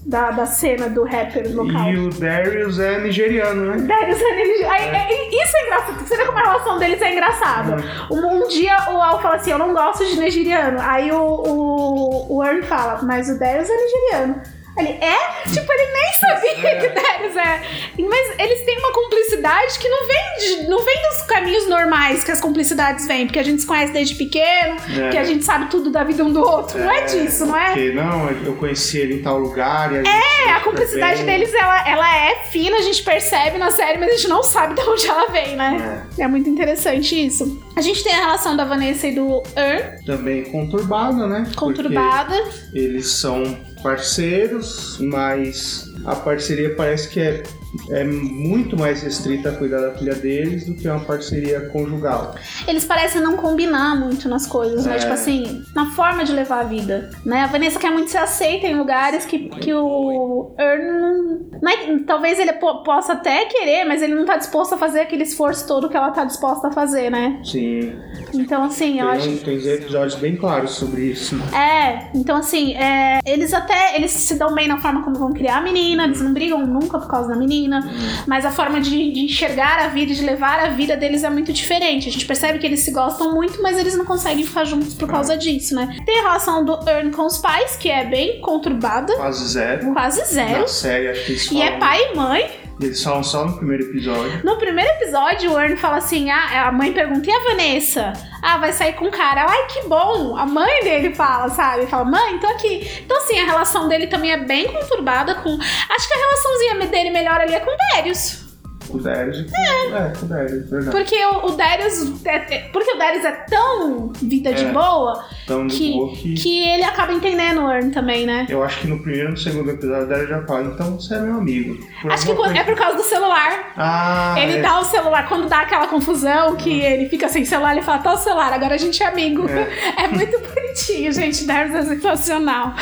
da, 0.06 0.32
da 0.32 0.46
cena 0.46 0.90
do 0.90 1.04
rapper 1.04 1.54
local. 1.56 1.90
E 1.90 1.98
o 1.98 2.10
Darius 2.10 2.80
é 2.80 3.00
nigeriano, 3.00 3.66
né? 3.76 3.78
Darius 3.88 4.20
é 4.22 4.36
nigeri- 4.36 4.66
Aí, 4.66 4.88
é- 4.90 5.44
Isso 5.44 5.58
é 5.58 5.66
engraçado. 5.66 6.00
Você 6.08 6.18
vê 6.18 6.26
como 6.26 6.38
a 6.38 6.42
relação 6.42 6.80
deles 6.80 7.02
é 7.02 7.12
engraçada. 7.14 7.76
Um, 8.12 8.44
um 8.44 8.48
dia 8.48 8.76
o 8.92 9.02
Al 9.02 9.22
fala 9.22 9.36
assim: 9.36 9.52
Eu 9.52 9.60
não 9.60 9.74
gosto 9.74 10.06
de 10.06 10.20
nigeriano. 10.20 10.80
Aí 10.82 11.12
o, 11.12 11.22
o, 11.22 12.38
o 12.38 12.44
Earn 12.44 12.62
fala: 12.64 13.00
Mas 13.04 13.30
o 13.30 13.38
Darius 13.38 13.70
é 13.70 13.76
nigeriano. 13.76 14.42
Ele 14.80 14.98
é? 15.04 15.50
Tipo, 15.52 15.72
ele 15.74 15.92
nem 15.92 16.14
sabia 16.20 16.80
que 16.80 16.88
o 16.88 16.94
Darius 16.94 17.36
é. 17.36 17.62
Mas 18.00 18.40
eles 18.40 18.62
têm 18.66 18.78
uma 18.80 18.94
cumplicidade 18.94 19.78
que 19.80 19.88
não 19.90 20.08
vem, 20.08 20.18
de- 20.40 20.70
não 20.70 20.84
vem 20.84 20.96
dos 21.10 21.22
caminhos 21.24 21.68
normais 21.68 22.24
que 22.24 22.32
as 22.32 22.40
cumplicidades 22.42 23.06
vêm. 23.08 23.26
Porque 23.26 23.40
a 23.40 23.44
gente 23.44 23.62
se 23.62 23.68
conhece 23.68 23.92
desde 23.94 24.16
pequeno, 24.16 24.78
É. 25.06 25.10
que 25.10 25.18
a 25.18 25.24
gente 25.24 25.44
sabe 25.44 25.70
tudo 25.70 25.90
da 25.90 26.04
vida 26.04 26.24
um 26.24 26.32
do 26.32 26.42
outro. 26.42 26.80
Não 26.80 26.92
é 26.92 27.02
disso, 27.04 27.46
não 27.46 27.58
é? 27.58 27.68
Porque, 27.72 27.92
não, 27.92 28.30
eu 28.30 28.56
conheci 28.56 29.00
ele 29.00 29.16
em 29.16 29.22
tal 29.22 29.38
lugar. 29.38 29.92
E 29.92 29.98
a 30.00 30.04
gente 30.04 30.10
É, 30.48 30.52
a 30.52 30.60
cumplicidade 30.62 31.24
deles, 31.24 31.54
ela, 31.54 31.88
ela 31.90 32.16
é 32.30 32.36
fina, 32.50 32.78
a 32.78 32.82
gente 32.82 33.04
percebe 33.04 33.58
na 33.58 33.72
série, 33.72 33.98
mas 33.98 34.10
a 34.10 34.16
gente 34.16 34.28
não 34.28 34.42
sabe 34.44 34.76
de 34.76 34.82
onde 34.82 35.08
ela 35.08 35.28
vem, 35.28 35.56
né? 35.56 36.08
É, 36.18 36.28
muito 36.28 36.50
interessante 36.50 37.26
isso. 37.26 37.62
A 37.80 37.82
gente 37.82 38.04
tem 38.04 38.12
a 38.14 38.18
relação 38.26 38.58
da 38.58 38.66
Vanessa 38.66 39.08
e 39.08 39.16
do 39.16 39.42
Earn, 39.56 40.04
Também 40.06 40.44
conturbada, 40.44 41.26
né? 41.28 41.50
conturbada. 41.56 42.36
Porque 42.36 42.78
eles 42.78 43.08
são 43.08 43.58
parceiros, 43.82 44.98
mas 45.00 45.89
a 46.06 46.16
parceria 46.16 46.74
parece 46.76 47.10
que 47.10 47.20
é, 47.20 47.44
é 47.92 48.04
muito 48.04 48.78
mais 48.78 49.02
restrita 49.04 49.50
a 49.50 49.52
cuidar 49.54 49.80
da 49.82 49.92
filha 49.92 50.16
deles 50.16 50.66
do 50.66 50.74
que 50.74 50.88
uma 50.88 51.00
parceria 51.00 51.62
conjugal. 51.70 52.36
Eles 52.68 52.86
parecem 52.86 53.22
não 53.22 53.38
combinar 53.38 53.96
muito 53.96 54.28
nas 54.28 54.46
coisas, 54.48 54.86
né? 54.86 54.96
É. 54.96 55.00
Tipo 55.00 55.14
assim, 55.14 55.64
na 55.76 55.92
forma 55.92 56.24
de 56.24 56.32
levar 56.32 56.60
a 56.62 56.64
vida, 56.64 57.10
né? 57.26 57.42
A 57.44 57.48
Vanessa 57.48 57.80
quer 57.80 57.92
muito 57.92 58.10
ser 58.12 58.18
aceita 58.18 58.68
em 58.68 58.76
lugares 58.78 59.26
que, 59.26 59.50
que 59.50 59.74
o 59.74 60.54
Earn 60.58 61.50
não... 61.62 61.72
é- 61.72 62.00
talvez 62.06 62.40
ele 62.40 62.54
po- 62.54 62.84
possa 62.84 63.14
até 63.14 63.46
querer, 63.46 63.86
mas 63.86 64.02
ele 64.02 64.16
não 64.16 64.26
tá 64.26 64.38
disposto 64.38 64.74
a 64.74 64.78
fazer 64.78 65.02
aquele 65.02 65.24
esforço 65.24 65.68
todo 65.68 65.90
que 65.90 65.98
ela 65.98 66.12
tá 66.12 66.24
disposta 66.24 66.68
a 66.68 66.72
fazer, 66.72 67.10
né? 67.10 67.40
Sim. 67.44 67.94
Então, 68.34 68.64
assim, 68.64 69.00
eu 69.00 69.08
acho... 69.10 69.28
Tem, 69.38 69.60
tem 69.60 69.74
episódios 69.74 70.16
bem 70.16 70.36
claros 70.36 70.72
sobre 70.72 71.02
isso. 71.04 71.36
É, 71.54 72.10
então 72.16 72.38
assim, 72.38 72.74
é, 72.76 73.20
eles 73.26 73.54
até 73.54 73.96
eles 73.96 74.12
se 74.12 74.36
dão 74.36 74.54
bem 74.54 74.68
na 74.68 74.80
forma 74.80 75.04
como 75.04 75.18
vão 75.18 75.32
criar 75.34 75.58
a 75.58 75.62
menina, 75.62 75.89
eles 75.98 76.22
não 76.22 76.34
brigam 76.34 76.66
nunca 76.66 77.00
por 77.00 77.08
causa 77.08 77.30
da 77.30 77.36
menina, 77.36 77.90
mas 78.28 78.46
a 78.46 78.52
forma 78.52 78.80
de, 78.82 79.12
de 79.12 79.20
enxergar 79.22 79.80
a 79.80 79.88
vida, 79.88 80.14
de 80.14 80.24
levar 80.24 80.60
a 80.60 80.70
vida 80.70 80.96
deles 80.98 81.24
é 81.24 81.30
muito 81.30 81.52
diferente. 81.54 82.10
A 82.10 82.12
gente 82.12 82.26
percebe 82.26 82.60
que 82.60 82.66
eles 82.66 82.82
se 82.82 82.92
gostam 82.92 83.34
muito, 83.34 83.62
mas 83.62 83.78
eles 83.78 83.96
não 83.98 84.06
conseguem 84.06 84.46
ficar 84.46 84.66
juntos 84.66 84.94
por 84.94 85.08
causa 85.10 85.38
disso, 85.38 85.74
né? 85.76 85.98
Tem 86.06 86.20
a 86.20 86.24
relação 86.24 86.64
do 86.66 86.74
Earn 86.88 87.12
com 87.12 87.26
os 87.26 87.38
pais, 87.38 87.76
que 87.76 87.90
é 87.90 88.06
bem 88.06 88.40
conturbada, 88.42 89.14
Quase 89.16 89.48
zero. 89.48 89.94
quase 89.94 90.24
zero. 90.34 90.62
Na 90.62 90.68
série, 90.68 91.08
acho 91.10 91.50
que 91.50 91.56
E 91.56 91.62
é 91.62 91.78
pai 91.78 92.00
e 92.12 92.16
mãe. 92.16 92.50
Eles 92.82 93.04
falam 93.04 93.24
só 93.24 93.46
no 93.46 93.58
primeiro 93.58 93.84
episódio. 93.84 94.42
No 94.44 94.58
primeiro 94.58 94.90
episódio, 94.92 95.52
o 95.52 95.60
Earn 95.60 95.76
fala 95.76 95.98
assim: 95.98 96.30
ah, 96.30 96.68
a 96.68 96.72
mãe 96.72 96.94
pergunta, 96.94 97.30
e 97.30 97.34
a 97.34 97.44
Vanessa? 97.44 98.14
Ah, 98.42 98.58
vai 98.58 98.72
sair 98.72 98.94
com 98.94 99.06
um 99.06 99.12
cara. 99.12 99.46
Ai, 99.50 99.68
que 99.68 99.88
bom! 99.88 100.38
A 100.38 100.46
mãe 100.46 100.84
dele 100.84 101.14
fala, 101.14 101.50
sabe? 101.50 101.88
Fala, 101.88 102.06
mãe, 102.06 102.40
tô 102.40 102.48
aqui. 102.48 102.90
Então, 103.04 103.18
assim, 103.18 103.38
a 103.38 103.46
relação 103.46 103.90
dele 103.90 104.08
também 104.08 104.32
é 104.32 104.38
bem 104.38 104.72
conturbada 104.72 105.36
com. 105.36 105.50
Acho 105.50 106.08
que 106.08 106.14
a 106.14 106.18
relaçãozinha 106.18 106.88
dele 106.88 107.10
melhor 107.10 107.42
ali 107.42 107.54
é 107.54 107.60
com 107.60 107.72
o 107.72 107.78
Darius. 107.94 108.49
O 108.90 108.98
Darius 108.98 109.42
com... 109.50 109.56
É, 109.96 110.14
com 110.18 110.26
o 110.26 110.30
Darius, 110.30 110.70
verdade. 110.70 110.92
Porque 110.98 111.26
o, 111.26 111.46
o 111.46 111.52
Darius. 111.52 112.26
É, 112.26 112.36
é- 112.56 112.70
porque 112.72 112.92
o 112.92 112.98
Darius 112.98 113.26
é 113.26 113.32
tão 113.32 114.12
vida 114.16 114.54
de 114.54 114.66
É. 114.66 114.72
boa 114.72 115.26
Então, 115.44 115.68
de 115.68 115.78
que, 115.78 115.92
boa 115.94 116.16
que... 116.16 116.34
que 116.34 116.68
ele 116.70 116.84
acaba 116.84 117.14
entendendo 117.14 117.62
o 117.64 117.72
Earn 117.72 117.92
também, 117.92 118.26
né? 118.26 118.46
Eu 118.50 118.64
acho 118.64 118.80
que 118.82 118.88
no 118.88 119.00
primeiro 119.02 119.30
e 119.30 119.32
no 119.32 119.38
segundo 119.38 119.70
episódio 119.72 120.06
o 120.06 120.10
Darius 120.10 120.30
já 120.30 120.42
fala, 120.46 120.64
então 120.74 120.96
você 121.00 121.16
é 121.16 121.20
meu 121.20 121.36
amigo. 121.36 121.78
Por 122.02 122.12
Acho 122.12 122.26
que 122.26 122.32
alguma 122.32 122.58
é 122.58 122.64
por 122.64 122.76
causa 122.76 122.98
do 122.98 123.04
celular. 123.04 123.74
Ah, 123.78 124.36
Ele 124.38 124.58
é. 124.58 124.62
dá 124.62 124.80
o 124.80 124.84
celular, 124.86 125.28
quando 125.28 125.48
dá 125.48 125.60
aquela 125.62 125.88
confusão 125.88 126.56
que 126.56 126.82
ele 126.82 127.08
fica 127.10 127.28
sem 127.30 127.46
celular, 127.46 127.74
ele 127.74 127.82
fala, 127.82 128.00
tá 128.00 128.14
o 128.14 128.18
celular, 128.18 128.52
agora 128.54 128.76
a 128.76 128.78
gente 128.78 129.02
é 129.04 129.06
amigo. 129.08 129.46
É, 130.00 130.08
muito 130.08 130.40
bonitinho, 130.40 131.12
gente. 131.12 131.46
Darius 131.46 131.76
é 131.76 131.84
sensacional. 131.84 132.74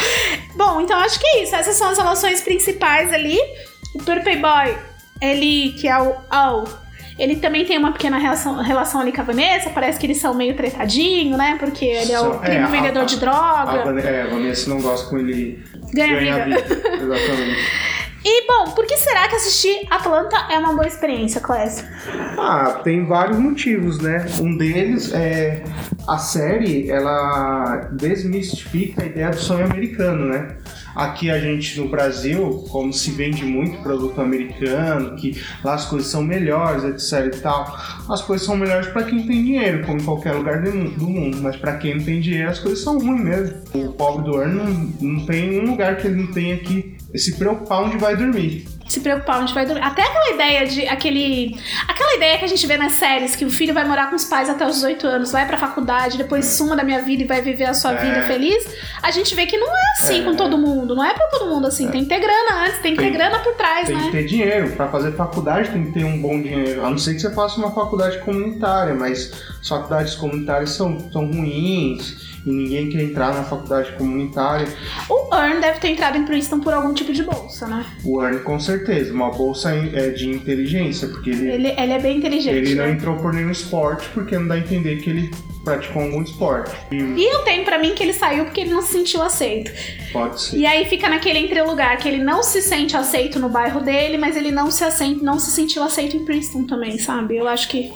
Bom, 0.56 0.82
então 0.82 0.98
acho 1.00 1.20
que 1.20 1.26
é 1.26 1.44
isso. 1.44 1.56
Essas 1.56 1.76
são 1.76 1.90
as 1.90 1.98
relações 1.98 2.42
principais 2.42 3.12
ali. 3.14 3.38
O 3.96 4.00
Turpey 4.04 4.38
Boy, 4.38 4.76
ele, 5.22 5.74
que 5.74 5.88
é 5.88 5.98
o 6.02 6.16
Al, 6.30 6.66
ele 7.18 7.38
também 7.38 7.66
tem 7.66 7.78
uma 7.78 7.92
pequena 7.92 8.18
relação, 8.18 8.56
relação 8.62 9.02
ali 9.02 9.12
com 9.12 9.22
a 9.22 9.24
Vanessa. 9.24 9.70
Parece 9.72 9.98
que 10.00 10.06
eles 10.06 10.20
são 10.20 10.34
meio 10.34 10.56
tretadinho, 10.56 11.36
né? 11.38 11.58
Porque 11.60 11.86
ele 11.86 12.12
é 12.12 12.20
o 12.20 12.40
primo 12.40 12.54
é, 12.60 12.64
a- 12.64 12.68
vendedor 12.68 13.06
de 13.06 13.16
A 13.16 13.20
droga. 13.20 13.84
Van- 13.86 14.00
é, 14.00 14.22
a 14.24 14.28
Vanessa 14.28 14.70
não 14.70 14.80
gosta 14.82 15.10
com 15.10 15.18
ele 15.18 15.64
Ganha 15.94 16.16
ganhar 16.20 16.46
vida. 16.46 16.62
vida. 16.62 16.88
Exatamente. 16.96 17.58
E, 18.30 18.46
bom, 18.46 18.72
por 18.72 18.86
que 18.86 18.98
será 18.98 19.30
que 19.30 19.36
assistir 19.38 19.88
Atlanta 19.90 20.36
é 20.52 20.58
uma 20.60 20.74
boa 20.74 20.86
experiência, 20.88 21.40
Clécio? 21.40 21.88
Ah, 22.38 22.82
tem 22.84 23.06
vários 23.06 23.38
motivos, 23.38 24.00
né? 24.00 24.26
Um 24.42 24.58
deles 24.58 25.14
é 25.14 25.64
a 26.06 26.18
série, 26.18 26.90
ela 26.92 27.88
desmistifica 27.94 29.04
a 29.04 29.06
ideia 29.06 29.30
do 29.30 29.38
sonho 29.38 29.64
americano, 29.64 30.26
né? 30.26 30.58
Aqui 30.98 31.30
a 31.30 31.40
gente 31.40 31.80
no 31.80 31.88
Brasil, 31.90 32.66
como 32.72 32.92
se 32.92 33.12
vende 33.12 33.46
muito 33.46 33.78
produto 33.84 34.20
americano, 34.20 35.16
que 35.16 35.40
lá 35.64 35.76
as 35.76 35.86
coisas 35.86 36.10
são 36.10 36.24
melhores, 36.24 36.84
etc 36.84 37.36
e 37.36 37.40
tal, 37.40 37.78
as 38.10 38.22
coisas 38.24 38.46
são 38.48 38.58
melhores 38.58 38.88
para 38.88 39.04
quem 39.04 39.28
tem 39.28 39.44
dinheiro, 39.46 39.86
como 39.86 40.00
em 40.02 40.04
qualquer 40.04 40.34
lugar 40.34 40.64
do 40.64 40.74
mu- 40.76 40.90
do 40.90 41.08
mundo, 41.08 41.38
mas 41.42 41.56
para 41.56 41.78
quem 41.78 41.96
não 41.98 42.04
tem 42.04 42.20
dinheiro 42.20 42.50
as 42.50 42.60
coisas 42.60 42.84
são 42.84 42.98
ruins 42.98 43.22
mesmo. 43.24 43.58
O 43.76 43.92
pobre 43.94 44.24
do 44.26 44.42
Earn 44.42 44.56
não, 44.56 44.94
não 45.14 45.26
tem 45.28 45.60
um 45.60 45.70
lugar 45.72 45.98
que 45.98 46.08
ele 46.08 46.16
não 46.24 46.32
tenha 46.32 46.58
que 46.58 46.98
se 47.16 47.38
preocupar 47.38 47.84
onde 47.84 47.98
vai 47.98 48.16
dormir. 48.18 48.66
Se 48.88 49.00
preocupar 49.02 49.42
onde 49.42 49.54
vai 49.54 49.66
dormir. 49.66 49.82
Até 49.84 50.02
aquela 50.04 50.30
ideia 50.34 50.66
de 50.68 50.88
aquele. 50.88 51.56
Aquela 51.88 52.16
ideia 52.16 52.38
que 52.38 52.46
a 52.46 52.48
gente 52.48 52.66
vê 52.66 52.78
nas 52.78 52.94
séries, 52.94 53.36
que 53.36 53.46
o 53.46 53.50
filho 53.50 53.74
vai 53.74 53.86
morar 53.86 54.10
com 54.10 54.16
os 54.16 54.26
pais 54.26 54.50
até 54.50 54.66
os 54.66 54.76
18 54.76 55.08
anos, 55.08 55.32
vai 55.32 55.46
pra 55.48 55.58
faculdade, 55.58 56.18
depois 56.18 56.46
suma 56.46 56.76
da 56.76 56.84
minha 56.84 57.02
vida 57.02 57.24
e 57.24 57.26
vai 57.26 57.42
viver 57.42 57.66
a 57.66 57.74
sua 57.74 57.94
É. 57.94 57.98
vida 57.98 58.22
feliz. 58.28 58.66
A 59.02 59.12
gente 59.12 59.34
vê 59.36 59.46
que 59.46 59.58
não 59.58 59.68
é 59.68 59.82
assim 60.00 60.22
É. 60.22 60.24
com 60.24 60.36
todo 60.36 60.58
mundo. 60.58 60.96
Não 60.96 61.04
é 61.04 61.14
pra 61.14 61.28
todo 61.28 61.50
mundo 61.50 61.68
assim. 61.68 61.88
Tem 61.90 62.04
que 62.04 62.10
ter 62.10 62.20
grana 62.20 62.64
antes, 62.66 62.80
tem 62.80 62.92
que 62.94 62.98
ter 63.00 63.04
Tem- 63.06 63.14
grana 63.14 63.40
por 63.40 63.54
trás, 63.56 63.88
Tem 63.88 63.98
que 63.98 64.06
né? 64.06 64.12
ter 64.12 64.26
dinheiro. 64.26 64.72
Para 64.72 64.88
fazer 64.90 65.12
faculdade 65.14 65.70
tem 65.70 65.86
que 65.86 65.92
ter 65.92 66.04
um 66.04 66.22
bom 66.22 66.42
dinheiro. 66.42 66.86
A 66.86 66.90
não 66.90 66.98
ser 66.98 67.14
que 67.14 67.20
você 67.20 67.32
faça 67.34 67.58
uma 67.58 67.72
faculdade 67.72 68.20
comunitária, 68.20 68.94
mas 68.94 69.32
as 69.62 69.68
faculdades 69.68 70.16
comunitárias 70.16 70.72
são, 70.72 71.00
são 71.12 71.26
ruins 71.26 72.27
e 72.48 72.52
ninguém 72.52 72.90
quer 72.90 73.02
entrar 73.04 73.34
na 73.36 73.44
faculdade 73.44 73.92
comunitária. 73.94 74.68
O 75.10 75.36
Earn 75.36 75.60
deve 75.60 75.80
ter 75.80 75.90
entrado 75.90 76.18
em 76.18 76.24
Princeton 76.26 76.60
por 76.62 76.74
algum 76.74 76.94
tipo 76.94 77.12
de 77.12 77.24
bolsa, 77.24 77.68
né? 77.68 77.86
O 78.06 78.24
Earn 78.24 78.40
com 78.40 78.60
certeza, 78.60 79.14
uma 79.14 79.30
bolsa 79.30 79.72
é, 79.76 80.10
de 80.12 80.30
inteligência, 80.30 81.08
porque 81.10 81.30
ele, 81.32 81.50
Ele, 81.52 81.68
ele 81.78 81.92
é 81.94 82.00
bem 82.00 82.18
inteligente. 82.18 82.56
ele 82.56 82.76
não 82.76 82.86
né? 82.86 82.92
entrou 82.92 83.18
por 83.18 83.34
nenhum 83.34 83.52
esporte, 83.52 84.08
porque 84.14 84.38
não 84.38 84.48
dá 84.48 84.56
a 84.56 84.60
entender 84.60 84.96
que 84.98 85.10
ele 85.10 85.32
praticou 85.64 86.02
algum 86.04 86.22
esporte. 86.22 86.72
E 86.92 86.96
E 86.96 87.26
eu 87.34 87.40
tenho 87.40 87.66
pra 87.66 87.78
mim 87.78 87.94
que 87.94 88.02
ele 88.02 88.14
saiu 88.14 88.46
porque 88.46 88.62
ele 88.62 88.70
não 88.70 88.82
se 88.82 88.94
sentiu 88.94 89.22
aceito. 89.22 89.70
pode 90.14 90.42
ser. 90.42 90.58
E 90.58 90.66
aí 90.66 90.86
fica 90.86 91.10
naquele 91.10 91.40
entre 91.40 91.62
lugar 91.62 91.98
que 91.98 92.08
ele 92.08 92.24
não 92.24 92.42
se 92.42 92.62
sente 92.62 92.96
aceito 92.96 93.38
no 93.40 93.50
bairro 93.50 93.82
dele, 93.82 94.18
mas 94.18 94.38
ele 94.38 94.52
não 94.52 94.72
se 94.72 94.84
aceita, 94.86 95.22
não 95.24 95.38
se 95.38 95.52
sentiu 95.52 95.84
aceito 95.84 96.16
em 96.16 96.24
Princeton 96.24 96.64
também, 96.66 96.98
sabe? 96.98 97.36
Eu 97.36 97.48
acho 97.50 97.68
que 97.68 97.92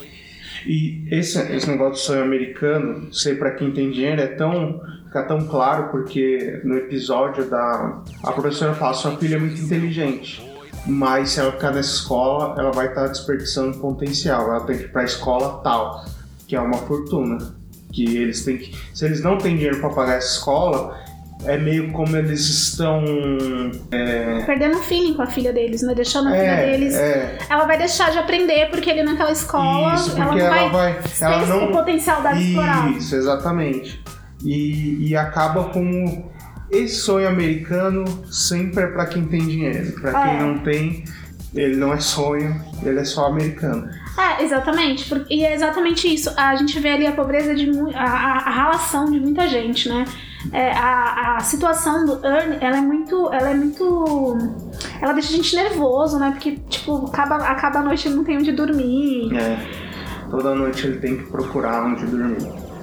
E 0.65 1.08
esse, 1.10 1.39
esse 1.54 1.69
negócio 1.69 1.93
do 1.93 1.97
sonho 1.97 2.24
americano, 2.24 3.13
ser 3.13 3.38
pra 3.38 3.52
quem 3.52 3.71
tem 3.71 3.91
dinheiro, 3.91 4.21
é 4.21 4.28
tão. 4.28 4.82
fica 5.06 5.24
tão 5.24 5.45
claro 5.47 5.89
porque 5.89 6.62
no 6.63 6.76
episódio 6.76 7.50
da. 7.50 8.02
A 8.24 8.32
professora 8.32 8.74
fala: 8.74 8.93
sua 8.93 9.17
filha 9.17 9.36
é 9.36 9.39
muito 9.39 9.62
inteligente. 9.62 10.50
Mas 10.86 11.32
se 11.32 11.39
ela 11.39 11.52
ficar 11.52 11.71
nessa 11.71 11.93
escola, 11.93 12.60
ela 12.60 12.71
vai 12.71 12.88
estar 12.88 13.08
desperdiçando 13.08 13.78
potencial. 13.78 14.50
Ela 14.50 14.62
tem 14.62 14.78
que 14.78 14.84
ir 14.86 14.91
pra 14.91 15.04
escola 15.04 15.62
tal, 15.63 16.06
que 16.47 16.56
é 16.56 16.62
uma 16.62 16.78
fortuna. 16.80 17.38
Que 17.91 18.17
eles 18.17 18.43
têm 18.45 18.58
que. 18.58 18.76
Se 18.93 19.06
eles 19.06 19.21
não 19.21 19.38
têm 19.38 19.56
dinheiro 19.56 19.80
pra 19.80 19.89
pagar 19.89 20.15
essa 20.15 20.38
escola, 20.38 20.97
é 21.45 21.58
meio 21.58 21.91
como 21.91 22.15
eles 22.15 22.41
estão. 22.47 23.04
perdendo 24.45 24.77
o 24.77 24.84
feeling 24.84 25.13
com 25.13 25.21
a 25.21 25.27
filha 25.27 25.51
deles, 25.54 25.82
né? 25.82 25.93
Deixando 25.95 26.27
a 26.30 26.32
filha 26.32 26.41
É, 26.41 26.71
deles. 26.71 26.95
é, 26.95 27.38
Ela 27.49 27.65
vai 27.65 27.77
deixar 27.77 28.12
de 28.12 28.17
aprender 28.17 28.69
porque 28.69 28.89
ele 28.89 29.04
naquela 29.04 29.32
escola. 29.32 29.95
Isso, 29.95 30.12
ela 30.15 30.25
porque 30.27 30.39
não 30.43 30.47
ela 30.47 30.69
vai, 30.69 30.93
vai. 30.93 31.01
ter 31.01 31.23
Ela 31.25 31.45
não. 31.45 31.71
potencial 31.71 32.21
dela 32.21 32.39
explorado. 32.39 32.89
Isso, 32.97 33.15
exatamente. 33.15 34.04
E, 34.43 35.10
e 35.10 35.15
acaba 35.15 35.65
como 35.65 36.32
esse 36.71 36.95
sonho 36.95 37.27
americano 37.27 38.06
sempre 38.32 38.84
é 38.84 38.88
pra 38.88 39.06
quem 39.06 39.25
tem 39.25 39.39
dinheiro. 39.45 39.91
Pra 39.99 40.12
quem 40.23 40.38
É. 40.38 40.39
não 40.41 40.58
tem, 40.60 41.04
ele 41.54 41.75
não 41.75 41.93
é 41.93 41.99
sonho, 41.99 42.60
ele 42.84 42.99
é 42.99 43.04
só 43.04 43.25
americano. 43.27 43.88
É, 44.17 44.43
exatamente. 44.43 45.12
E 45.30 45.45
é 45.45 45.54
exatamente 45.54 46.12
isso. 46.13 46.32
A 46.38 46.56
gente 46.56 46.80
vê 46.80 46.89
ali 46.89 47.08
a 47.08 47.12
pobreza 47.13 47.54
de 47.56 47.69
a, 47.95 48.04
a, 48.04 48.38
a 48.47 48.51
relação 48.56 49.06
de 49.12 49.19
muita 49.19 49.47
gente, 49.47 49.88
né? 49.89 50.06
É, 50.51 50.71
a, 50.71 51.38
a 51.38 51.39
situação 51.41 52.06
do 52.06 52.25
Earn, 52.25 52.58
ela 52.62 52.77
é 52.77 52.82
muito. 52.82 53.32
Ela 53.32 53.49
é 53.49 53.54
muito. 53.54 54.38
Ela 55.01 55.13
deixa 55.13 55.30
a 55.34 55.36
gente 55.36 55.56
nervoso, 55.56 56.17
né? 56.17 56.32
Porque, 56.32 56.58
tipo, 56.69 57.06
acaba, 57.06 57.36
acaba 57.38 57.80
a 57.80 57.84
noite 57.84 58.08
e 58.08 58.12
não 58.12 58.23
tem 58.23 58.38
onde 58.38 58.51
dormir. 58.51 59.36
É. 59.36 59.58
Toda 60.30 60.56
noite 60.56 60.88
ele 60.88 60.97
tem 60.99 61.17
que 61.17 61.23
procurar 61.25 61.84
onde 61.84 62.06
dormir. 62.06 62.41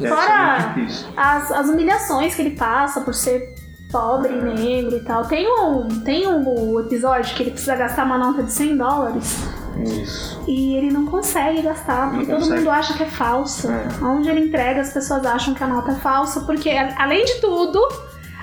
Fora-. 0.08 0.74
As, 1.16 1.50
as 1.50 1.68
humilhações 1.68 2.34
que 2.34 2.42
ele 2.42 2.56
passa 2.56 3.00
por 3.00 3.14
ser 3.14 3.54
pobre 3.90 4.32
e 4.32 4.42
negro 4.42 4.96
e 4.96 5.00
tal. 5.00 5.24
Tem 5.24 5.46
um, 5.50 5.88
tem 6.04 6.26
um 6.26 6.78
episódio 6.80 7.34
que 7.34 7.42
ele 7.42 7.50
precisa 7.50 7.74
gastar 7.74 8.04
uma 8.04 8.18
nota 8.18 8.42
de 8.42 8.52
100 8.52 8.76
dólares. 8.76 9.48
Isso. 9.84 10.42
E 10.46 10.76
ele 10.76 10.90
não 10.90 11.06
consegue 11.06 11.62
gastar, 11.62 12.10
porque 12.10 12.26
Não 12.26 12.26
todo 12.26 12.38
consegue. 12.40 12.58
mundo 12.60 12.70
acha 12.70 12.94
que 12.94 13.02
é 13.02 13.06
falsa. 13.06 13.72
É. 13.72 14.04
Onde 14.04 14.28
ele 14.28 14.46
entrega, 14.46 14.80
as 14.80 14.92
pessoas 14.92 15.24
acham 15.24 15.54
que 15.54 15.62
a 15.62 15.66
nota 15.66 15.92
é 15.92 15.94
falsa, 15.96 16.40
porque 16.40 16.70
além 16.70 17.24
de 17.24 17.40
tudo, 17.40 17.80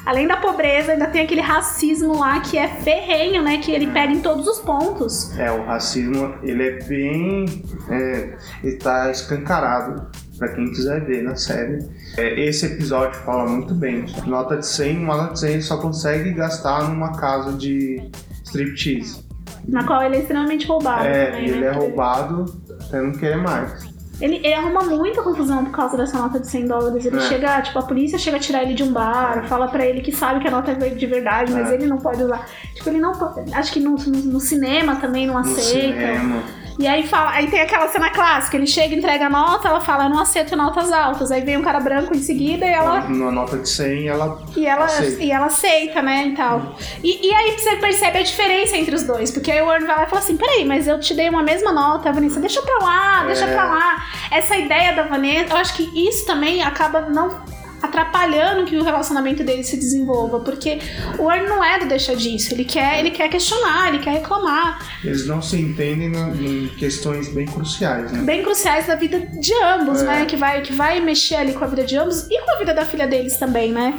além 0.06 0.28
da 0.28 0.38
pobreza, 0.38 0.92
ainda 0.94 1.08
tem 1.08 1.22
aquele 1.22 1.42
racismo 1.42 2.20
lá 2.20 2.40
que 2.40 2.58
é 2.58 2.68
ferrenho, 2.68 3.42
né? 3.42 3.58
Que 3.58 3.72
ele 3.72 3.88
pega 3.88 4.14
em 4.14 4.22
todos 4.22 4.48
os 4.48 4.60
pontos. 4.60 5.38
É, 5.38 5.52
o 5.52 5.66
racismo, 5.66 6.36
ele 6.44 6.64
é 6.68 6.84
bem. 6.84 7.46
É, 7.90 8.38
ele 8.64 8.78
tá 8.78 9.10
escancarado 9.12 10.08
pra 10.38 10.50
quem 10.50 10.66
quiser 10.72 11.04
ver 11.06 11.24
na 11.24 11.36
série. 11.36 11.80
É, 12.18 12.40
esse 12.46 12.66
episódio 12.66 13.20
fala 13.22 13.50
muito 13.50 13.74
bem. 13.74 14.06
Nota 14.28 14.58
de 14.58 14.68
100, 14.68 14.98
uma 15.00 15.18
nota 15.18 15.34
de 15.34 15.40
100 15.40 15.52
ele 15.54 15.62
só 15.62 15.78
consegue 15.78 16.34
gastar 16.34 16.90
numa 16.90 17.14
casa 17.18 17.54
de 17.54 18.10
striptease. 18.44 19.25
Na 19.68 19.84
qual 19.84 20.04
ele 20.04 20.18
é 20.18 20.20
extremamente 20.20 20.68
roubado 20.68 21.06
É, 21.06 21.26
também, 21.32 21.46
ele 21.50 21.60
né? 21.62 21.68
é 21.68 21.72
roubado 21.72 22.46
até 22.88 23.02
não 23.02 23.12
querer 23.14 23.38
mais. 23.38 23.94
Ele, 24.22 24.38
ele 24.38 24.54
arruma 24.54 24.82
muita 24.84 25.22
confusão 25.22 25.66
por 25.66 25.72
causa 25.74 25.98
dessa 25.98 26.18
nota 26.18 26.40
de 26.40 26.48
100 26.48 26.68
dólares. 26.68 27.06
Ele 27.06 27.18
É. 27.18 27.22
chega, 27.22 27.62
tipo, 27.62 27.78
a 27.80 27.82
polícia 27.84 28.18
chega 28.18 28.38
a 28.38 28.40
tirar 28.40 28.64
ele 28.64 28.74
de 28.74 28.82
um 28.84 28.94
bar, 28.94 29.46
fala 29.48 29.68
pra 29.68 29.86
ele 29.86 30.00
que 30.00 30.12
sabe 30.14 30.40
que 30.40 30.48
a 30.48 30.52
nota 30.52 30.72
é 30.72 30.76
de 30.90 31.06
verdade, 31.06 31.52
mas 31.52 31.70
É. 31.70 31.74
ele 31.74 31.86
não 31.86 31.98
pode 31.98 32.24
usar. 32.24 32.46
Tipo, 32.76 32.90
ele 32.90 33.00
não 33.00 33.12
pode. 33.12 33.54
Acho 33.54 33.74
que 33.74 33.80
no, 33.82 33.96
no, 33.96 34.18
no 34.20 34.40
cinema 34.40 34.96
também 34.98 35.28
não 35.28 35.34
No 35.34 35.40
aceita. 35.42 35.90
cinema. 35.92 36.44
E 36.78 36.86
aí 36.86 37.08
fala, 37.08 37.32
aí 37.32 37.48
tem 37.50 37.62
aquela 37.62 37.88
cena 37.88 38.10
clássica, 38.10 38.58
ele 38.58 38.68
chega, 38.68 38.94
entrega 38.94 39.28
a 39.28 39.30
nota, 39.30 39.70
ela 39.70 39.80
fala, 39.80 40.04
eu 40.06 40.10
não 40.10 40.20
aceito 40.20 40.56
notas 40.58 40.92
altas. 40.92 41.32
Aí 41.32 41.42
vem 41.42 41.56
um 41.58 41.62
cara 41.62 41.80
branco 41.80 42.14
em 42.14 42.20
seguida 42.22 42.66
e 42.66 42.70
ela 42.70 43.00
Na 43.08 43.32
nota 43.32 43.58
de 43.58 43.70
100, 43.70 44.08
ela. 44.10 44.42
e 44.58 44.66
ela, 44.66 44.84
Aceita. 44.86 45.24
e 45.24 45.32
ela 45.32 45.46
aceita, 45.46 46.02
né, 46.02 46.28
e 46.28 46.36
tal. 46.36 46.76
E, 47.02 47.28
e 47.30 47.34
aí 47.34 47.58
você 47.58 47.78
percebe 47.78 48.18
a 48.18 48.24
diferença 48.24 48.76
entre 48.76 48.94
os 48.94 49.04
dois, 49.04 49.32
porque 49.32 49.52
aí 49.52 49.62
o 49.62 49.66
Warren 49.68 49.88
vai 49.88 49.96
lá 49.96 50.04
e 50.04 50.08
fala 50.08 50.22
assim, 50.22 50.36
peraí, 50.36 50.66
mas 50.66 50.86
eu 50.88 51.00
te 51.00 51.14
dei 51.14 51.30
uma 51.30 51.42
mesma 51.44 51.72
nota, 51.72 52.12
Vanessa, 52.12 52.40
deixa 52.42 52.62
pra 52.62 52.78
lá, 52.86 53.24
deixa 53.26 53.46
É. 53.46 53.54
pra 53.54 53.66
lá. 53.66 53.96
Essa 54.30 54.58
ideia 54.58 54.94
da 54.94 55.04
Vanessa, 55.04 55.54
eu 55.54 55.58
acho 55.58 55.76
que 55.76 56.08
isso 56.08 56.26
também 56.26 56.62
acaba 56.62 57.02
não 57.02 57.40
atrapalhando 57.86 58.66
que 58.66 58.76
o 58.78 58.84
relacionamento 58.84 59.44
dele 59.44 59.64
se 59.64 59.78
desenvolva, 59.78 60.40
porque 60.40 60.80
o 61.18 61.24
Warren 61.24 61.48
não 61.48 61.64
é 61.64 61.80
do 61.80 61.86
deixa 61.88 62.16
disso, 62.16 62.54
ele 62.54 62.66
quer, 62.66 63.00
ele 63.00 63.12
quer 63.12 63.30
questionar, 63.30 63.90
ele 63.90 64.00
quer 64.00 64.12
reclamar, 64.12 64.80
Eles 65.04 65.28
não 65.28 65.42
se 65.42 65.60
entendem 65.60 66.10
na- 66.10 66.30
em 66.30 66.68
questões 66.78 67.28
bem 67.30 67.46
cruciais, 67.46 68.12
né? 68.12 68.20
bem 68.24 68.44
cruciais 68.44 68.88
da 68.88 68.96
vida 68.96 69.20
de 69.20 69.54
ambos, 69.64 70.02
É. 70.02 70.06
né, 70.06 70.26
que 70.26 70.36
vai, 70.36 70.62
que 70.62 70.74
vai 70.74 71.00
mexer 71.00 71.36
ali 71.36 71.54
com 71.54 71.64
a 71.64 71.68
vida 71.68 71.84
de 71.84 71.96
ambos 71.98 72.28
e 72.30 72.42
com 72.42 72.52
a 72.52 72.58
vida 72.58 72.74
da 72.74 72.84
filha 72.86 73.08
deles 73.08 73.38
também, 73.38 73.72
né. 73.72 73.94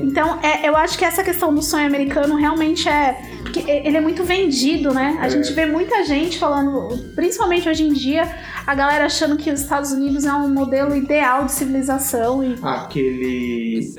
Então, 0.00 0.38
é, 0.42 0.68
eu 0.68 0.76
acho 0.76 0.96
que 0.98 1.04
essa 1.04 1.22
questão 1.22 1.54
do 1.54 1.62
sonho 1.62 1.86
americano 1.86 2.34
realmente 2.36 2.88
é. 2.88 3.16
Porque 3.48 3.60
ele 3.70 3.96
é 3.96 4.00
muito 4.00 4.24
vendido, 4.24 4.92
né? 4.92 5.16
A 5.22 5.26
É. 5.26 5.30
gente 5.30 5.50
vê 5.54 5.64
muita 5.64 6.04
gente 6.04 6.38
falando, 6.38 6.88
principalmente 7.14 7.66
hoje 7.66 7.82
em 7.82 7.92
dia, 7.94 8.28
a 8.66 8.74
galera 8.74 9.06
achando 9.06 9.38
que 9.38 9.50
os 9.50 9.60
Estados 9.62 9.90
Unidos 9.90 10.26
é 10.26 10.32
um 10.34 10.50
modelo 10.52 10.94
ideal 10.94 11.46
de 11.46 11.52
civilização. 11.52 12.44
E 12.44 12.56
Aquele 12.62 13.17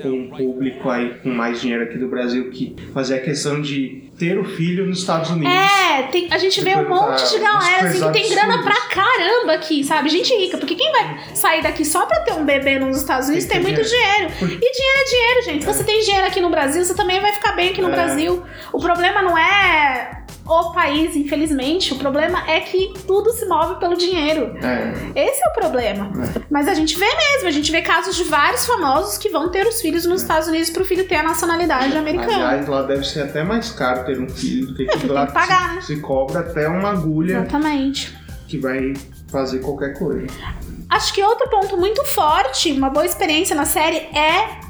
um 0.04 0.30
público 0.30 0.88
aí 0.90 1.14
com 1.22 1.30
mais 1.30 1.60
dinheiro 1.60 1.84
aqui 1.84 1.98
do 1.98 2.08
Brasil 2.08 2.50
que 2.50 2.74
fazia 2.92 3.18
questão 3.20 3.60
de 3.60 4.10
ter 4.18 4.38
o 4.38 4.44
filho 4.44 4.86
nos 4.86 4.98
Estados 5.00 5.30
Unidos. 5.30 5.52
É, 5.54 6.02
tem- 6.04 6.28
a 6.30 6.36
gente 6.38 6.60
vê 6.60 6.76
um 6.76 6.88
monte 6.88 7.28
de 7.30 7.38
galera 7.38 7.88
assim, 7.88 8.00
que 8.06 8.12
tem 8.12 8.28
grana 8.28 8.62
pra 8.62 8.76
caramba 8.88 9.52
aqui, 9.54 9.82
sabe? 9.82 10.08
Gente 10.10 10.34
rica. 10.36 10.58
Porque 10.58 10.74
quem 10.74 10.92
vai 10.92 11.18
sair 11.34 11.62
daqui 11.62 11.84
só 11.84 12.04
pra 12.06 12.20
ter 12.20 12.32
um 12.34 12.44
bebê 12.44 12.78
nos 12.78 12.98
Estados 12.98 13.28
Unidos 13.28 13.46
tem, 13.46 13.62
Tem 13.62 13.72
muito 13.74 13.88
dinheiro. 13.88 14.30
Por- 14.38 14.46
E 14.48 14.58
dinheiro 14.58 14.98
é 14.98 15.04
dinheiro, 15.04 15.42
gente. 15.44 15.64
Se 15.64 15.72
você 15.74 15.84
tem 15.84 16.02
dinheiro 16.02 16.26
aqui 16.26 16.40
no 16.40 16.50
Brasil, 16.50 16.84
você 16.84 16.94
também 16.94 17.20
vai 17.20 17.32
ficar 17.32 17.52
bem 17.52 17.70
aqui 17.70 17.80
no 17.80 17.88
É. 17.88 17.92
Brasil. 17.92 18.42
O 18.72 18.78
problema 18.78 19.22
não 19.22 19.36
é 19.38 20.19
o 20.52 20.72
país, 20.72 21.14
infelizmente. 21.16 21.92
O 21.92 21.96
problema 21.96 22.48
é 22.50 22.60
que 22.60 22.92
tudo 23.06 23.30
se 23.32 23.46
move 23.46 23.76
pelo 23.76 23.96
dinheiro. 23.96 24.56
É. 24.62 25.28
Esse 25.28 25.42
é 25.44 25.48
o 25.48 25.52
problema. 25.52 26.10
Mas 26.50 26.68
a 26.68 26.74
gente 26.74 26.98
vê 26.98 27.06
mesmo, 27.06 27.48
a 27.48 27.50
gente 27.50 27.70
vê 27.70 27.82
casos 27.82 28.16
de 28.16 28.24
vários 28.24 28.66
famosos 28.66 29.18
que 29.18 29.28
vão 29.28 29.48
ter 29.50 29.66
os 29.66 29.80
filhos 29.80 30.04
nos 30.04 30.22
Estados 30.22 30.48
Unidos 30.48 30.70
pro 30.70 30.84
filho 30.84 31.06
ter 31.06 31.16
a 31.16 31.22
nacionalidade 31.22 31.96
americana. 31.96 32.48
Aliás, 32.48 32.68
lá 32.68 32.82
deve 32.82 33.04
ser 33.04 33.22
até 33.22 33.42
mais 33.42 33.70
caro 33.70 34.04
ter 34.04 34.20
um 34.20 34.28
filho 34.28 34.66
do 34.68 34.74
que 34.74 34.84
porque 34.86 35.06
lá 35.08 35.26
que 35.26 35.32
pagar, 35.32 35.68
se, 35.70 35.74
né? 35.74 35.80
se 35.82 36.00
cobra 36.00 36.40
até 36.40 36.68
uma 36.68 36.90
agulha 36.90 37.38
Exatamente. 37.38 38.16
que 38.48 38.58
vai 38.58 38.92
fazer 39.30 39.60
qualquer 39.60 39.98
coisa. 39.98 40.26
Acho 40.88 41.14
que 41.14 41.22
outro 41.22 41.48
ponto 41.48 41.76
muito 41.76 42.04
forte, 42.04 42.72
uma 42.72 42.90
boa 42.90 43.06
experiência 43.06 43.54
na 43.54 43.64
série 43.64 43.96
é 43.96 44.69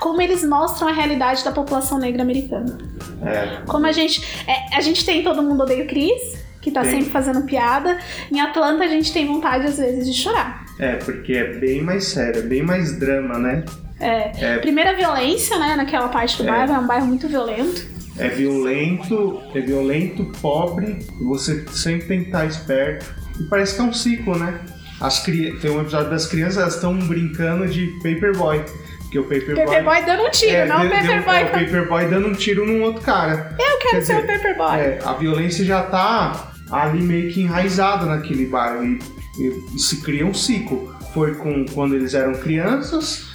como 0.00 0.20
eles 0.20 0.44
mostram 0.44 0.88
a 0.88 0.92
realidade 0.92 1.44
da 1.44 1.52
população 1.52 1.98
negra 1.98 2.22
americana. 2.22 2.78
É. 3.24 3.62
Como 3.66 3.86
a 3.86 3.92
gente. 3.92 4.22
é, 4.46 4.76
a 4.76 4.80
gente 4.80 5.04
tem 5.04 5.22
Todo 5.22 5.42
Mundo 5.42 5.62
Odeia 5.62 5.84
o 5.84 5.86
Chris, 5.86 6.38
que 6.60 6.70
tá 6.70 6.84
sempre 6.84 7.10
fazendo 7.10 7.42
piada. 7.42 7.98
Em 8.30 8.40
Atlanta 8.40 8.84
a 8.84 8.88
gente 8.88 9.12
tem 9.12 9.26
vontade, 9.26 9.66
às 9.66 9.78
vezes, 9.78 10.06
de 10.06 10.20
chorar. 10.20 10.64
É, 10.78 10.96
porque 10.96 11.32
é 11.32 11.54
bem 11.58 11.82
mais 11.82 12.04
sério, 12.06 12.40
é 12.40 12.42
bem 12.42 12.62
mais 12.62 12.98
drama, 12.98 13.38
né? 13.38 13.64
É, 14.00 14.54
É. 14.54 14.58
Primeira 14.58 14.94
violência, 14.96 15.58
né, 15.58 15.76
naquela 15.76 16.08
parte 16.08 16.36
do 16.38 16.48
É. 16.48 16.50
bairro, 16.50 16.72
é 16.74 16.78
um 16.78 16.86
bairro 16.86 17.06
muito 17.06 17.28
violento. 17.28 17.86
É 18.18 18.28
violento, 18.28 19.40
é 19.54 19.60
violento, 19.60 20.24
pobre, 20.40 20.98
você 21.20 21.64
sempre 21.70 22.06
tem 22.06 22.20
que 22.20 22.26
estar 22.26 22.44
esperto. 22.46 23.06
E 23.40 23.44
parece 23.44 23.74
que 23.74 23.80
é 23.80 23.84
um 23.84 23.92
ciclo, 23.92 24.36
né? 24.38 24.60
As 25.00 25.18
cri... 25.24 25.58
Tem 25.60 25.70
um 25.70 25.80
episódio 25.80 26.10
das 26.10 26.26
crianças, 26.26 26.58
elas 26.58 26.74
estão 26.74 26.96
brincando 26.96 27.66
de 27.66 27.86
Paperboy. 28.02 28.64
Porque 29.12 29.18
o 29.18 29.24
Paperboy. 29.24 29.64
Paperboy 29.66 30.04
dando 30.06 30.22
um 30.22 30.30
tiro, 30.30 30.52
é, 30.52 30.64
não 30.64 30.86
o 30.86 30.88
Paperboy. 30.90 31.36
é, 31.36 31.44
o 31.44 31.50
Paperboy 31.50 32.06
dando 32.08 32.28
um 32.28 32.32
tiro 32.32 32.66
num 32.66 32.82
outro 32.82 33.02
cara. 33.02 33.54
Eu 33.58 33.78
quero 33.78 33.90
Quer 33.96 34.02
ser 34.04 34.16
o 34.16 34.20
dizer, 34.22 34.36
Paperboy. 34.38 34.78
É, 34.80 34.98
a 35.04 35.12
violência 35.12 35.64
já 35.64 35.82
tá 35.82 36.52
ali 36.70 37.02
meio 37.02 37.30
que 37.30 37.42
enraizada 37.42 38.06
naquele 38.06 38.46
bairro 38.46 38.82
e, 38.84 38.98
e- 39.38 39.62
e 39.74 39.78
se 39.78 40.00
cria 40.00 40.24
um 40.24 40.32
ciclo. 40.32 40.94
Foi 41.12 41.34
com 41.34 41.66
quando 41.66 41.94
eles 41.94 42.14
eram 42.14 42.32
crianças 42.32 43.26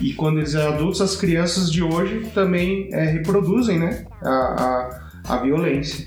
e 0.00 0.14
quando 0.14 0.38
eles 0.38 0.54
eram 0.54 0.72
adultos, 0.72 1.02
as 1.02 1.16
crianças 1.16 1.70
de 1.70 1.82
hoje 1.82 2.30
também 2.34 2.88
é, 2.92 3.04
reproduzem, 3.04 3.78
né, 3.78 4.06
a, 4.22 4.28
a, 5.28 5.34
a 5.34 5.36
violência. 5.38 6.06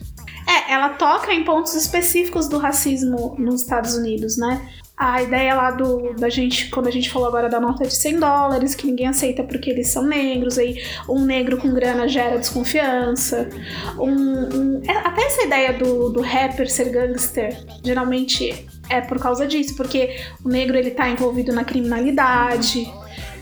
Ela 0.70 0.90
toca 0.90 1.34
em 1.34 1.44
pontos 1.44 1.74
específicos 1.74 2.48
do 2.48 2.58
racismo 2.60 3.36
nos 3.40 3.62
Estados 3.62 3.96
Unidos, 3.96 4.38
né? 4.38 4.70
A 4.96 5.22
ideia 5.24 5.56
lá 5.56 5.72
do, 5.72 6.14
da 6.14 6.28
gente, 6.30 6.70
quando 6.70 6.88
a 6.88 6.92
gente 6.92 7.10
falou 7.10 7.28
agora 7.30 7.48
da 7.50 7.60
nota 7.60 7.86
de 7.88 7.96
100 7.96 8.20
dólares, 8.20 8.76
que 8.76 8.86
ninguém 8.86 9.08
aceita 9.08 9.44
porque 9.44 9.70
eles 9.70 9.88
são 9.88 10.04
negros, 10.06 10.58
aí 10.58 10.84
um 11.08 11.24
negro 11.26 11.58
com 11.58 11.74
grana 11.74 12.06
gera 12.08 12.38
desconfiança. 12.38 13.50
Um, 13.98 14.12
um- 14.12 14.82
é, 14.86 14.92
até 14.98 15.24
essa 15.24 15.44
ideia 15.44 15.74
do, 15.74 16.10
do 16.10 16.22
rapper 16.22 16.70
ser 16.70 16.90
gangster, 16.90 17.58
geralmente 17.84 18.68
é 18.90 19.00
por 19.00 19.20
causa 19.20 19.48
disso, 19.48 19.76
porque 19.78 20.18
o 20.44 20.50
negro 20.50 20.76
ele 20.78 20.92
tá 20.92 21.10
envolvido 21.10 21.54
na 21.54 21.64
criminalidade. 21.64 22.92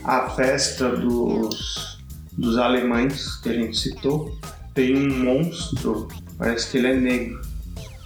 A 0.04 0.30
festa 0.30 0.88
dos, 0.96 1.98
dos 2.32 2.56
alemães 2.56 3.36
que 3.42 3.48
a 3.48 3.52
gente 3.52 3.76
citou 3.76 4.32
tem 4.74 4.96
um 4.96 5.24
monstro, 5.24 6.06
parece 6.38 6.70
que 6.70 6.78
ele 6.78 6.86
é 6.88 6.94
negro. 6.94 7.40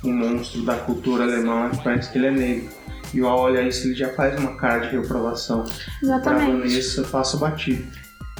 Um 0.03 0.13
monstro 0.13 0.63
da 0.63 0.75
cultura 0.75 1.23
alemã, 1.23 1.71
parece 1.85 2.11
que 2.11 2.19
ele 2.19 2.27
é 2.27 2.31
negro. 2.33 2.69
E 3.15 3.21
ao 3.21 3.41
olhar 3.41 3.63
isso, 3.63 3.87
ele 3.87 3.95
já 3.95 4.09
faz 4.15 4.39
uma 4.41 4.57
cara 4.57 4.89
de 4.89 4.97
reprovação. 4.97 5.65
Pra 5.65 5.73
Exatamente. 6.03 6.69
Vanessa, 6.69 7.03
passa 7.05 7.37
batido. 7.37 7.85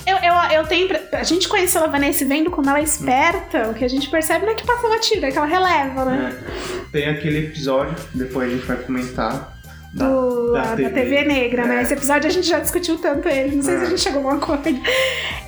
Eu, 0.07 0.17
eu, 0.17 0.35
eu 0.61 0.67
tenho. 0.67 0.89
A 1.13 1.23
gente 1.23 1.49
conheceu 1.49 1.85
a 1.85 1.87
Vanessa 1.87 2.25
vendo 2.25 2.51
como 2.51 2.69
ela 2.69 2.81
é 2.81 2.83
esperta, 2.83 3.71
o 3.71 3.75
que 3.75 3.85
a 3.85 3.89
gente 3.89 4.11
percebe 4.11 4.45
não 4.45 4.53
é 4.53 4.57
que 4.57 4.67
passa 4.67 4.89
batida, 4.89 5.29
é 5.29 5.31
que 5.31 5.39
ela 5.39 5.47
releva, 5.47 6.05
né? 6.05 6.33
É. 6.33 6.85
Tem 6.91 7.09
aquele 7.09 7.47
episódio, 7.47 7.95
depois 8.13 8.51
a 8.51 8.55
gente 8.57 8.67
vai 8.67 8.77
comentar. 8.79 9.52
Da, 9.95 10.09
Do, 10.09 10.53
da 10.53 10.63
a- 10.63 10.67
da, 10.71 10.77
TV. 10.77 10.91
TV. 10.91 11.25
Negra, 11.25 11.67
né? 11.67 11.79
É. 11.79 11.83
Esse 11.83 11.93
episódio 11.93 12.27
a 12.29 12.33
gente 12.33 12.47
já 12.49 12.59
discutiu 12.59 12.97
tanto 12.99 13.29
ele, 13.29 13.57
não 13.57 13.63
sei 13.63 13.77
se 13.77 13.81
a 13.83 13.87
É. 13.87 13.91
gente 13.91 14.01
chegou 14.01 14.27
a 14.29 14.33
alguma 14.33 14.47
coisa. 14.59 14.81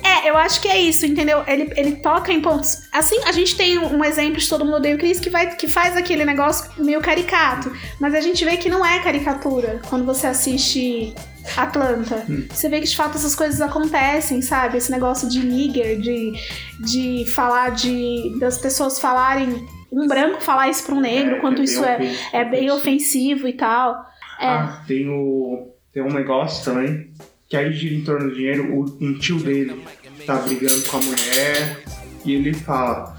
É, 0.03 0.29
eu 0.29 0.37
acho 0.37 0.61
que 0.61 0.67
é 0.67 0.79
isso, 0.79 1.05
entendeu? 1.05 1.43
Ele, 1.47 1.71
ele 1.75 1.93
toca 1.97 2.31
em 2.31 2.39
pontos. 2.41 2.83
Assim, 2.91 3.17
a 3.25 3.31
gente 3.31 3.55
tem 3.55 3.79
um 3.79 4.03
exemplo 4.03 4.37
de 4.39 4.47
Todo 4.47 4.63
Mundo 4.63 4.77
Odeia 4.77 4.95
o 4.95 4.97
Chris 4.99 5.19
que, 5.19 5.29
vai, 5.31 5.55
que 5.55 5.67
faz 5.67 5.97
aquele 5.97 6.25
negócio 6.25 6.69
meio 6.83 7.01
caricato, 7.01 7.71
mas 7.99 8.13
a 8.13 8.21
gente 8.21 8.43
vê 8.45 8.55
que 8.57 8.69
não 8.69 8.85
é 8.85 8.99
caricatura 8.99 9.81
quando 9.89 10.05
você 10.05 10.27
assiste 10.27 11.13
Atlanta. 11.57 12.23
Hum. 12.29 12.45
Você 12.51 12.69
vê 12.69 12.79
que 12.81 12.87
de 12.87 12.95
fato 12.95 13.17
essas 13.17 13.35
coisas 13.35 13.61
acontecem, 13.61 14.41
sabe? 14.43 14.77
Esse 14.77 14.91
negócio 14.91 15.27
de 15.29 15.39
nigger, 15.45 15.99
de, 15.99 16.33
de 16.79 17.25
falar 17.31 17.71
de. 17.71 18.37
das 18.39 18.57
pessoas 18.59 18.99
falarem. 18.99 19.65
Um 19.91 20.07
branco 20.07 20.41
falar 20.41 20.67
isso 20.69 20.83
pra 20.83 20.93
um 20.95 20.99
negro, 20.99 21.37
É, 21.37 21.39
quanto 21.39 21.57
que 21.57 21.63
isso 21.63 21.83
é, 21.85 21.97
é 22.33 22.43
bem 22.43 22.69
ofensivo 22.69 23.47
e 23.47 23.53
tal. 23.53 23.95
É. 24.39 24.45
Ah, 24.45 24.83
tem, 24.87 25.07
o, 25.09 25.69
tem 25.93 26.03
um 26.03 26.11
negócio 26.13 26.63
também, 26.65 27.11
que 27.47 27.55
aí 27.55 27.71
gira 27.73 27.95
em 27.95 28.03
torno 28.03 28.29
do 28.29 28.35
dinheiro, 28.35 28.73
o, 28.73 28.83
um 29.01 29.17
tio 29.17 29.37
dele 29.39 29.83
tá 30.25 30.35
brigando 30.37 30.81
com 30.83 30.97
a 30.97 31.01
mulher, 31.01 31.83
e 32.25 32.33
ele 32.33 32.53
fala 32.53 33.15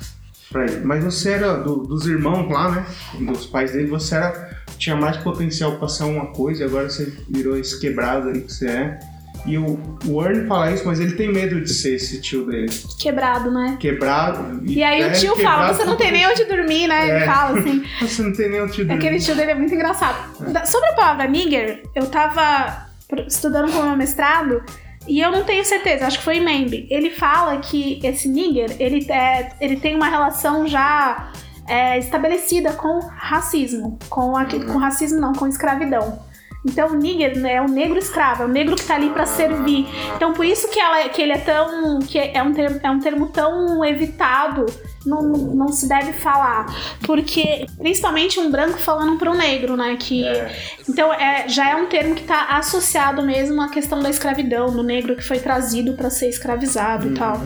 pra 0.51 0.64
ele, 0.64 0.85
mas 0.85 1.03
você 1.05 1.33
era 1.33 1.55
do- 1.55 1.87
dos 1.87 2.07
irmãos 2.07 2.51
lá, 2.51 2.71
né? 2.71 2.87
Dos 3.21 3.47
pais 3.47 3.73
dele, 3.73 3.87
você 3.89 4.14
era. 4.17 4.57
Tinha 4.79 4.95
mais 4.95 5.17
potencial 5.17 5.79
pra 5.79 5.89
ser 5.89 6.05
uma 6.05 6.27
coisa 6.33 6.62
e 6.62 6.67
agora 6.67 6.91
você 6.91 7.07
virou 7.31 7.57
esse 7.57 7.81
quebrado 7.81 8.29
aí 8.29 8.43
que 8.43 8.53
você 8.53 8.69
é. 8.69 8.99
E 9.47 9.57
o, 9.57 9.78
o 10.07 10.22
Ernie 10.24 10.47
fala 10.47 10.72
isso, 10.72 10.84
mas 10.86 10.99
ele 10.99 11.12
tem 11.12 11.32
medo 11.32 11.61
de 11.61 11.72
ser 11.72 11.94
esse 11.94 12.20
tio 12.20 12.44
dele. 12.47 12.68
Quebrado, 12.99 13.51
né? 13.51 13.76
Quebrado. 13.78 14.61
E 14.64 14.82
aí 14.82 15.03
o 15.03 15.07
é, 15.07 15.11
tio 15.12 15.36
fala, 15.36 15.72
você 15.72 15.84
não 15.84 15.97
tem 15.97 16.11
nem 16.11 16.26
onde 16.26 16.44
dormir, 16.44 16.88
né? 16.88 17.09
Ele 17.09 17.18
É. 17.18 17.26
fala 17.26 17.59
assim. 17.59 17.84
Você 18.01 18.22
não 18.22 18.32
tem 18.32 18.51
nem 18.51 18.62
onde 18.62 18.76
dormir. 18.78 18.94
Aquele 18.94 19.18
tio 19.20 19.34
dele 19.36 19.53
é 19.53 19.55
muito 19.55 19.72
engraçado. 19.74 20.16
Da- 20.53 20.66
Sobre 20.66 20.88
a 20.90 20.92
palavra 20.94 21.26
nigger, 21.28 21.82
eu 21.94 22.07
tava 22.07 22.86
estudando 23.28 23.70
com 23.72 23.78
o 23.78 23.82
meu 23.84 23.97
mestrado 23.97 24.62
e 25.07 25.20
eu 25.20 25.30
não 25.30 25.44
tenho 25.44 25.64
certeza, 25.64 26.07
acho 26.07 26.18
que 26.18 26.24
foi 26.24 26.38
em 26.38 26.44
Membe. 26.44 26.86
Ele 26.90 27.11
fala 27.11 27.57
que 27.59 28.01
esse 28.03 28.28
nigger, 28.28 28.74
ele, 28.80 29.07
é, 29.11 29.51
ele 29.61 29.76
tem 29.76 29.94
uma 29.94 30.09
relação 30.09 30.66
já 30.66 31.30
é, 31.68 31.99
estabelecida 31.99 32.72
com 32.72 32.99
racismo. 32.99 33.99
Com, 34.09 34.36
aquele, 34.36 34.64
com 34.64 34.78
racismo 34.78 35.20
não, 35.20 35.32
com 35.32 35.47
escravidão. 35.47 36.18
Então, 36.67 36.89
o 36.89 36.97
nigger 36.97 37.39
né, 37.39 37.55
é 37.55 37.62
o 37.62 37.69
negro 37.69 37.97
escravo, 37.99 38.43
é 38.43 38.47
o 38.47 38.49
negro 38.49 38.75
que 38.75 38.85
tá 38.85 38.97
ali 38.97 39.11
pra 39.11 39.25
servir. 39.25 39.87
Então, 40.17 40.33
por 40.33 40.45
isso 40.45 40.69
que, 40.69 40.81
ela, 40.81 41.09
que 41.09 41.23
ele 41.23 41.33
é 41.33 41.39
tão. 41.39 42.01
que 42.01 42.19
é 42.19 42.43
um, 42.43 42.53
termo, 42.53 42.81
é 42.83 42.91
um 42.91 42.99
termo 42.99 43.27
tão 43.29 43.85
evitado. 43.85 44.67
Não, 45.05 45.23
não 45.23 45.69
se 45.69 45.89
deve 45.89 46.12
falar. 46.12 46.67
Porque, 47.03 47.64
principalmente 47.79 48.41
um 48.41 48.51
branco 48.51 48.79
falando 48.79 49.17
para 49.17 49.31
um 49.31 49.37
negro, 49.37 49.77
né? 49.77 49.97
Que, 49.97 50.27
É. 50.27 50.57
Então, 50.89 51.12
é, 51.14 51.49
já 51.49 51.71
é 51.71 51.77
um 51.77 51.87
termo 51.87 52.17
que 52.17 52.25
tá 52.25 52.47
associado 52.57 53.23
mesmo 53.23 53.62
à 53.62 53.69
questão 53.69 54.01
da 54.01 54.11
escravidão, 54.11 54.67
do 54.67 54.83
negro 54.83 55.14
que 55.14 55.23
foi 55.23 55.39
trazido 55.39 55.95
para 55.95 56.11
ser 56.11 56.29
escravizado 56.29 57.09
e 57.09 57.14
tal. 57.14 57.41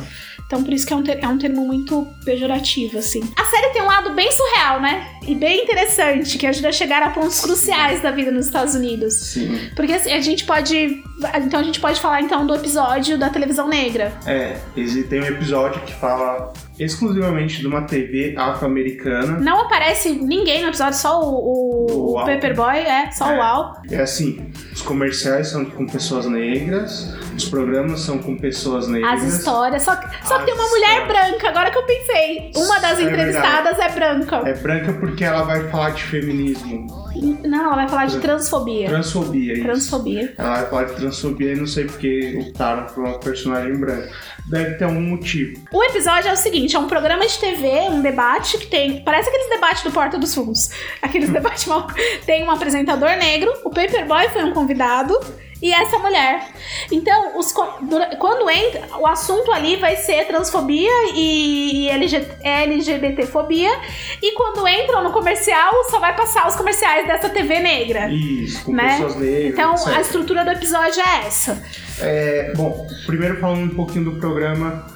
Então, 0.51 0.65
por 0.65 0.73
isso 0.75 0.85
que 0.85 0.93
é 0.93 0.97
um, 0.97 1.03
ter- 1.05 1.23
é 1.23 1.29
um 1.29 1.39
termo 1.39 1.65
muito 1.65 2.05
pejorativo, 2.25 2.99
assim. 2.99 3.23
A 3.39 3.45
série 3.45 3.69
tem 3.73 3.83
um 3.83 3.87
lado 3.87 4.13
bem 4.15 4.33
surreal, 4.33 4.81
né? 4.81 5.07
E 5.25 5.33
bem 5.33 5.63
interessante, 5.63 6.37
que 6.37 6.45
ajuda 6.45 6.71
a 6.71 6.73
chegar 6.73 7.05
a 7.05 7.11
pontos 7.11 7.39
cruciais 7.41 8.03
da 8.03 8.11
vida 8.11 8.33
nos 8.33 8.47
Estados 8.47 8.75
Unidos. 8.75 9.15
Sim. 9.15 9.71
Porque 9.77 9.93
assim, 9.93 10.11
a 10.13 10.21
gente 10.21 10.45
pode. 10.45 11.05
Então 11.37 11.61
a 11.61 11.63
gente 11.63 11.79
pode 11.79 12.01
falar 12.01 12.21
então 12.23 12.45
do 12.45 12.53
episódio 12.53 13.17
da 13.17 13.29
televisão 13.31 13.69
negra. 13.69 14.13
É, 14.27 14.57
tem 15.09 15.21
um 15.21 15.27
episódio 15.27 15.81
que 15.83 15.93
fala 15.95 16.53
exclusivamente 16.85 17.61
de 17.61 17.67
uma 17.67 17.83
TV 17.83 18.35
afro-americana. 18.37 19.39
Não 19.39 19.61
aparece 19.61 20.11
ninguém 20.11 20.63
no 20.63 20.69
episódio, 20.69 20.99
só 20.99 21.21
o, 21.21 21.35
o, 21.35 22.19
O. 22.21 22.25
Paperboy, 22.25 22.79
é, 22.79 23.11
só 23.11 23.31
É. 23.31 23.39
o 23.39 23.43
Al. 23.43 23.83
É 23.91 24.01
assim, 24.01 24.51
os 24.73 24.83
comerciais 24.83 25.49
são 25.49 25.65
com 25.65 25.87
pessoas 25.87 26.27
negras, 26.27 27.15
os 27.37 27.45
programas 27.49 28.01
são 28.01 28.19
com 28.19 28.37
pessoas 28.37 28.89
negras. 28.89 29.23
As 29.25 29.35
histórias. 29.35 29.83
Só, 29.83 29.97
que- 29.97 30.09
só 30.27 30.39
que 30.39 30.47
tem 30.47 30.55
uma 30.55 30.69
mulher 30.69 31.07
branca, 31.07 31.49
agora 31.49 31.71
que 31.71 31.79
eu 31.79 31.85
pensei. 31.85 32.51
Uma 32.57 32.79
das 32.81 32.99
É 32.99 33.03
entrevistadas 33.03 33.79
é 33.79 33.89
branca. 33.91 34.37
É 34.49 34.55
branca 34.55 34.93
porque 34.95 35.25
ela 35.25 35.43
vai 35.43 35.69
falar 35.69 35.91
de 35.91 36.03
feminismo, 36.03 36.87
Não, 37.45 37.65
ela 37.67 37.75
vai 37.75 37.89
falar 37.89 38.07
de 38.07 38.19
transfobia. 38.19 38.89
transfobia. 38.89 39.53
isso. 39.55 39.63
Transfobia. 39.65 40.35
Ela 40.39 40.57
vai 40.57 40.67
falar 40.71 40.85
de 40.85 40.93
transfobia 40.95 41.53
e 41.53 41.57
não 41.57 41.67
sei 41.67 41.85
porque 41.85 42.39
optaram 42.49 42.87
por 42.87 43.05
uma 43.05 43.19
personagem 43.19 43.77
branca. 43.77 44.09
Deve 44.49 44.75
ter 44.75 44.87
um 44.87 45.01
motivo. 45.01 45.61
O 45.73 45.83
episódio 45.85 46.29
é 46.29 46.33
o 46.33 46.37
seguinte: 46.37 46.70
é 46.77 46.79
um 46.79 46.87
programa 46.87 47.27
de 47.27 47.39
TV, 47.39 47.69
um 47.91 48.01
debate 48.01 48.59
que 48.59 48.67
tem. 48.67 49.03
Parece 49.03 49.29
aqueles 49.29 49.49
debates 49.49 49.83
do 49.83 49.91
Porta 49.91 50.19
dos 50.19 50.35
Fundos. 50.35 50.71
Aqueles 51.01 51.31
debates 51.31 51.67
mal. 51.67 51.87
Tem 52.27 52.45
um 52.45 52.51
apresentador 52.51 53.11
negro, 53.11 53.53
o 53.65 53.71
Paperboy 53.71 54.29
foi 54.29 54.45
um 54.45 54.53
convidado. 54.53 55.19
E 55.63 55.75
essa 55.75 55.99
mulher. 55.99 56.49
Então, 56.91 57.39
os 57.39 57.53
quando 57.53 58.49
entra, 58.49 58.97
o 58.99 59.07
assunto 59.07 59.53
ali 59.53 59.77
vai 59.77 59.95
ser 59.97 60.27
transfobia 60.27 60.91
e, 61.15 61.87
LG 61.91 62.27
LGBTfobia. 62.43 63.71
E 64.23 64.33
quando 64.33 64.67
entram 64.67 65.05
no 65.05 65.13
comercial, 65.13 65.71
só 65.91 65.99
vai 65.99 66.17
passar 66.17 66.49
os 66.49 66.57
comerciais 66.57 67.07
dessa 67.07 67.29
TV 67.29 67.59
negra. 67.61 68.09
Isso, 68.11 68.65
com 68.65 68.73
Né? 68.73 68.93
pessoas 68.93 69.17
negras. 69.17 69.53
Então, 69.53 69.75
etc. 69.75 69.89
a 69.89 70.01
estrutura 70.01 70.45
do 70.45 70.51
episódio 70.51 71.03
é 71.03 71.27
essa. 71.27 71.63
É, 72.01 72.53
bom, 72.57 72.87
primeiro 73.05 73.39
falando 73.39 73.71
um 73.71 73.75
pouquinho 73.75 74.07
do 74.07 74.13
programa 74.13 74.87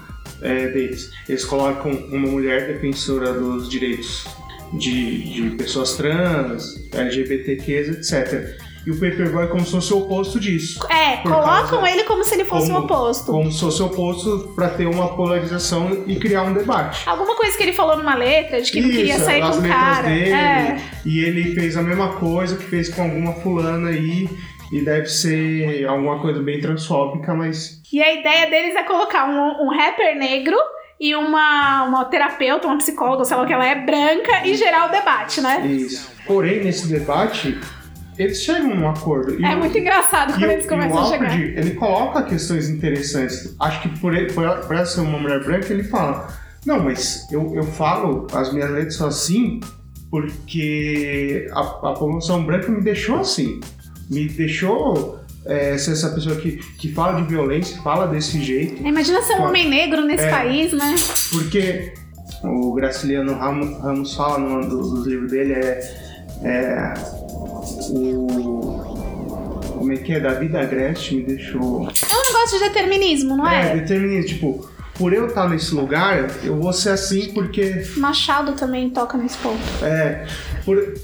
é, 0.44 0.68
deles. 0.68 1.10
Eles 1.28 1.44
colocam 1.44 1.90
uma 1.90 2.28
mulher 2.28 2.66
defensora 2.72 3.32
dos 3.32 3.68
direitos 3.68 4.26
de, 4.74 5.22
de 5.50 5.50
pessoas 5.56 5.96
trans, 5.96 6.74
LGBTQs, 6.92 7.88
etc. 8.12 8.62
E 8.86 8.90
o 8.90 8.94
Paperboy 9.00 9.44
é 9.44 9.46
como 9.46 9.64
se 9.64 9.70
fosse 9.72 9.94
o 9.94 9.98
oposto 10.00 10.38
disso. 10.38 10.78
É, 10.90 11.16
colocam 11.22 11.78
causa- 11.80 11.90
ele 11.90 12.04
como 12.04 12.22
se 12.22 12.34
ele 12.34 12.44
fosse 12.44 12.70
o 12.70 12.74
como- 12.74 12.84
oposto. 12.84 13.32
Como 13.32 13.50
se 13.50 13.58
fosse 13.60 13.82
o 13.82 13.86
oposto 13.86 14.52
para 14.54 14.68
ter 14.68 14.86
uma 14.86 15.16
polarização 15.16 16.04
e 16.06 16.16
criar 16.16 16.42
um 16.42 16.52
debate. 16.52 17.00
Alguma 17.08 17.34
coisa 17.34 17.56
que 17.56 17.62
ele 17.62 17.72
falou 17.72 17.96
numa 17.96 18.14
letra, 18.14 18.60
de 18.60 18.70
que 18.70 18.82
não 18.82 18.90
queria 18.90 19.14
Isso, 19.16 19.24
sair 19.24 19.40
com 19.40 19.56
o 19.58 19.62
cara. 19.62 20.08
Dele, 20.08 20.30
É. 20.30 20.82
E 21.06 21.18
ele 21.20 21.54
fez 21.54 21.78
a 21.78 21.82
mesma 21.82 22.08
coisa 22.16 22.56
que 22.56 22.64
fez 22.64 22.90
com 22.90 23.02
alguma 23.04 23.32
fulana 23.32 23.88
aí. 23.88 24.28
E 24.28 24.53
deve 24.72 25.06
ser 25.06 25.86
alguma 25.86 26.18
coisa 26.20 26.42
bem 26.42 26.60
transfóbica, 26.60 27.34
mas 27.34 27.80
E 27.92 28.02
a 28.02 28.12
ideia 28.14 28.48
deles 28.50 28.74
é 28.74 28.82
colocar 28.82 29.28
um, 29.28 29.66
um 29.66 29.68
rapper 29.70 30.16
negro 30.16 30.56
e 31.00 31.14
uma, 31.14 31.84
uma 31.84 32.04
terapeuta, 32.06 32.66
uma 32.66 32.78
psicóloga, 32.78 33.24
sei 33.24 33.36
lá 33.36 33.42
o 33.42 33.46
que 33.46 33.52
ela 33.52 33.66
é, 33.66 33.74
branca 33.84 34.46
e 34.46 34.54
gerar 34.54 34.88
o 34.88 34.90
debate, 34.90 35.40
né? 35.40 35.66
Isso. 35.66 36.12
Porém, 36.26 36.62
nesse 36.64 36.86
debate, 36.88 37.58
eles 38.16 38.42
chegam 38.42 38.74
num 38.74 38.88
acordo. 38.88 39.38
E 39.40 39.44
É 39.44 39.54
o- 39.54 39.58
muito 39.58 39.76
engraçado 39.76 40.30
e 40.30 40.34
quando 40.34 40.50
eles 40.50 40.64
e 40.64 40.68
começam 40.68 40.98
a 41.02 41.04
chegar. 41.06 41.30
Alfred, 41.30 41.58
ele 41.58 41.70
coloca 41.74 42.22
questões 42.22 42.68
interessantes. 42.70 43.54
Acho 43.60 43.82
que 43.82 43.88
por, 44.00 44.14
ele, 44.14 44.32
por, 44.32 44.44
por 44.66 44.76
ela 44.76 44.86
ser 44.86 45.00
uma 45.00 45.18
mulher 45.18 45.42
branca, 45.44 45.72
ele 45.72 45.82
fala: 45.84 46.28
Não, 46.64 46.80
mas 46.80 47.30
eu, 47.30 47.54
eu 47.54 47.64
falo, 47.64 48.26
as 48.32 48.52
minhas 48.52 48.70
letras 48.70 49.02
assim 49.02 49.60
porque 50.10 51.48
a, 51.52 51.60
a 51.60 51.64
população 51.92 52.44
branca 52.44 52.68
me 52.70 52.80
deixou 52.80 53.18
assim. 53.18 53.60
Me 54.14 54.28
deixou 54.28 55.18
é, 55.44 55.76
ser 55.76 55.92
essa 55.92 56.08
pessoa 56.10 56.36
que, 56.36 56.52
que 56.78 56.92
fala 56.92 57.20
de 57.20 57.28
violência, 57.28 57.76
fala 57.82 58.06
desse 58.06 58.42
jeito. 58.42 58.82
Imagina 58.86 59.20
ser 59.22 59.34
um 59.34 59.44
homem 59.44 59.68
negro 59.68 60.02
nesse 60.02 60.24
É. 60.24 60.30
país, 60.30 60.72
né? 60.72 60.94
Porque 61.30 61.92
o 62.42 62.72
Graciliano 62.74 63.34
Ramos, 63.34 63.78
Ramos 63.82 64.14
fala 64.14 64.38
num 64.38 64.60
dos, 64.68 64.90
dos 64.90 65.06
livros 65.06 65.30
dele 65.30 65.52
é, 65.54 65.80
é 66.42 66.94
o 68.02 68.84
como 69.78 69.92
é 69.92 69.96
que 69.96 70.12
é 70.14 70.20
da 70.20 70.34
vida 70.34 70.60
agreste 70.60 71.16
me 71.16 71.22
deixou 71.24 71.82
É 71.82 72.14
um 72.14 72.32
negócio 72.32 72.58
de 72.58 72.64
determinismo, 72.68 73.36
não 73.36 73.46
é? 73.48 73.76
determinismo 73.76 74.28
tipo 74.28 74.70
por 74.94 75.12
eu 75.12 75.26
estar 75.26 75.48
nesse 75.48 75.74
lugar 75.74 76.30
eu 76.44 76.56
vou 76.60 76.72
ser 76.72 76.90
assim 76.90 77.32
porque 77.34 77.84
Machado 77.96 78.52
também 78.52 78.90
toca 78.90 79.18
nesse 79.18 79.36
ponto. 79.38 79.58
é 79.82 80.26
por, 80.64 80.94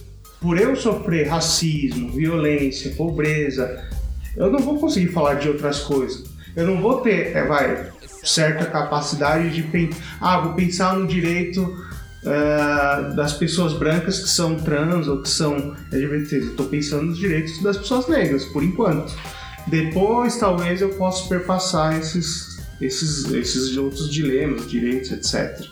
por 0.40 0.58
eu 0.58 0.74
sofrer 0.76 1.28
racismo 1.28 2.10
violência 2.10 2.92
pobreza 2.92 3.88
eu 4.36 4.50
não 4.50 4.60
vou 4.60 4.78
conseguir 4.78 5.08
falar 5.08 5.34
de 5.34 5.48
outras 5.48 5.80
coisas 5.80 6.24
eu 6.56 6.66
não 6.66 6.80
vou 6.80 7.00
ter 7.00 7.36
é, 7.36 7.46
vai 7.46 7.90
certa 8.22 8.66
capacidade 8.66 9.50
de 9.50 9.62
pensar 9.62 10.18
ah 10.20 10.40
vou 10.40 10.54
pensar 10.54 10.94
no 10.94 11.06
direito 11.06 11.90
ah, 12.26 13.12
das 13.16 13.32
pessoas 13.32 13.72
brancas 13.72 14.20
que 14.20 14.28
são 14.28 14.56
trans 14.56 15.08
ou 15.08 15.22
que 15.22 15.28
são 15.28 15.74
LGBTs. 15.90 16.48
Eu 16.48 16.56
tô 16.56 16.64
pensando 16.64 17.04
nos 17.04 17.18
direitos 17.18 17.62
das 17.62 17.78
pessoas 17.78 18.08
negras, 18.08 18.44
por 18.46 18.62
enquanto. 18.62 19.14
Depois, 19.66 20.36
talvez, 20.36 20.82
eu 20.82 20.90
possa 20.90 21.28
perpassar 21.28 21.98
esses, 21.98 22.60
esses, 22.80 23.30
esses 23.30 23.76
outros 23.76 24.10
dilemas, 24.10 24.68
direitos, 24.68 25.12
etc. 25.12 25.66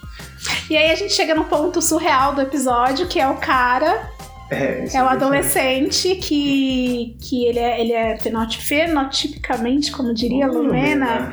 E 0.71 0.77
aí 0.77 0.91
a 0.91 0.95
gente 0.95 1.13
chega 1.13 1.35
no 1.35 1.45
ponto 1.45 1.83
surreal 1.83 2.35
do 2.35 2.41
episódio, 2.41 3.07
que 3.09 3.21
é 3.21 3.29
o 3.29 3.37
cara 3.37 4.11
É, 4.51 4.57
É 4.57 4.73
o 4.73 4.79
interessante. 4.85 4.97
adolescente 4.97 6.15
que, 6.17 7.17
que 7.21 7.45
ele 7.47 7.59
é, 7.59 7.81
ele 7.81 7.93
é 7.93 8.17
fenotip- 8.17 8.63
fenotipicamente, 8.63 9.93
como 9.93 10.15
diria 10.15 10.47
Hum, 10.49 10.53
Lumena, 10.63 11.33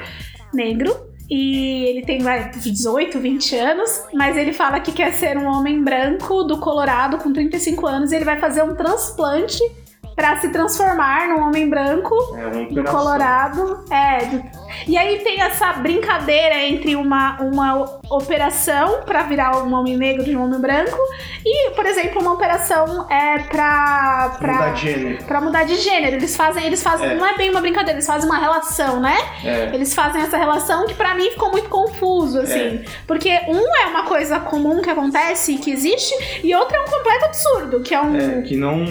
negro. 0.54 0.96
E 1.30 1.86
ele 1.86 2.04
tem 2.06 2.20
vai, 2.22 2.52
18, 2.52 3.18
20 3.20 3.56
anos, 3.56 4.04
mas 4.14 4.38
ele 4.38 4.54
fala 4.54 4.80
que 4.80 4.92
quer 4.92 5.12
ser 5.12 5.38
um 5.38 5.46
homem 5.48 5.84
branco 5.84 6.44
do 6.44 6.60
Colorado 6.60 7.18
com 7.18 7.34
35 7.34 7.88
anos 7.88 8.12
e 8.12 8.16
ele 8.16 8.26
vai 8.26 8.40
fazer 8.40 8.62
um 8.64 8.76
transplante 8.76 9.58
pra 10.16 10.38
se 10.40 10.50
transformar 10.50 11.28
num 11.28 11.42
homem 11.48 11.68
branco 11.68 12.14
É 12.38 12.66
do. 12.74 12.84
Colorado. 12.84 13.84
É. 13.92 14.26
do- 14.28 14.65
E 14.88 14.98
aí 14.98 15.20
tem 15.20 15.42
essa 15.42 15.74
brincadeira 15.74 16.60
entre 16.66 16.96
uma, 16.96 17.38
uma 17.42 18.00
operação 18.10 19.02
pra 19.06 19.24
virar 19.24 19.64
um 19.64 19.74
homem 19.74 19.98
negro 19.98 20.24
de 20.24 20.36
um 20.36 20.44
homem 20.44 20.60
branco 20.60 20.98
e, 21.46 21.72
por 21.72 21.86
exemplo, 21.86 22.22
uma 22.22 22.34
operação 22.34 23.10
é 23.10 23.40
pra. 23.40 24.36
pra 24.40 24.54
Mudar 24.54 24.74
de 24.74 24.82
gênero. 24.82 25.24
Pra 25.26 25.42
mudar 25.42 25.64
de 25.64 25.76
gênero. 25.76 26.16
Eles 26.16 26.36
fazem, 26.36 26.66
eles 26.66 26.82
fazem. 26.82 27.10
É. 27.10 27.16
Não 27.16 27.26
é 27.26 27.38
bem 27.38 27.50
uma 27.50 27.62
brincadeira, 27.62 27.94
eles 27.94 28.08
fazem 28.08 28.30
uma 28.30 28.40
relação, 28.40 29.00
né? 29.00 29.18
É. 29.44 29.72
Eles 29.74 29.94
fazem 29.94 30.22
essa 30.22 30.38
relação 30.38 30.86
que 30.86 30.94
pra 30.94 31.16
mim 31.16 31.30
ficou 31.32 31.52
muito 31.52 31.70
confuso, 31.70 32.40
assim. 32.40 32.84
Porque 33.08 33.30
um 33.48 33.76
é 33.84 33.86
uma 33.88 34.04
coisa 34.04 34.40
comum 34.40 34.82
que 34.82 34.90
acontece, 34.90 35.58
que 35.58 35.72
existe, 35.72 36.14
e 36.44 36.54
outro 36.56 36.76
é 36.76 36.82
um 36.82 36.86
completo 36.86 37.26
absurdo, 37.26 37.82
que 37.82 37.94
é 37.94 38.02
um. 38.02 38.16
É, 38.16 38.42
que 38.42 38.56
não. 38.56 38.84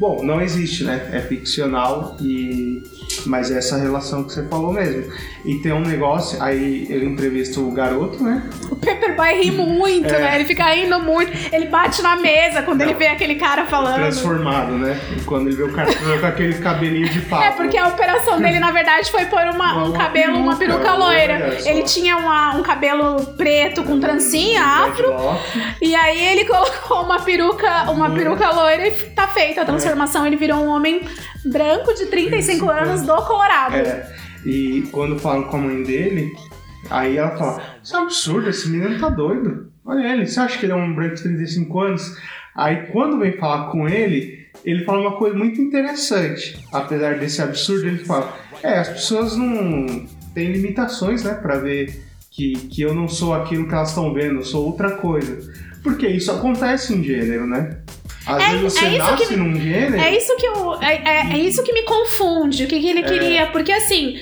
Bom, 0.00 0.22
não 0.24 0.40
existe, 0.40 0.82
né? 0.82 1.10
É 1.12 1.20
ficcional 1.20 2.16
e. 2.22 2.82
Mas 3.26 3.50
é 3.50 3.58
essa 3.58 3.76
relação 3.76 4.24
que 4.24 4.32
você 4.32 4.42
falou 4.48 4.72
mesmo. 4.72 5.12
E 5.44 5.56
tem 5.56 5.72
um 5.72 5.80
negócio, 5.80 6.42
aí 6.42 6.86
ele 6.88 7.04
entrevista 7.04 7.60
o 7.60 7.70
garoto, 7.70 8.22
né? 8.22 8.48
O 8.70 8.76
Paperboy 8.76 9.42
ri 9.42 9.50
muito, 9.50 10.08
É. 10.14 10.18
né? 10.18 10.34
Ele 10.36 10.44
fica 10.46 10.64
rindo 10.72 10.98
muito. 11.00 11.30
Ele 11.54 11.66
bate 11.66 12.00
na 12.00 12.16
mesa 12.16 12.62
quando 12.62 12.80
ele 12.80 12.94
vê 12.94 13.08
aquele 13.08 13.34
cara 13.34 13.66
falando. 13.66 13.96
Transformado, 13.96 14.72
né? 14.78 14.98
E 15.18 15.20
quando 15.24 15.48
ele 15.48 15.56
vê 15.56 15.64
o 15.64 15.72
cara 15.72 15.90
com 15.94 16.26
aquele 16.26 16.54
cabelinho 16.54 17.08
de 17.10 17.20
papo. 17.22 17.42
É, 17.44 17.50
porque 17.50 17.76
a 17.76 17.88
operação 17.88 18.40
dele, 18.40 18.58
na 18.58 18.70
verdade, 18.70 19.10
foi 19.10 19.26
pôr 19.26 19.42
uma, 19.42 19.52
Uma- 19.52 19.84
um 19.84 19.88
uma 19.90 19.98
cabelo, 19.98 20.38
uma 20.38 20.56
peruca, 20.56 20.78
peruca 20.78 20.94
loira. 20.94 21.60
só. 21.60 21.68
Ele 21.68 21.82
tinha 21.82 22.16
uma- 22.16 22.56
um 22.56 22.62
cabelo 22.62 23.26
preto 23.36 23.82
com 23.82 24.00
trancinha, 24.00 24.62
afro. 24.62 25.08
Dreadlock. 25.08 25.40
E 25.82 25.94
aí 25.94 26.26
ele 26.32 26.44
colocou 26.48 27.02
uma 27.02 27.18
peruca, 27.20 27.90
uma 27.90 28.06
Loira. 28.08 28.14
peruca 28.22 28.50
loira 28.50 28.86
e 28.88 28.90
tá 28.92 29.26
feita 29.28 29.60
a 29.60 29.64
transformação. 29.64 29.89
Ele 30.26 30.36
virou 30.36 30.58
um 30.58 30.68
homem 30.68 31.02
branco 31.44 31.94
de 31.94 32.06
35 32.06 32.68
anos 32.70 33.02
do 33.02 33.16
Colorado. 33.22 33.74
É, 33.74 34.12
e 34.44 34.88
quando 34.90 35.18
falam 35.18 35.44
com 35.44 35.56
a 35.56 35.60
mãe 35.60 35.82
dele, 35.82 36.32
aí 36.88 37.16
ela 37.16 37.36
fala: 37.36 37.62
Isso 37.82 37.96
é 37.96 38.00
um 38.00 38.02
absurdo, 38.04 38.48
esse 38.48 38.68
menino 38.68 38.98
tá 38.98 39.08
doido. 39.08 39.70
Olha 39.84 40.12
ele, 40.12 40.26
você 40.26 40.38
acha 40.40 40.58
que 40.58 40.66
ele 40.66 40.72
é 40.72 40.76
um 40.76 40.94
branco 40.94 41.16
de 41.16 41.22
35 41.22 41.80
anos? 41.80 42.16
Aí 42.54 42.86
quando 42.92 43.18
vem 43.18 43.38
falar 43.38 43.70
com 43.70 43.88
ele, 43.88 44.46
ele 44.64 44.84
fala 44.84 45.00
uma 45.00 45.16
coisa 45.16 45.36
muito 45.36 45.60
interessante. 45.60 46.58
Apesar 46.72 47.18
desse 47.18 47.42
absurdo, 47.42 47.86
ele 47.86 48.04
fala: 48.04 48.36
é, 48.62 48.78
as 48.78 48.88
pessoas 48.88 49.36
não 49.36 50.06
têm 50.34 50.52
limitações, 50.52 51.24
né, 51.24 51.34
pra 51.34 51.58
ver 51.58 52.04
que, 52.30 52.52
que 52.52 52.82
eu 52.82 52.94
não 52.94 53.08
sou 53.08 53.34
aquilo 53.34 53.66
que 53.66 53.74
elas 53.74 53.88
estão 53.88 54.12
vendo, 54.12 54.36
eu 54.36 54.44
sou 54.44 54.66
outra 54.66 54.92
coisa. 54.92 55.52
Porque 55.82 56.06
isso 56.06 56.30
acontece 56.30 56.94
em 56.94 57.02
gênero, 57.02 57.46
né? 57.46 57.78
Às 58.26 58.42
É- 58.42 58.48
vezes 58.50 58.72
você 58.74 58.84
é 58.84 58.88
isso 58.90 58.98
nasce 58.98 59.26
que- 59.28 59.36
num 59.36 59.60
gênero. 59.60 59.96
É 60.00 60.16
isso 60.16 60.36
que 60.36 60.46
eu, 60.46 60.74
é, 60.82 60.94
é- 60.94 61.32
é 61.32 61.38
isso 61.38 61.62
que 61.62 61.72
me 61.72 61.82
confunde, 61.82 62.64
o 62.64 62.68
que, 62.68 62.78
que 62.78 62.88
ele 62.90 63.02
queria, 63.02 63.46
porque 63.46 63.72
assim, 63.72 64.18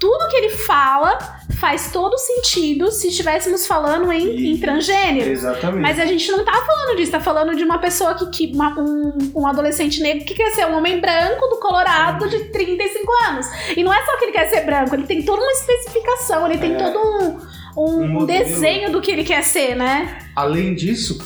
tudo 0.00 0.26
que 0.28 0.36
ele 0.36 0.48
fala 0.50 1.18
faz 1.60 1.92
todo 1.92 2.16
sentido 2.18 2.90
se 2.90 3.08
estivéssemos 3.08 3.66
falando 3.66 4.10
em, 4.10 4.26
E- 4.26 4.52
em 4.52 4.56
transgênero. 4.56 5.30
Exatamente. 5.30 5.80
Mas 5.82 5.98
a 6.00 6.06
gente 6.06 6.28
não 6.32 6.44
tá 6.44 6.52
falando 6.66 6.96
disso, 6.96 7.12
tá 7.12 7.20
falando 7.20 7.54
de 7.54 7.62
uma 7.62 7.78
pessoa 7.78 8.14
que, 8.14 8.26
que 8.30 8.52
uma- 8.54 8.74
um, 8.80 9.32
um 9.36 9.46
adolescente 9.46 10.00
negro 10.00 10.24
que 10.24 10.34
quer 10.34 10.50
ser 10.52 10.66
um 10.66 10.76
homem 10.76 10.98
branco 10.98 11.46
do 11.48 11.56
Colorado 11.60 12.28
de 12.28 12.44
35 12.46 13.12
anos. 13.28 13.46
E 13.76 13.84
não 13.84 13.92
é 13.94 14.04
só 14.04 14.16
que 14.18 14.24
ele 14.24 14.32
quer 14.32 14.46
ser 14.48 14.62
branco, 14.62 14.94
ele 14.94 15.04
tem 15.04 15.22
toda 15.22 15.40
uma 15.42 15.52
especificação, 15.52 16.46
ele 16.50 16.58
tem 16.58 16.74
É. 16.74 16.78
todo 16.78 16.98
um, 16.98 17.38
um, 17.76 18.22
Um 18.22 18.26
desenho 18.26 18.90
do 18.90 19.00
que 19.00 19.10
ele 19.10 19.22
quer 19.24 19.42
ser, 19.44 19.76
né? 19.76 20.18
Além 20.34 20.74
disso, 20.74 21.18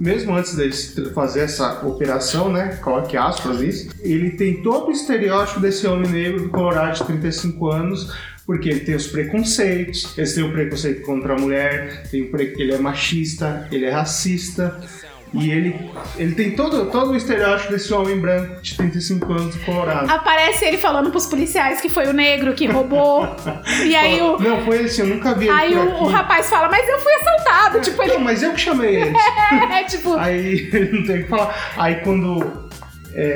mesmo 0.00 0.34
antes 0.34 0.56
dele 0.56 0.72
fazer 1.14 1.40
essa 1.40 1.86
operação, 1.86 2.50
né? 2.50 2.78
Coloque 2.82 3.16
aspas 3.16 3.60
isso, 3.60 3.90
ele 4.00 4.30
tem 4.30 4.62
todo 4.62 4.88
o 4.88 4.90
estereótipo 4.90 5.60
desse 5.60 5.86
homem 5.86 6.10
negro 6.10 6.44
do 6.44 6.48
Colorado 6.48 6.96
de 6.96 7.04
35 7.04 7.70
anos, 7.70 8.10
porque 8.46 8.68
ele 8.68 8.80
tem 8.80 8.96
os 8.96 9.06
preconceitos, 9.06 10.16
ele 10.16 10.28
tem 10.28 10.42
o 10.42 10.50
preconceito 10.50 11.02
contra 11.02 11.34
a 11.34 11.38
mulher, 11.38 12.08
tem 12.10 12.24
pre... 12.24 12.54
ele 12.58 12.72
é 12.72 12.78
machista, 12.78 13.68
ele 13.70 13.84
é 13.84 13.90
racista. 13.90 14.80
E 15.32 15.50
ele, 15.50 15.90
ele 16.16 16.34
tem 16.34 16.52
todo, 16.52 16.86
todo 16.86 17.12
o 17.12 17.16
estereótipo 17.16 17.72
desse 17.72 17.92
homem 17.94 18.18
branco 18.18 18.60
de 18.60 18.76
35 18.76 19.32
anos 19.32 19.54
do 19.54 19.64
Colorado. 19.64 20.10
Aparece 20.10 20.64
ele 20.64 20.76
falando 20.76 21.10
pros 21.10 21.26
policiais 21.26 21.80
que 21.80 21.88
foi 21.88 22.06
o 22.08 22.12
negro 22.12 22.52
que 22.54 22.66
roubou. 22.66 23.28
e 23.86 23.94
aí 23.94 24.20
o, 24.20 24.38
Não, 24.38 24.64
foi 24.64 24.80
assim, 24.84 25.02
eu 25.02 25.08
nunca 25.08 25.34
vi 25.34 25.46
ele 25.46 25.52
aí 25.52 25.74
o, 25.76 26.02
o 26.02 26.06
rapaz 26.08 26.50
fala, 26.50 26.68
mas 26.68 26.88
eu 26.88 26.98
fui 26.98 27.12
assaltado. 27.14 27.80
Tipo, 27.80 28.02
ele 28.02 28.14
Não, 28.14 28.20
mas 28.20 28.42
eu 28.42 28.52
que 28.52 28.60
chamei 28.60 28.96
ele. 28.96 29.16
é 29.72 29.84
tipo. 29.84 30.16
Aí 30.16 30.68
ele 30.72 30.98
não 30.98 31.06
tem 31.06 31.20
o 31.20 31.22
que 31.22 31.28
falar. 31.28 31.72
Aí 31.76 31.96
quando 31.96 32.68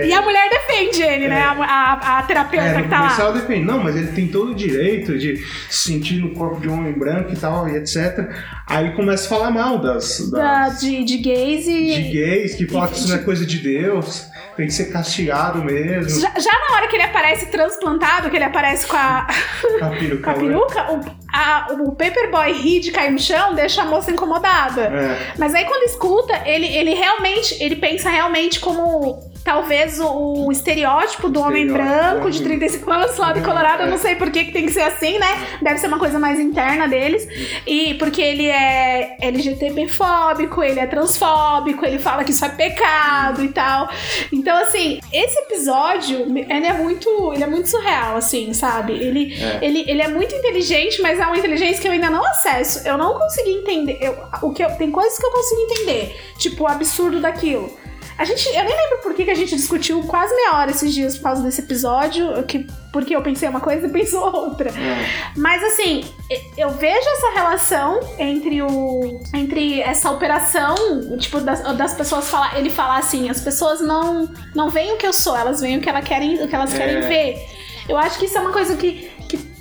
E 0.07 0.12
a 0.12 0.22
mulher 0.22 0.49
defende 0.51 1.03
ele, 1.03 1.28
né? 1.28 1.43
A, 1.43 1.53
a, 1.53 2.18
a 2.18 2.22
terapeuta 2.22 2.66
É, 2.66 2.82
que 2.82 2.89
tá 2.89 3.01
lá. 3.18 3.30
depende. 3.32 3.64
Não, 3.64 3.82
mas 3.82 3.97
ele 3.97 4.09
tem 4.09 4.28
todo 4.28 4.53
o 4.53 4.55
direito 4.55 5.18
de 5.18 5.37
se 5.68 5.93
sentir 5.93 6.14
no 6.20 6.30
corpo 6.30 6.61
de 6.61 6.68
um 6.68 6.74
homem 6.74 6.93
branco 6.93 7.32
e 7.32 7.37
tal, 7.37 7.68
e 7.68 7.76
etc. 7.76 8.28
Aí 8.66 8.87
ele 8.87 8.95
começa 8.97 9.26
a 9.26 9.28
falar 9.28 9.51
mal 9.51 9.78
das, 9.78 10.30
Da- 10.30 10.68
das 10.68 10.80
de, 10.80 11.05
de 11.05 11.18
gays 11.18 11.66
e. 11.66 11.95
de 11.95 12.03
gays, 12.12 12.55
que 12.55 12.66
fala 12.66 12.89
que 12.89 12.97
isso 12.99 13.09
não 13.09 13.16
é 13.16 13.18
coisa 13.18 13.45
de 13.45 13.59
Deus, 13.59 14.26
tem 14.57 14.66
que 14.66 14.72
ser 14.72 14.87
castigado 14.93 15.62
mesmo. 15.64 16.20
Já, 16.20 16.30
já 16.39 16.51
na 16.68 16.76
hora 16.76 16.89
que 16.89 16.97
ele 16.97 17.03
aparece 17.03 17.47
transplantado, 17.47 18.30
que 18.30 18.37
ele 18.37 18.45
aparece 18.45 18.87
com 18.87 18.97
a, 18.97 19.26
Com 19.78 19.85
a 19.85 19.91
peruca, 19.91 20.22
com 20.24 20.30
a 20.30 20.35
peruca, 20.35 20.93
o, 20.93 21.01
a- 21.32 21.66
o 21.80 21.93
Paperboy 21.93 22.53
ri 22.53 22.80
de 22.80 22.91
cair 22.91 23.11
no 23.11 23.18
chão, 23.18 23.55
deixa 23.55 23.82
a 23.82 23.85
moça 23.85 24.11
incomodada. 24.11 24.82
É, 24.82 25.32
Mas 25.39 25.55
aí 25.55 25.64
quando 25.64 25.82
escuta, 25.85 26.41
ele, 26.47 26.66
ele 26.66 26.95
realmente, 26.95 27.57
ele 27.62 27.76
pensa 27.76 28.09
realmente 28.09 28.61
como 28.61 29.32
talvez 29.45 30.01
o, 30.01 30.47
o 30.47 30.51
estereótipo 30.53 31.29
do 31.29 31.41
homem 31.41 31.67
branco 31.67 32.31
de 32.31 32.39
homem. 32.39 32.59
35 32.59 32.91
anos 32.91 33.17
lá 33.19 33.33
do 33.33 33.41
É, 33.41 33.43
Colorado, 33.43 33.83
eu 33.83 33.89
é. 33.89 33.91
não 33.91 33.99
sei 33.99 34.15
por 34.17 34.31
que, 34.31 34.47
que 34.47 34.53
tem 34.53 34.65
que 34.67 34.73
ser 34.73 34.81
assim, 34.83 35.19
né? 35.19 35.47
Deve 35.61 35.79
ser 35.79 35.87
uma 35.89 35.99
coisa 35.99 36.19
mais 36.19 36.41
interna 36.41 36.89
deles. 36.89 37.29
E 37.67 37.95
porque 37.95 38.23
ele 38.23 38.47
é 38.49 39.17
LGTB-fóbico, 39.21 40.63
ele 40.63 40.81
é 40.81 40.87
transfóbico, 40.87 41.85
ele 41.85 41.99
fala 41.99 42.25
que 42.25 42.31
isso 42.31 42.45
é 42.45 42.49
pecado 42.49 43.45
e 43.45 43.49
tal. 43.49 43.89
Então, 44.33 44.57
assim, 44.57 45.01
esse 45.13 45.39
episódio, 45.41 46.21
ele 46.37 46.67
é 46.67 46.73
muito, 46.73 47.33
ele 47.33 47.43
é 47.45 47.47
muito 47.47 47.69
surreal, 47.69 48.17
assim, 48.17 48.53
sabe? 48.55 48.93
Ele, 48.95 49.35
É. 49.35 49.59
ele, 49.65 49.85
ele 49.87 50.03
é 50.03 50.09
muito 50.09 50.35
inteligente, 50.35 51.01
mas 51.03 51.19
é 51.21 51.27
uma 51.27 51.37
inteligência 51.37 51.81
que 51.81 51.89
eu 51.89 51.93
ainda 51.93 52.11
não 52.11 52.25
acesso. 52.25 52.87
Eu 52.87 52.97
não 52.97 53.15
consegui 53.19 53.51
entender. 53.51 53.99
Eu, 54.01 54.17
o 54.43 54.53
que 54.53 54.63
eu- 54.65 54.71
tem 54.77 54.91
coisas 54.91 55.19
que 55.19 55.27
eu 55.27 55.31
consigo 55.31 55.61
entender, 55.63 56.17
tipo 56.39 56.65
o 56.65 56.67
absurdo 56.67 57.21
daquilo. 57.21 57.71
A 58.17 58.25
gente, 58.25 58.47
eu 58.49 58.65
nem 58.65 58.77
lembro 58.77 58.99
por 59.03 59.15
que, 59.15 59.25
que 59.25 59.31
a 59.31 59.35
gente 59.35 59.55
discutiu 59.57 60.03
quase 60.05 60.35
meia 60.37 60.55
hora 60.55 60.71
esses 60.71 60.95
dias 60.95 61.17
por 61.17 61.25
causa 61.25 61.43
desse 61.43 61.61
episódio, 61.61 62.43
que, 62.45 62.67
porque 62.93 63.15
eu 63.15 63.23
pensei 63.23 63.49
uma 63.49 63.61
coisa 63.61 63.87
e 63.87 63.91
pensou 63.93 64.25
outra. 64.35 64.71
é. 64.71 65.07
Mas 65.37 65.62
assim, 65.65 66.05
eu 66.57 66.71
vejo 66.71 67.09
essa 67.09 67.31
relação 67.35 68.01
entre 68.19 68.62
o. 68.62 69.21
entre 69.35 69.81
essa 69.81 70.11
operação, 70.11 70.75
tipo, 71.19 71.41
das, 71.41 71.61
das 71.77 71.95
pessoas 71.95 72.29
falar. 72.31 72.59
Ele 72.59 72.71
falar 72.71 72.99
assim, 72.99 73.29
as 73.29 73.41
pessoas 73.41 73.81
não, 73.81 74.29
não 74.55 74.71
veem 74.71 74.93
o 74.93 74.97
que 74.97 75.07
eu 75.07 75.12
sou, 75.12 75.37
elas 75.37 75.61
veem 75.61 75.79
o 75.79 75.81
que, 75.81 75.89
ela 75.89 76.03
querem, 76.03 76.43
o 76.43 76.49
que 76.49 76.55
elas 76.55 76.73
É. 76.75 76.79
querem 76.79 77.01
ver. 77.09 77.49
Eu 77.89 77.99
acho 77.99 78.19
que 78.19 78.25
isso 78.27 78.39
é 78.39 78.41
uma 78.41 78.53
coisa 78.53 78.77
que. 78.77 79.11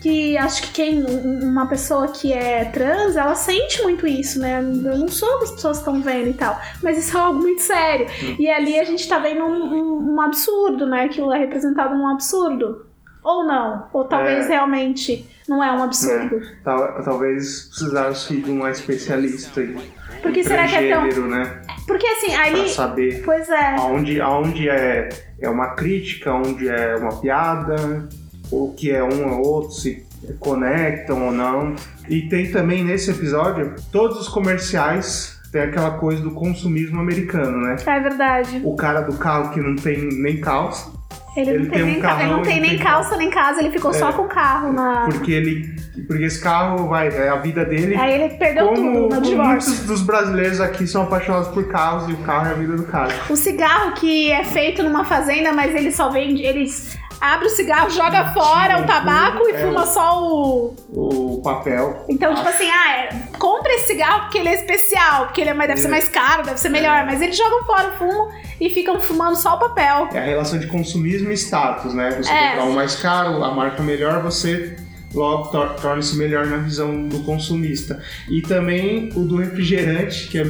Que, 0.04 0.38
acho 0.38 0.62
que 0.64 0.72
quem. 0.74 1.04
Uma 1.42 1.66
pessoa 1.66 2.08
que 2.10 2.32
é 2.32 2.66
trans, 2.66 3.16
ela 3.16 3.34
sente 3.34 3.82
muito 3.82 4.06
isso, 4.06 4.40
né? 4.40 4.60
Eu 4.60 4.98
não 5.00 5.08
sou 5.08 5.28
o 5.30 5.38
que 5.40 5.44
as 5.46 5.52
pessoas 5.52 5.78
estão 5.80 6.02
vendo 6.02 6.28
e 6.30 6.34
tal. 6.34 6.60
Mas 6.84 6.98
isso 6.98 7.18
é 7.18 7.22
algo 7.22 7.40
muito 7.40 7.62
sério. 7.62 8.06
E 8.38 8.48
ali 8.50 8.80
a 8.80 8.84
gente 8.84 9.08
tá 9.08 9.18
vendo 9.18 9.44
um, 9.44 9.74
um- 9.74 10.14
um 10.16 10.22
absurdo, 10.22 10.86
né? 10.86 11.06
Aquilo 11.06 11.34
é 11.34 11.40
representado 11.40 11.96
num 11.96 12.08
absurdo. 12.08 12.86
Ou 13.24 13.46
não. 13.46 13.88
Ou 13.94 14.04
talvez 14.04 14.46
É. 14.46 14.50
realmente 14.50 15.26
não 15.48 15.64
é 15.64 15.72
um 15.72 15.82
absurdo. 15.82 16.42
Tal- 16.64 17.02
talvez 17.04 17.70
precisasse 17.70 18.36
de 18.36 18.52
uma 18.52 18.70
especialista 18.70 19.62
aí. 19.62 19.76
Porque 20.22 20.44
será 20.44 20.68
que 20.68 20.76
é 20.76 20.94
tão. 20.94 21.28
né? 21.28 21.62
Porque 21.88 22.06
assim, 22.08 22.32
Pra 22.32 22.44
ali. 22.46 22.70
saber 22.70 23.22
Pois 23.26 23.50
é. 23.50 23.76
aonde, 23.76 24.22
aonde 24.22 24.70
é, 24.70 25.10
é 25.42 25.50
uma 25.50 25.76
crítica, 25.76 26.34
onde 26.34 26.68
é 26.70 26.96
uma 26.96 27.20
piada, 27.20 28.08
ou 28.54 28.74
que 28.74 28.92
é 28.92 29.04
um 29.04 29.32
ou 29.34 29.46
outro, 29.48 29.72
se 29.72 30.06
conectam 30.40 31.26
ou 31.28 31.32
não. 31.32 31.76
E 32.10 32.22
tem 32.24 32.52
também 32.52 32.84
nesse 32.84 33.12
episódio, 33.12 33.74
todos 33.92 34.20
os 34.20 34.28
comerciais 34.28 35.40
tem 35.52 35.62
aquela 35.62 35.92
coisa 35.92 36.22
do 36.22 36.32
consumismo 36.32 37.00
americano, 37.00 37.58
né? 37.62 37.76
É 37.86 38.00
verdade. 38.00 38.62
O 38.64 38.76
cara 38.76 39.02
do 39.02 39.14
carro 39.14 39.52
que 39.52 39.60
não 39.62 39.76
tem 39.76 40.10
nem 40.22 40.42
calça, 40.42 40.92
Ele, 41.36 41.50
Ele 41.52 41.60
não 41.64 41.70
tem, 41.70 41.72
tem 41.72 41.84
um 41.84 41.86
nem, 41.94 42.00
ca- 42.02 42.20
ele 42.24 42.32
não 42.32 42.42
tem 42.44 42.60
nem 42.62 42.70
tem 42.72 42.80
calça 42.80 43.18
nem 43.18 43.30
casa, 43.30 43.60
ele 43.60 43.72
ficou 43.72 43.92
só 43.94 44.10
É. 44.10 44.14
com 44.14 44.24
o 44.24 44.28
carro 44.28 44.72
na. 44.74 45.06
porque 45.06 45.32
ele. 45.32 45.74
Porque 46.08 46.24
esse 46.24 46.42
carro 46.42 46.88
vai, 46.88 47.08
é 47.08 47.30
a 47.30 47.36
vida 47.36 47.64
dele. 47.64 47.96
Aí 47.96 48.14
ele 48.22 48.34
perdeu 48.36 48.68
Como, 48.68 48.76
tudo 48.78 49.00
no 49.00 49.10
como 49.10 49.22
divórcio. 49.22 49.70
muitos 49.72 49.80
dos 49.88 50.02
brasileiros 50.02 50.60
aqui 50.60 50.88
são 50.88 51.04
apaixonados 51.04 51.48
por 51.50 51.68
carros 51.68 52.10
e 52.10 52.14
o 52.14 52.18
carro 52.18 52.48
é 52.48 52.52
a 52.52 52.54
vida 52.54 52.76
do 52.76 52.84
cara. 52.84 53.14
O 53.30 53.36
cigarro 53.36 53.94
que 53.94 54.32
é 54.32 54.44
feito 54.44 54.82
numa 54.84 55.06
fazenda, 55.06 55.52
mas 55.54 55.74
ele 55.76 55.92
só 55.92 56.10
vende. 56.10 56.42
Eles 56.44 56.98
abrem 57.22 57.48
o 57.48 57.56
cigarro, 57.56 57.90
joga 57.90 58.34
fora 58.34 58.82
o 58.82 58.86
tabaco 58.86 59.48
e 59.50 59.52
É. 59.54 59.60
fuma 59.66 59.86
só 59.86 60.22
o. 60.24 60.76
O 60.92 61.42
papel. 61.44 62.06
Então, 62.08 62.34
tipo 62.36 62.48
assim, 62.48 62.70
ah, 62.70 62.92
é, 62.98 63.10
compra 63.38 63.74
esse 63.74 63.88
cigarro 63.88 64.22
porque 64.22 64.38
ele 64.38 64.50
é 64.50 64.54
especial, 64.56 65.26
porque 65.26 65.42
ele 65.42 65.50
é 65.50 65.68
deve 65.68 65.78
ser 65.78 65.88
É. 65.88 65.92
mais 65.92 66.08
caro, 66.10 66.44
deve 66.44 66.60
ser 66.60 66.70
melhor. 66.70 67.06
Mas 67.06 67.22
eles 67.22 67.38
jogam 67.38 67.64
fora 67.66 67.90
o 67.90 67.98
fumo 67.98 68.30
e 68.60 68.70
ficam 68.70 69.00
fumando 69.00 69.36
só 69.36 69.56
o 69.56 69.60
papel. 69.60 70.10
É 70.14 70.20
a 70.20 70.24
relação 70.24 70.58
de 70.60 70.68
consumismo 70.68 71.32
e 71.32 71.34
status, 71.34 71.94
né? 71.94 72.12
Você 72.12 72.32
É. 72.32 72.50
comprar 72.52 72.66
o 72.66 72.74
mais 72.74 72.96
caro, 72.96 73.44
a 73.44 73.52
marca 73.54 73.82
melhor, 73.84 74.22
você 74.22 74.76
logo 75.14 75.50
tor- 75.50 75.76
torna-se 75.76 76.16
melhor 76.18 76.48
na 76.48 76.58
visão 76.58 77.08
do 77.08 77.20
consumista. 77.20 78.02
E 78.30 78.42
também 78.42 79.10
o 79.16 79.20
do 79.26 79.38
refrigerante, 79.38 80.28
que 80.28 80.40
é, 80.40 80.46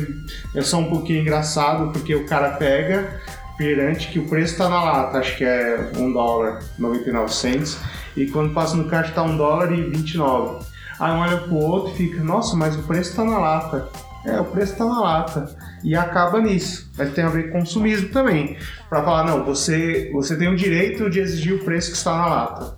é 0.55 0.61
só 0.61 0.77
um 0.77 0.89
pouquinho 0.89 1.19
engraçado, 1.21 1.91
porque 1.91 2.15
o 2.15 2.25
cara 2.25 2.51
pega 2.51 3.19
refrigerante 3.63 4.09
que 4.09 4.19
o 4.19 4.27
preço 4.27 4.57
tá 4.57 4.67
na 4.67 4.83
lata, 4.83 5.17
acho 5.17 5.37
que 5.37 5.45
é 5.45 5.91
um 5.97 6.11
dólar 6.11 6.61
99 6.77 7.33
cents, 7.33 7.79
e 8.15 8.27
quando 8.27 8.53
passa 8.53 8.75
no 8.75 8.85
caixa 8.85 9.13
tá 9.13 9.23
um 9.23 9.37
dólar 9.37 9.71
e 9.71 9.89
29. 9.89 10.65
Aí 10.99 11.11
um 11.11 11.19
olha 11.19 11.37
pro 11.37 11.55
outro 11.55 11.93
e 11.93 11.95
fica, 11.95 12.23
nossa, 12.23 12.55
mas 12.55 12.75
o 12.75 12.83
preço 12.83 13.15
tá 13.15 13.23
na 13.23 13.39
lata. 13.39 13.87
É, 14.25 14.39
o 14.39 14.45
preço 14.45 14.75
tá 14.77 14.85
na 14.85 15.01
lata. 15.01 15.55
E 15.83 15.95
acaba 15.95 16.39
nisso. 16.39 16.89
Mas 16.97 17.11
tem 17.13 17.23
a 17.23 17.29
ver 17.29 17.51
com 17.51 17.59
consumismo 17.59 18.09
também. 18.09 18.57
Pra 18.87 19.03
falar, 19.03 19.25
não, 19.25 19.43
você, 19.43 20.09
você 20.13 20.37
tem 20.37 20.47
o 20.47 20.55
direito 20.55 21.09
de 21.09 21.19
exigir 21.19 21.55
o 21.55 21.65
preço 21.65 21.91
que 21.91 21.97
está 21.97 22.15
na 22.15 22.27
lata. 22.27 22.77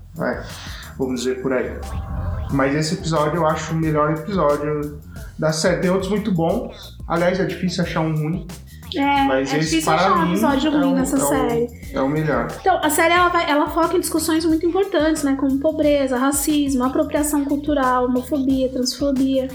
Vamos 0.98 1.22
dizer 1.22 1.42
por 1.42 1.54
aí. 1.54 1.72
Mas 2.52 2.74
esse 2.74 2.96
episódio 2.96 3.36
eu 3.36 3.46
acho 3.46 3.74
o 3.74 3.76
melhor 3.76 4.12
episódio 4.12 5.00
da 5.38 5.52
série. 5.52 5.82
Tem 5.82 5.92
outros 5.92 6.10
muito 6.10 6.32
bons. 6.32 6.98
Aliás, 7.08 7.40
é 7.40 7.46
difícil 7.46 7.84
achar 7.84 8.00
um 8.00 8.16
ruim. 8.16 8.48
É, 8.98 9.24
Mas 9.26 9.54
é 9.54 9.58
esse, 9.58 9.70
difícil 9.70 9.84
para 9.94 9.96
achar 9.96 10.18
um 10.18 10.30
episódio 10.32 10.68
é 10.74 10.78
ruim 10.78 10.92
o- 10.94 10.96
nessa 10.96 11.16
é 11.18 11.20
série. 11.20 11.68
É 11.94 12.02
o 12.02 12.08
melhor. 12.10 12.48
Então, 12.60 12.80
a 12.84 12.90
série 12.90 13.14
ela, 13.14 13.30
vai- 13.30 13.50
ela 13.50 13.68
foca 13.70 13.96
em 13.98 14.00
discussões 14.00 14.46
muito 14.46 14.66
importantes, 14.66 15.24
né? 15.24 15.36
Como 15.40 15.58
pobreza, 15.60 16.18
racismo, 16.18 16.84
apropriação 16.84 17.46
cultural, 17.46 18.06
homofobia, 18.06 18.70
transfobia. 18.70 19.48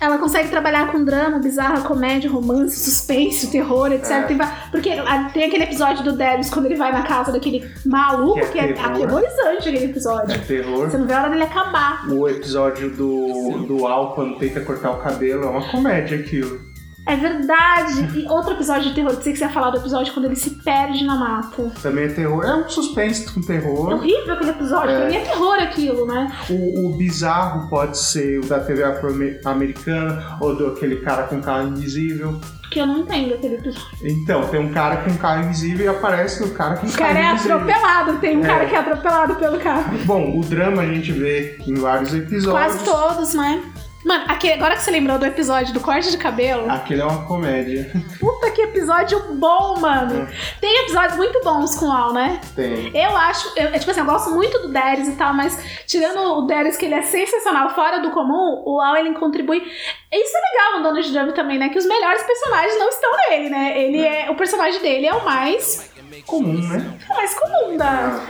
Ela 0.00 0.16
consegue 0.16 0.48
trabalhar 0.48 0.92
com 0.92 1.04
drama, 1.04 1.40
bizarra, 1.40 1.80
comédia, 1.80 2.30
romance, 2.30 2.78
suspense, 2.78 3.50
terror, 3.50 3.90
etc. 3.90 4.10
É. 4.12 4.22
Tem 4.22 4.38
porque 4.70 4.90
tem 5.34 5.44
aquele 5.44 5.64
episódio 5.64 6.04
do 6.04 6.12
Debs 6.12 6.50
quando 6.50 6.66
ele 6.66 6.76
vai 6.76 6.92
na 6.92 7.02
casa 7.02 7.32
daquele 7.32 7.68
maluco, 7.84 8.38
que 8.42 8.46
Que 8.52 8.58
é, 8.60 8.70
é 8.70 8.72
terror. 8.74 8.92
aterrorizante 8.92 9.68
aquele 9.68 9.78
É 9.78 9.84
episódio. 9.86 10.40
terror. 10.46 10.88
Você 10.88 10.98
não 10.98 11.04
vê 11.06 11.14
a 11.14 11.20
hora 11.22 11.30
dele 11.30 11.42
acabar. 11.42 12.08
O 12.08 12.28
episódio 12.28 12.90
do, 12.90 13.64
do 13.66 13.86
Al 13.88 14.14
quando 14.14 14.38
tenta 14.38 14.60
cortar 14.60 14.92
o 14.92 14.98
cabelo 14.98 15.42
é 15.42 15.48
uma 15.48 15.68
comédia 15.68 16.16
aquilo. 16.20 16.60
É 17.08 17.16
verdade. 17.16 18.06
E 18.20 18.28
outro 18.28 18.52
episódio 18.52 18.90
de 18.90 18.94
terror, 18.94 19.16
que 19.16 19.34
você 19.34 19.44
ia 19.44 19.48
falar 19.48 19.70
do 19.70 19.78
episódio 19.78 20.12
quando 20.12 20.26
ele 20.26 20.36
se 20.36 20.50
perde 20.50 21.04
na 21.04 21.16
mata. 21.16 21.72
Também 21.82 22.04
é 22.04 22.08
terror. 22.08 22.44
É 22.44 22.54
um 22.54 22.68
suspense 22.68 23.32
com 23.32 23.40
É 23.40 23.42
terror. 23.44 23.94
horrível 23.94 24.34
aquele 24.34 24.50
episódio, 24.50 24.90
É. 24.90 24.98
pra 25.00 25.08
mim 25.08 25.16
é 25.16 25.20
terror 25.20 25.54
aquilo, 25.54 26.06
né? 26.06 26.30
O, 26.50 26.86
o 26.88 26.96
bizarro 26.96 27.68
pode 27.70 27.96
ser 27.98 28.38
o 28.40 28.46
da 28.46 28.60
TV 28.60 28.84
afro-americana 28.84 30.36
ou 30.40 30.54
do 30.54 30.66
aquele 30.68 30.96
cara 30.96 31.24
com 31.24 31.40
carro 31.40 31.68
invisível. 31.68 32.38
Que 32.70 32.80
eu 32.80 32.86
não 32.86 32.98
entendo 32.98 33.32
aquele 33.32 33.54
episódio. 33.54 33.88
Então, 34.04 34.46
tem 34.48 34.60
um 34.60 34.70
cara 34.70 34.98
com 34.98 35.16
carro 35.16 35.44
invisível 35.44 35.86
e 35.86 35.88
aparece 35.88 36.42
o 36.44 36.50
cara 36.50 36.76
com 36.76 36.86
O 36.86 36.92
carro 36.92 36.98
cara 37.14 37.18
é 37.18 37.30
invisível. 37.32 37.56
atropelado, 37.56 38.18
tem 38.18 38.36
um 38.36 38.44
É. 38.44 38.46
cara 38.46 38.66
que 38.66 38.74
é 38.74 38.78
atropelado 38.78 39.34
pelo 39.36 39.58
carro. 39.58 39.98
Bom, 40.04 40.38
o 40.38 40.42
drama 40.44 40.82
a 40.82 40.86
gente 40.86 41.10
vê 41.12 41.56
em 41.66 41.74
vários 41.74 42.12
episódios. 42.14 42.82
Quase 42.82 42.84
todos, 42.84 43.32
né? 43.32 43.62
Mano, 44.04 44.24
aquele, 44.28 44.54
agora 44.54 44.76
que 44.76 44.82
você 44.82 44.90
lembrou 44.92 45.18
do 45.18 45.26
episódio 45.26 45.74
do 45.74 45.80
corte 45.80 46.10
de 46.10 46.16
cabelo, 46.16 46.70
Aquele 46.70 47.02
é 47.02 47.04
uma 47.04 47.24
comédia. 47.26 47.90
puta 48.20 48.48
que 48.52 48.62
episódio 48.62 49.34
bom, 49.34 49.76
mano. 49.80 50.22
É. 50.22 50.34
Tem 50.60 50.84
episódios 50.84 51.16
muito 51.16 51.42
bons 51.42 51.74
com 51.74 51.86
o 51.86 51.92
Al, 51.92 52.12
né? 52.12 52.40
Tem. 52.54 52.96
Eu 52.96 53.16
acho, 53.16 53.52
eu, 53.56 53.68
é, 53.68 53.78
tipo 53.78 53.90
assim, 53.90 54.00
eu 54.00 54.06
gosto 54.06 54.30
muito 54.30 54.56
do 54.60 54.68
Darius 54.72 55.08
e 55.08 55.12
tal, 55.16 55.34
mas 55.34 55.58
tirando 55.86 56.20
o 56.20 56.42
Darius, 56.42 56.76
que 56.76 56.84
ele 56.86 56.94
é 56.94 57.02
sensacional, 57.02 57.70
fora 57.74 57.98
do 57.98 58.10
comum, 58.12 58.62
o 58.64 58.80
Al 58.80 58.96
ele 58.96 59.12
contribui. 59.14 59.58
Isso 59.58 60.32
é 60.36 60.40
legal 60.52 60.76
no 60.78 60.82
Donald 60.84 61.12
Trump 61.12 61.34
também, 61.34 61.58
né? 61.58 61.68
Que 61.68 61.78
os 61.78 61.86
melhores 61.86 62.22
personagens 62.22 62.78
não 62.78 62.88
estão 62.88 63.10
nele, 63.28 63.50
né? 63.50 63.82
Ele 63.82 64.00
é. 64.00 64.30
O 64.30 64.36
personagem 64.36 64.80
dele 64.80 65.06
é 65.06 65.14
o 65.14 65.24
mais, 65.24 65.90
Comum, 66.24 66.52
né? 66.68 66.98
o 67.10 67.14
mais 67.14 67.34
comum 67.34 67.76
da. 67.76 68.20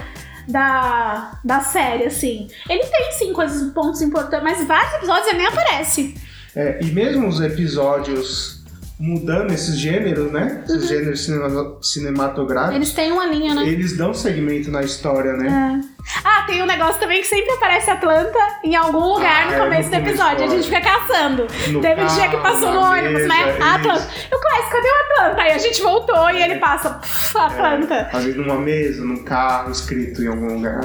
Da, 0.49 1.39
da 1.45 1.61
série, 1.61 2.05
assim. 2.05 2.49
Ele 2.69 2.83
tem, 2.85 3.13
sim, 3.13 3.33
coisas, 3.33 3.71
pontos 3.73 4.01
importantes, 4.01 4.45
mas 4.45 4.67
vários 4.67 4.95
episódios 4.95 5.27
ele 5.29 5.39
nem 5.39 5.47
aparece. 5.47 6.15
É, 6.57 6.79
e 6.83 6.87
mesmo 6.87 7.29
os 7.29 7.41
episódios 7.41 8.58
mudando 9.01 9.53
esses 9.53 9.77
gêneros, 9.79 10.33
né? 10.33 10.63
Esses 10.65 10.83
Uhum. 10.83 10.89
gêneros 10.89 11.25
cinema- 11.25 11.77
cinematográficos, 11.81 12.77
Eles 12.77 12.93
têm 12.93 13.13
uma 13.13 13.27
linha, 13.27 13.55
né? 13.55 13.63
eles 13.67 13.97
dão 13.97 14.13
segmento 14.13 14.71
na 14.73 14.83
história, 14.83 15.35
né? 15.35 15.83
É. 15.85 15.99
Ah, 16.25 16.45
tem 16.47 16.63
um 16.63 16.67
negócio 16.67 16.99
também 16.99 17.21
que 17.21 17.27
sempre 17.29 17.51
aparece 17.53 17.91
Atlanta 17.91 18.39
em 18.65 18.75
algum 18.75 18.99
lugar 19.15 19.45
Ah, 19.45 19.47
no 19.47 19.53
é, 19.53 19.59
começo 19.59 19.91
no 19.91 20.01
do 20.01 20.09
episódio. 20.09 20.45
A 20.45 20.49
gente 20.49 20.65
fica 20.65 20.81
caçando. 20.81 21.47
No 21.69 21.81
Teve 21.81 22.03
um 22.03 22.07
dia 22.07 22.29
que 22.29 22.37
carro, 22.37 22.43
passou 22.43 22.73
no 22.73 22.81
ônibus, 22.81 23.13
mesa, 23.13 23.29
né? 23.29 23.51
isso. 23.53 23.63
Atlanta. 23.63 24.11
Eu, 24.33 24.41
Clássico, 24.41 24.71
cadê 24.71 24.89
o 24.89 25.13
Atlanta? 25.13 25.43
Aí 25.43 25.53
a 25.53 25.59
gente 25.59 25.83
voltou 25.83 26.31
e 26.31 26.43
ele 26.43 26.57
passa, 26.57 26.91
"Pff, 26.95 27.39
Atlanta. 27.39 28.09
Às 28.13 28.25
vezes 28.25 28.37
numa 28.37 28.57
mesa, 28.57 29.05
num 29.05 29.23
carro, 29.23 29.71
escrito 29.71 30.23
em 30.23 30.29
algum 30.29 30.55
lugar. 30.55 30.81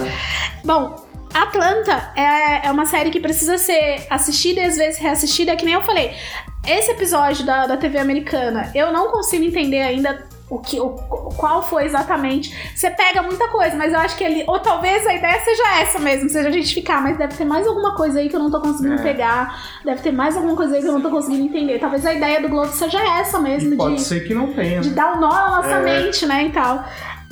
Bom, 0.63 1.03
Atlanta 1.33 2.11
é, 2.15 2.67
é 2.67 2.71
uma 2.71 2.85
série 2.85 3.09
que 3.09 3.19
precisa 3.19 3.57
ser 3.57 4.05
assistida 4.09 4.59
e 4.61 4.65
às 4.65 4.75
vezes 4.77 4.99
reassistida, 4.99 5.55
que 5.55 5.65
nem 5.65 5.73
eu 5.73 5.81
falei. 5.81 6.11
Esse 6.67 6.91
episódio 6.91 7.45
da, 7.45 7.67
da 7.67 7.75
TV 7.77 7.97
americana, 7.99 8.71
eu 8.73 8.91
não 8.93 9.09
consigo 9.11 9.43
entender 9.43 9.81
ainda 9.81 10.23
o 10.49 10.59
que, 10.59 10.79
o, 10.79 10.91
qual 11.35 11.61
foi 11.61 11.83
exatamente. 11.85 12.55
Você 12.75 12.89
pega 12.89 13.21
muita 13.21 13.49
coisa, 13.49 13.75
mas 13.75 13.91
eu 13.91 13.99
acho 13.99 14.15
que 14.15 14.23
ele. 14.23 14.43
Ou 14.47 14.59
talvez 14.59 15.05
a 15.05 15.13
ideia 15.13 15.39
seja 15.41 15.79
essa 15.81 15.99
mesmo, 15.99 16.29
seja 16.29 16.47
a 16.47 16.51
gente 16.51 16.73
ficar, 16.73 17.01
mas 17.01 17.17
deve 17.17 17.35
ter 17.35 17.43
mais 17.43 17.67
alguma 17.67 17.95
coisa 17.95 18.19
aí 18.19 18.29
que 18.29 18.35
eu 18.35 18.39
não 18.39 18.49
tô 18.49 18.61
conseguindo 18.61 18.95
É. 18.95 19.03
pegar. 19.03 19.61
Deve 19.83 20.01
ter 20.01 20.11
mais 20.13 20.37
alguma 20.37 20.55
coisa 20.55 20.75
aí 20.75 20.81
que 20.81 20.87
eu 20.87 20.93
não 20.93 21.01
tô 21.01 21.09
conseguindo 21.09 21.43
entender. 21.43 21.79
Talvez 21.79 22.05
a 22.05 22.13
ideia 22.13 22.41
do 22.41 22.47
Globo 22.47 22.71
seja 22.71 22.99
essa 23.19 23.39
mesmo, 23.39 23.73
E 23.73 23.77
pode 23.77 23.95
de 23.95 24.01
ser 24.01 24.25
que 24.25 24.33
não 24.33 24.53
tenha. 24.53 24.79
de 24.79 24.91
dar 24.91 25.17
um 25.17 25.19
nó 25.19 25.29
na 25.31 25.49
nossa 25.57 25.69
É. 25.69 25.81
mente, 25.81 26.25
né, 26.25 26.45
e 26.45 26.51
tal. 26.51 26.83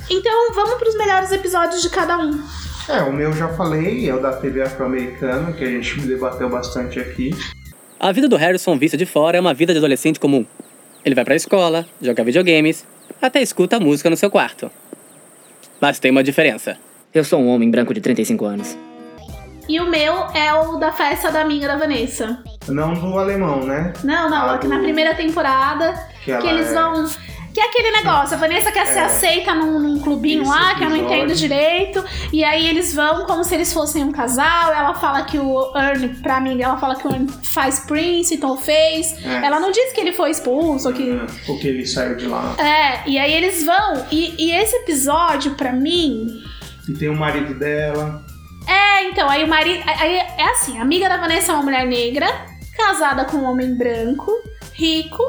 Então, 0.10 0.52
vamos 0.54 0.74
pros 0.76 0.98
melhores 0.98 1.32
episódios 1.32 1.82
de 1.82 1.90
cada 1.90 2.18
um. 2.18 2.44
É, 2.90 3.02
o 3.04 3.14
meu 3.14 3.30
eu 3.30 3.34
já 3.34 3.48
falei, 3.50 4.10
é 4.10 4.14
o 4.14 4.20
da 4.22 4.34
TV 4.34 4.62
afro-americana, 4.64 5.54
que 5.54 5.64
a 5.64 5.68
gente 5.68 6.02
debateu 6.02 6.50
bastante 6.50 7.00
aqui. 7.00 7.30
A 8.02 8.12
vida 8.12 8.28
do 8.28 8.36
Harrison 8.36 8.76
vista 8.80 8.98
de 8.98 9.06
fora 9.06 9.38
é 9.38 9.40
uma 9.40 9.54
vida 9.54 9.74
de 9.74 9.78
adolescente 9.78 10.20
comum. 10.20 10.44
Ele 11.06 11.14
vai 11.14 11.24
pra 11.24 11.36
escola, 11.36 11.86
joga 12.02 12.24
videogames, 12.24 12.84
até 13.22 13.42
escuta 13.44 13.80
música 13.80 14.10
no 14.10 14.18
seu 14.18 14.32
quarto. 14.32 14.72
Mas 15.80 16.00
tem 16.00 16.10
uma 16.10 16.24
diferença. 16.24 16.78
Eu 17.14 17.24
sou 17.24 17.40
um 17.40 17.50
homem 17.50 17.70
branco 17.70 17.94
de 17.94 18.02
35 18.02 18.44
anos. 18.46 18.76
E 19.70 19.80
o 19.80 19.88
meu 19.88 20.14
é 20.34 20.52
o 20.52 20.78
da 20.78 20.92
festa 20.92 21.32
da 21.32 21.42
amiga 21.42 21.68
da 21.68 21.78
Vanessa. 21.78 22.44
Não 22.68 22.96
do 22.96 23.20
alemão, 23.20 23.64
né? 23.64 23.94
Não, 24.04 24.28
não, 24.30 24.50
Ah, 24.50 24.56
aqui 24.56 24.66
do- 24.66 24.74
na 24.74 24.80
primeira 24.80 25.14
temporada, 25.14 25.94
Que 26.26 26.36
que, 26.38 26.48
eles 26.48 26.72
é- 26.72 26.74
vão. 26.74 27.08
Que 27.62 27.68
é 27.68 27.70
aquele 27.70 27.92
negócio, 27.92 28.36
a 28.36 28.40
Vanessa 28.40 28.72
quer 28.72 28.88
ser 28.88 29.00
É. 29.00 29.04
aceita 29.04 29.54
num, 29.54 29.80
num 29.80 30.00
clubinho 30.00 30.42
Esse 30.42 30.50
lá, 30.50 30.74
que 30.76 30.84
eu 30.84 30.90
não 30.90 30.96
episódio. 30.98 31.18
entendo 31.24 31.36
direito. 31.36 32.06
E 32.34 32.44
aí 32.44 32.68
eles 32.68 32.94
vão 32.96 33.26
como 33.26 33.44
se 33.44 33.54
eles 33.54 33.72
fossem 33.72 34.04
um 34.04 34.12
casal. 34.12 34.74
Ela 34.74 34.96
fala 34.96 35.24
que 35.24 35.38
o 35.38 35.72
Ernie, 35.78 36.10
pra 36.22 36.40
mim, 36.42 36.60
ela 36.62 36.78
fala 36.78 36.96
que 36.96 37.08
o 37.08 37.12
Ernie 37.12 37.30
faz 37.44 37.82
Prince, 37.82 38.34
então 38.34 38.58
fez. 38.58 39.14
É. 39.24 39.46
Ela 39.46 39.60
não 39.60 39.72
diz 39.72 39.92
que 39.94 40.02
ele 40.02 40.12
foi 40.14 40.32
expulso, 40.32 40.88
ou 40.88 40.94
que. 40.94 41.20
Porque 41.46 41.68
ele 41.68 41.86
saiu 41.86 42.16
de 42.16 42.26
lá. 42.26 42.56
É, 42.58 43.08
e 43.08 43.20
aí 43.20 43.32
eles 43.34 43.64
vão. 43.64 44.06
E, 44.12 44.34
e 44.44 44.52
esse 44.54 44.76
episódio, 44.78 45.54
pra 45.56 45.72
mim, 45.72 46.28
E 46.90 46.94
tem 46.94 47.10
o 47.10 47.16
marido 47.16 47.54
dela. 47.60 48.24
É, 48.68 49.04
então, 49.06 49.30
aí 49.30 49.44
o 49.44 49.48
marido. 49.48 49.84
Aí 49.86 50.16
é 50.18 50.44
assim, 50.52 50.80
a 50.80 50.82
amiga 50.82 51.08
da 51.08 51.18
Vanessa 51.18 51.52
é 51.52 51.56
uma 51.56 51.64
mulher 51.64 51.86
negra, 51.86 52.28
casada 52.76 53.26
com 53.26 53.38
um 53.38 53.44
homem 53.44 53.76
branco, 53.76 54.32
rico, 54.74 55.24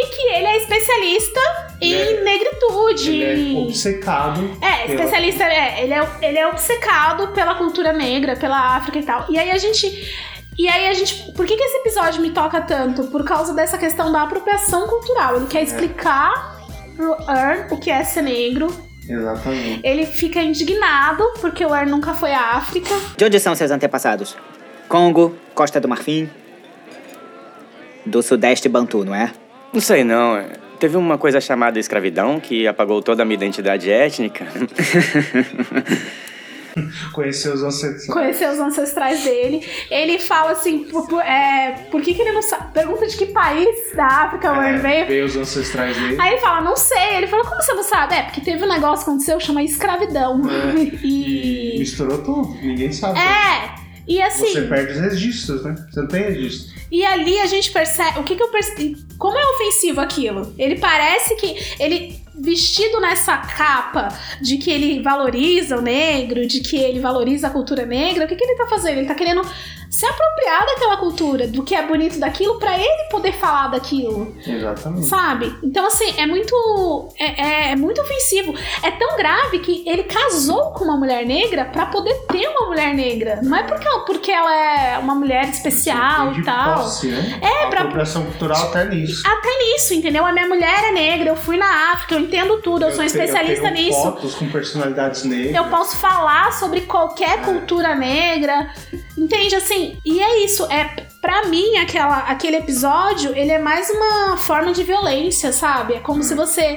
e 0.00 0.06
que 0.06 0.22
ele 0.36 0.46
é 0.46 0.56
especialista 0.58 1.40
em 1.80 1.92
é- 1.92 2.22
negritude. 2.22 3.10
Ele 3.10 3.56
é 3.56 3.58
obcecado. 3.58 4.56
É, 4.62 4.86
pela- 4.86 4.94
especialista, 4.94 5.42
é, 5.44 5.82
ele 5.82 5.92
é, 5.92 6.08
ele 6.22 6.38
é 6.38 6.46
obcecado 6.46 7.28
pela 7.32 7.56
cultura 7.56 7.92
negra, 7.92 8.36
pela 8.36 8.76
África 8.76 8.98
e 8.98 9.02
tal. 9.02 9.26
E 9.28 9.36
aí 9.36 9.50
a 9.50 9.58
gente. 9.58 9.86
E 10.56 10.68
aí 10.68 10.86
a 10.88 10.94
gente. 10.94 11.32
Por 11.32 11.44
que, 11.46 11.56
que 11.56 11.62
esse 11.64 11.78
episódio 11.78 12.22
me 12.22 12.30
toca 12.30 12.60
tanto? 12.60 13.04
Por 13.08 13.24
causa 13.24 13.52
dessa 13.54 13.76
questão 13.76 14.12
da 14.12 14.22
apropriação 14.22 14.86
cultural. 14.86 15.36
Ele 15.36 15.46
quer 15.46 15.64
explicar 15.64 16.56
pro 16.96 17.16
Earn 17.28 17.66
o 17.74 17.78
que 17.78 17.90
é 17.90 18.04
ser 18.04 18.22
negro. 18.22 18.68
Exatamente. 19.08 19.80
Ele 19.82 20.06
fica 20.06 20.40
indignado 20.40 21.24
porque 21.40 21.64
o 21.64 21.74
Earn 21.74 21.90
nunca 21.90 22.14
foi 22.14 22.32
à 22.32 22.52
África. 22.52 22.94
De 23.16 23.24
onde 23.24 23.40
são 23.40 23.54
seus 23.56 23.70
antepassados? 23.72 24.36
Congo, 24.88 25.34
Costa 25.54 25.80
do 25.80 25.88
Marfim? 25.88 26.30
Do 28.06 28.22
Sudeste 28.22 28.68
Bantu, 28.68 29.04
não 29.04 29.14
é? 29.14 29.32
Não 29.72 29.80
sei 29.80 30.04
não. 30.04 30.36
é. 30.36 30.52
Teve 30.78 30.96
uma 30.96 31.18
coisa 31.18 31.40
chamada 31.40 31.78
escravidão 31.80 32.38
que 32.38 32.66
apagou 32.66 33.02
toda 33.02 33.22
a 33.22 33.24
minha 33.26 33.34
identidade 33.34 33.90
étnica. 33.90 34.46
Conhecer 37.12 37.52
os 37.52 37.62
ancestrais. 37.64 38.06
conhecer 38.06 38.48
os 38.50 38.60
ancestrais 38.60 39.24
dele. 39.24 39.66
Ele 39.90 40.16
fala 40.20 40.52
assim, 40.52 40.84
por, 40.84 41.08
por- 41.08 41.20
é, 41.22 41.88
por 41.90 42.00
que, 42.00 42.14
que 42.14 42.22
ele 42.22 42.30
não 42.30 42.42
sabe? 42.42 42.72
Pergunta 42.72 43.04
de 43.04 43.16
que 43.16 43.26
país 43.26 43.66
da 43.96 44.06
África 44.06 44.52
o 44.52 44.62
É, 44.62 44.76
veio. 44.78 45.06
ver 45.08 45.24
os 45.24 45.36
ancestrais 45.36 45.96
dele. 45.96 46.16
Aí 46.20 46.34
ele 46.34 46.40
fala, 46.40 46.60
não 46.60 46.76
sei. 46.76 47.16
Ele 47.16 47.26
fala, 47.26 47.42
como 47.44 47.60
você 47.60 47.72
não 47.74 47.82
sabe? 47.82 48.14
É, 48.14 48.22
porque 48.22 48.40
teve 48.40 48.62
um 48.62 48.68
negócio 48.68 49.04
que 49.04 49.10
aconteceu 49.10 49.40
chama 49.40 49.62
escravidão. 49.64 50.40
E 51.02 51.74
E. 51.74 51.78
misturou 51.80 52.18
tudo. 52.22 52.54
Ninguém 52.62 52.92
sabe. 52.92 53.18
É! 53.18 53.87
E 54.08 54.22
assim. 54.22 54.52
Você 54.52 54.62
perde 54.62 54.92
os 54.92 55.00
registros, 55.00 55.62
né? 55.62 55.74
Você 55.90 56.00
não 56.00 56.08
tem 56.08 56.22
registro. 56.22 56.74
E 56.90 57.04
ali 57.04 57.38
a 57.38 57.46
gente 57.46 57.70
percebe. 57.70 58.18
O 58.18 58.24
que, 58.24 58.34
que 58.34 58.42
eu 58.42 58.48
percebi? 58.48 58.96
Como 59.18 59.38
é 59.38 59.46
ofensivo 59.54 60.00
aquilo? 60.00 60.54
Ele 60.58 60.78
parece 60.78 61.36
que. 61.36 61.54
Ele 61.78 62.18
vestido 62.40 63.00
nessa 63.00 63.36
capa 63.36 64.08
de 64.40 64.56
que 64.58 64.70
ele 64.70 65.02
valoriza 65.02 65.76
o 65.76 65.82
negro, 65.82 66.46
de 66.46 66.60
que 66.60 66.76
ele 66.76 67.00
valoriza 67.00 67.46
a 67.46 67.50
cultura 67.50 67.84
negra, 67.84 68.24
o 68.24 68.28
que, 68.28 68.36
que 68.36 68.44
ele 68.44 68.56
tá 68.56 68.66
fazendo? 68.66 68.98
Ele 68.98 69.06
tá 69.08 69.14
querendo 69.14 69.42
se 69.90 70.04
apropriar 70.04 70.66
daquela 70.66 70.98
cultura, 70.98 71.46
do 71.48 71.62
que 71.62 71.74
é 71.74 71.86
bonito 71.86 72.18
daquilo, 72.20 72.58
pra 72.58 72.78
ele 72.78 73.04
poder 73.10 73.32
falar 73.32 73.68
daquilo. 73.68 74.36
Exatamente. 74.46 75.06
Sabe? 75.06 75.54
Então, 75.62 75.86
assim, 75.86 76.12
é 76.18 76.26
muito. 76.26 77.08
É, 77.18 77.42
é- 77.68 77.72
é 77.72 77.76
muito 77.76 78.00
ofensivo. 78.00 78.54
É 78.82 78.90
tão 78.90 79.16
grave 79.16 79.58
que 79.60 79.82
ele 79.88 80.02
casou 80.04 80.72
com 80.72 80.84
uma 80.84 80.96
mulher 80.96 81.24
negra 81.24 81.64
pra 81.64 81.86
poder 81.86 82.14
ter 82.30 82.46
uma 82.48 82.66
mulher 82.68 82.94
negra. 82.94 83.40
Não 83.42 83.56
é 83.56 83.62
porque 83.62 83.86
ela, 83.88 84.00
porque 84.04 84.30
ela 84.30 84.54
é 84.54 84.98
uma 84.98 85.14
mulher 85.14 85.48
especial 85.48 86.34
e 86.34 86.42
tal. 86.44 86.82
posse, 86.82 87.06
né? 87.08 87.40
É, 87.42 87.64
A 87.64 87.68
pra- 87.68 88.04
cultural 88.22 88.68
até 88.68 88.84
nisso. 88.84 89.22
Até 89.26 89.48
nisso, 89.58 89.94
entendeu? 89.94 90.24
A 90.26 90.32
minha 90.32 90.46
mulher 90.46 90.84
é 90.84 90.92
negra, 90.92 91.30
eu 91.30 91.36
fui 91.36 91.56
na 91.56 91.92
África, 91.92 92.14
eu 92.14 92.27
entendo 92.28 92.60
tudo, 92.62 92.84
eu, 92.84 92.90
sou 92.90 92.98
tenho- 92.98 93.06
especialista 93.06 93.66
eu 93.68 93.72
tenho 93.74 93.86
nisso. 93.88 94.02
fotos 94.02 94.34
com 94.34 94.48
personalidades 94.50 95.24
negras. 95.24 95.54
Eu 95.56 95.64
posso 95.64 95.96
falar 95.96 96.52
sobre 96.52 96.80
É. 96.80 96.82
qualquer 96.82 97.42
cultura 97.42 97.94
negra. 97.94 98.70
Entende 99.16 99.56
assim? 99.56 99.98
E 100.04 100.20
é 100.20 100.44
isso, 100.44 100.64
é 100.70 100.84
para 101.20 101.46
mim 101.46 101.76
aquela 101.78 102.18
aquele 102.28 102.56
episódio, 102.56 103.34
ele 103.36 103.50
é 103.50 103.58
mais 103.58 103.90
uma 103.90 104.36
forma 104.36 104.72
de 104.72 104.84
violência, 104.84 105.52
sabe? 105.52 105.94
É 105.94 106.00
como 106.00 106.22
se 106.22 106.34
você 106.34 106.76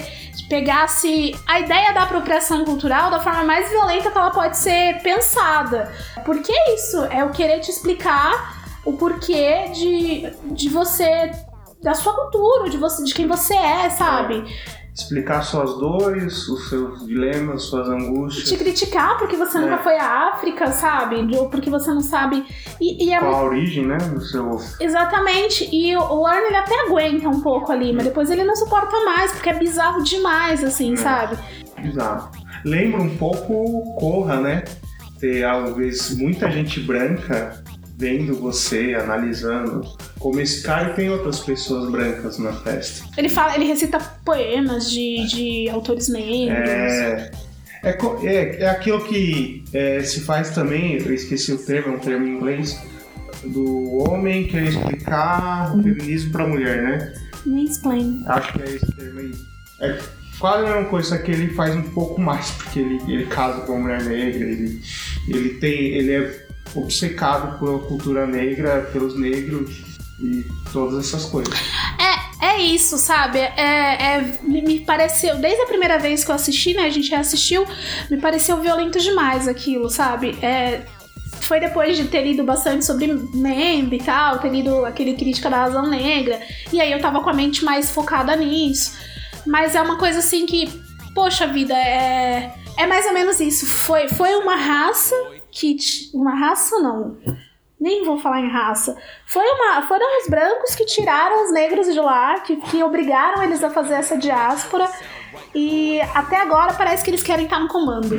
pegasse 0.50 1.36
a 1.48 1.60
ideia 1.60 1.94
da 1.94 2.04
apropriação 2.04 2.66
cultural 2.66 3.10
da 3.12 3.20
forma 3.20 3.44
mais 3.44 3.70
violenta 3.70 4.12
que 4.12 4.18
ela 4.18 4.32
pode 4.32 4.58
ser 4.58 5.00
pensada. 5.02 5.92
Porque 6.26 6.52
é 6.52 6.74
isso, 6.76 7.04
é 7.06 7.22
eu 7.22 7.30
querer 7.30 7.60
te 7.60 7.70
explicar 7.70 8.60
o 8.84 8.94
porquê 8.94 9.70
de, 9.74 10.28
de 10.54 10.68
você 10.70 11.32
da 11.82 11.94
sua 11.94 12.14
cultura, 12.14 12.70
de 12.70 12.78
você, 12.78 13.04
de 13.04 13.14
quem 13.14 13.28
você 13.28 13.56
é, 13.56 13.90
sabe? 13.92 14.44
Explicar 14.94 15.42
suas 15.44 15.78
dores, 15.80 16.48
os 16.50 16.70
seus 16.70 17.06
dilemas, 17.06 17.64
suas 17.64 17.88
angústias. 17.88 18.50
Te 18.50 18.58
criticar 18.58 19.18
porque 19.18 19.36
você 19.38 19.58
nunca 19.58 19.76
É. 19.76 19.84
foi 19.84 19.98
à 19.98 20.30
África, 20.34 20.72
sabe? 20.72 21.16
Ou 21.36 21.50
porque 21.50 21.70
você 21.70 21.92
não 21.94 22.02
sabe. 22.02 22.46
E, 22.80 23.06
e 23.08 23.14
é 23.14 23.20
Qual 23.20 23.34
a 23.34 23.44
origem, 23.44 23.86
né? 23.88 23.98
Do 23.98 24.22
seu. 24.22 24.60
Exatamente. 24.80 25.68
E 25.72 25.96
o 25.96 26.26
Arno 26.26 26.48
ele 26.48 26.58
até 26.58 26.78
aguenta 26.88 27.30
um 27.30 27.42
pouco 27.42 27.72
ali, 27.72 27.94
mas 27.94 28.04
depois 28.06 28.30
ele 28.30 28.44
não 28.44 28.56
suporta 28.56 29.00
mais, 29.06 29.32
porque 29.32 29.50
é 29.50 29.58
bizarro 29.58 30.04
demais, 30.04 30.64
assim, 30.64 30.96
sabe? 30.96 31.38
Bizarro. 31.80 32.30
Lembra 32.66 33.02
um 33.02 33.18
pouco 33.18 33.96
Corra, 34.00 34.40
né? 34.42 34.64
Ter, 35.20 35.44
às 35.46 35.74
vezes, 35.76 36.18
muita 36.18 36.50
gente 36.52 36.80
branca 36.80 37.64
vendo 38.02 38.34
você, 38.34 38.96
analisando. 38.96 39.88
Como 40.18 40.40
esse 40.40 40.64
cara 40.64 40.94
tem 40.94 41.10
outras 41.10 41.40
pessoas 41.40 41.90
brancas 41.92 42.40
na 42.40 42.52
festa. 42.52 43.06
Ele 43.16 43.30
fala, 43.30 43.56
ele 43.56 43.66
recita 43.66 44.00
poemas 44.26 44.90
de, 44.90 45.28
de 45.28 45.70
autores 45.70 46.10
negros. 46.10 46.68
É, 46.68 47.32
é, 47.84 47.98
é, 48.24 48.64
é 48.64 48.70
aquilo 48.70 49.04
que 49.06 49.64
é, 49.72 50.02
se 50.02 50.22
faz 50.22 50.50
também, 50.50 50.98
eu 50.98 51.14
esqueci 51.14 51.54
o 51.54 51.64
termo, 51.64 51.94
é 51.94 51.98
um 51.98 52.00
termo 52.00 52.28
em 52.28 52.38
inglês, 52.38 52.82
do 53.44 54.10
homem 54.10 54.48
querer 54.48 54.70
explicar 54.70 55.76
o 55.76 55.84
feminismo 55.84 56.32
pra 56.32 56.48
mulher, 56.48 56.82
né? 56.82 57.14
Mansplain. 57.46 58.24
Acho 58.28 58.54
que 58.54 58.62
é 58.64 58.66
esse 58.66 58.96
termo 58.96 59.20
aí. 59.20 59.32
É 59.82 60.00
quase 60.40 60.66
a 60.66 60.74
mesma 60.74 60.90
coisa, 60.90 61.10
só 61.10 61.18
que 61.20 61.32
ele 61.32 61.54
faz 61.54 61.76
um 61.76 61.84
pouco 61.84 62.20
mais, 62.20 62.50
porque 62.52 62.80
ele, 62.80 63.00
ele 63.08 63.26
casa 63.28 63.62
com 63.62 63.74
uma 63.74 63.82
mulher 63.82 64.04
negra, 64.04 64.44
ele, 64.44 64.82
ele 65.28 65.50
tem. 65.56 65.72
ele 65.94 66.12
é 66.14 66.51
obcecado 66.76 67.60
pela 67.60 67.80
cultura 67.80 68.26
negra, 68.26 68.90
pelos 68.92 69.18
negros 69.18 69.92
e 70.20 70.46
todas 70.72 71.06
essas 71.06 71.26
coisas. 71.26 71.54
É, 72.00 72.46
é 72.46 72.62
isso, 72.62 72.98
sabe? 72.98 73.40
É, 73.40 74.16
é- 74.16 74.40
me, 74.44 74.80
pareceu, 74.82 75.38
desde 75.38 75.62
a 75.62 75.66
primeira 75.66 75.98
vez 75.98 76.24
que 76.24 76.32
eu 76.32 76.36
assisti, 76.36 76.74
né? 76.74 76.84
A 76.84 76.90
gente 76.90 77.10
reassistiu, 77.10 77.66
me 78.10 78.18
pareceu 78.18 78.58
violento 78.58 79.00
demais 79.00 79.48
aquilo, 79.48 79.90
sabe? 79.90 80.38
É, 80.42 80.86
foi 81.42 81.60
depois 81.60 81.98
de 81.98 82.06
ter 82.06 82.24
lido 82.24 82.44
bastante 82.44 82.86
sobre 82.86 83.08
Membe 83.34 83.98
e 83.98 84.04
tal, 84.04 84.40
ter 84.40 84.50
lido 84.50 84.86
aquele 84.86 85.16
Crítica 85.16 85.50
da 85.50 85.58
Razão 85.58 85.90
Negra, 85.90 86.40
e 86.72 86.80
aí 86.80 86.92
eu 86.92 87.02
tava 87.02 87.22
com 87.22 87.30
a 87.30 87.34
mente 87.34 87.66
mais 87.66 87.90
focada 87.92 88.36
nisso. 88.36 88.94
Mas 89.46 89.76
é 89.76 89.82
uma 89.82 89.98
coisa 89.98 90.20
assim 90.20 90.46
que, 90.46 90.68
poxa 91.16 91.48
vida, 91.48 91.74
é, 91.74 92.54
é 92.78 92.88
mais 92.88 93.06
ou 93.06 93.14
menos 93.14 93.40
isso. 93.40 93.66
Foi, 93.66 94.08
foi 94.08 94.36
uma 94.36 94.56
raça 94.56 95.16
que. 95.52 95.76
t- 95.76 96.10
Uma 96.16 96.34
raça 96.36 96.80
não. 96.80 97.18
Nem 97.80 98.06
vou 98.06 98.20
falar 98.20 98.40
em 98.42 98.50
raça. 98.50 98.96
Foi 99.26 99.44
uma, 99.44 99.82
foram 99.84 100.06
os 100.22 100.28
brancos 100.30 100.76
que 100.76 100.86
tiraram 100.86 101.44
os 101.46 101.52
negros 101.52 101.92
de 101.92 102.00
lá, 102.00 102.40
que, 102.42 102.56
que 102.58 102.84
obrigaram 102.84 103.42
eles 103.42 103.64
a 103.64 103.72
fazer 103.72 103.96
essa 103.96 104.16
diáspora. 104.18 104.88
E 105.56 106.00
até 106.14 106.42
agora 106.42 106.74
parece 106.74 107.04
que 107.04 107.10
eles 107.10 107.24
querem 107.24 107.46
estar 107.46 107.60
no 107.60 107.68
comando, 107.68 108.10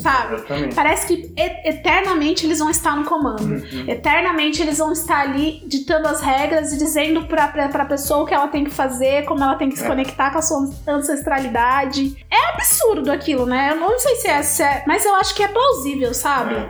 sabe? 0.00 0.34
Exatamente. 0.36 0.74
Parece 0.74 1.06
que 1.06 1.32
eternamente 1.64 2.46
eles 2.46 2.58
vão 2.58 2.70
estar 2.70 2.96
no 2.96 3.04
comando. 3.04 3.56
Eternamente 3.88 4.62
eles 4.62 4.78
vão 4.78 4.92
estar 4.92 5.20
ali 5.20 5.62
ditando 5.66 6.08
as 6.08 6.20
regras 6.20 6.72
e 6.72 6.78
dizendo 6.78 7.26
pra, 7.26 7.48
pra, 7.48 7.68
pra 7.68 7.84
pessoa 7.84 8.22
o 8.22 8.26
que 8.26 8.34
ela 8.34 8.48
tem 8.48 8.64
que 8.64 8.70
fazer, 8.70 9.24
como 9.24 9.42
ela 9.42 9.56
tem 9.56 9.68
que 9.68 9.76
se 9.78 9.84
É. 9.84 9.88
conectar 9.88 10.30
com 10.30 10.38
a 10.38 10.42
sua 10.42 10.68
ancestralidade. 10.88 12.16
É 12.30 12.54
absurdo 12.54 13.10
aquilo, 13.10 13.46
né? 13.46 13.70
Eu 13.72 13.76
não 13.76 13.98
sei 13.98 14.16
se 14.16 14.28
é, 14.28 14.42
se 14.42 14.62
é- 14.62 14.84
mas 14.86 15.04
eu 15.04 15.14
acho 15.16 15.34
que 15.34 15.42
é 15.42 15.48
plausível, 15.48 16.12
sabe? 16.14 16.54
É. 16.54 16.68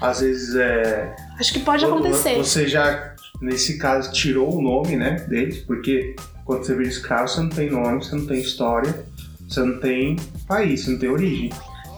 Às 0.00 0.20
vezes 0.20 0.54
é. 0.54 1.14
Acho 1.38 1.52
que 1.52 1.60
pode 1.60 1.84
acontecer. 1.84 2.36
Você 2.36 2.66
já, 2.68 3.14
nesse 3.40 3.78
caso, 3.78 4.12
tirou 4.12 4.54
o 4.56 4.62
nome, 4.62 4.96
né, 4.96 5.12
deles, 5.28 5.58
porque 5.58 6.14
quando 6.44 6.64
você 6.64 6.74
vira 6.74 6.88
escravo, 6.88 7.28
você 7.28 7.40
não 7.40 7.48
tem 7.48 7.70
nome, 7.70 8.04
você 8.04 8.14
não 8.14 8.26
tem 8.26 8.38
história, 8.40 9.04
você 9.48 9.60
não 9.60 9.78
tem 9.80 10.16
país, 10.46 10.84
você 10.84 10.90
não 10.92 10.98
tem 10.98 11.08
origem. 11.10 11.50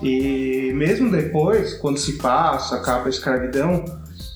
E 0.02 0.72
mesmo 0.74 1.10
depois, 1.10 1.74
quando 1.74 1.98
se 1.98 2.18
passa, 2.18 2.76
acaba 2.76 3.06
a 3.06 3.10
escravidão, 3.10 3.84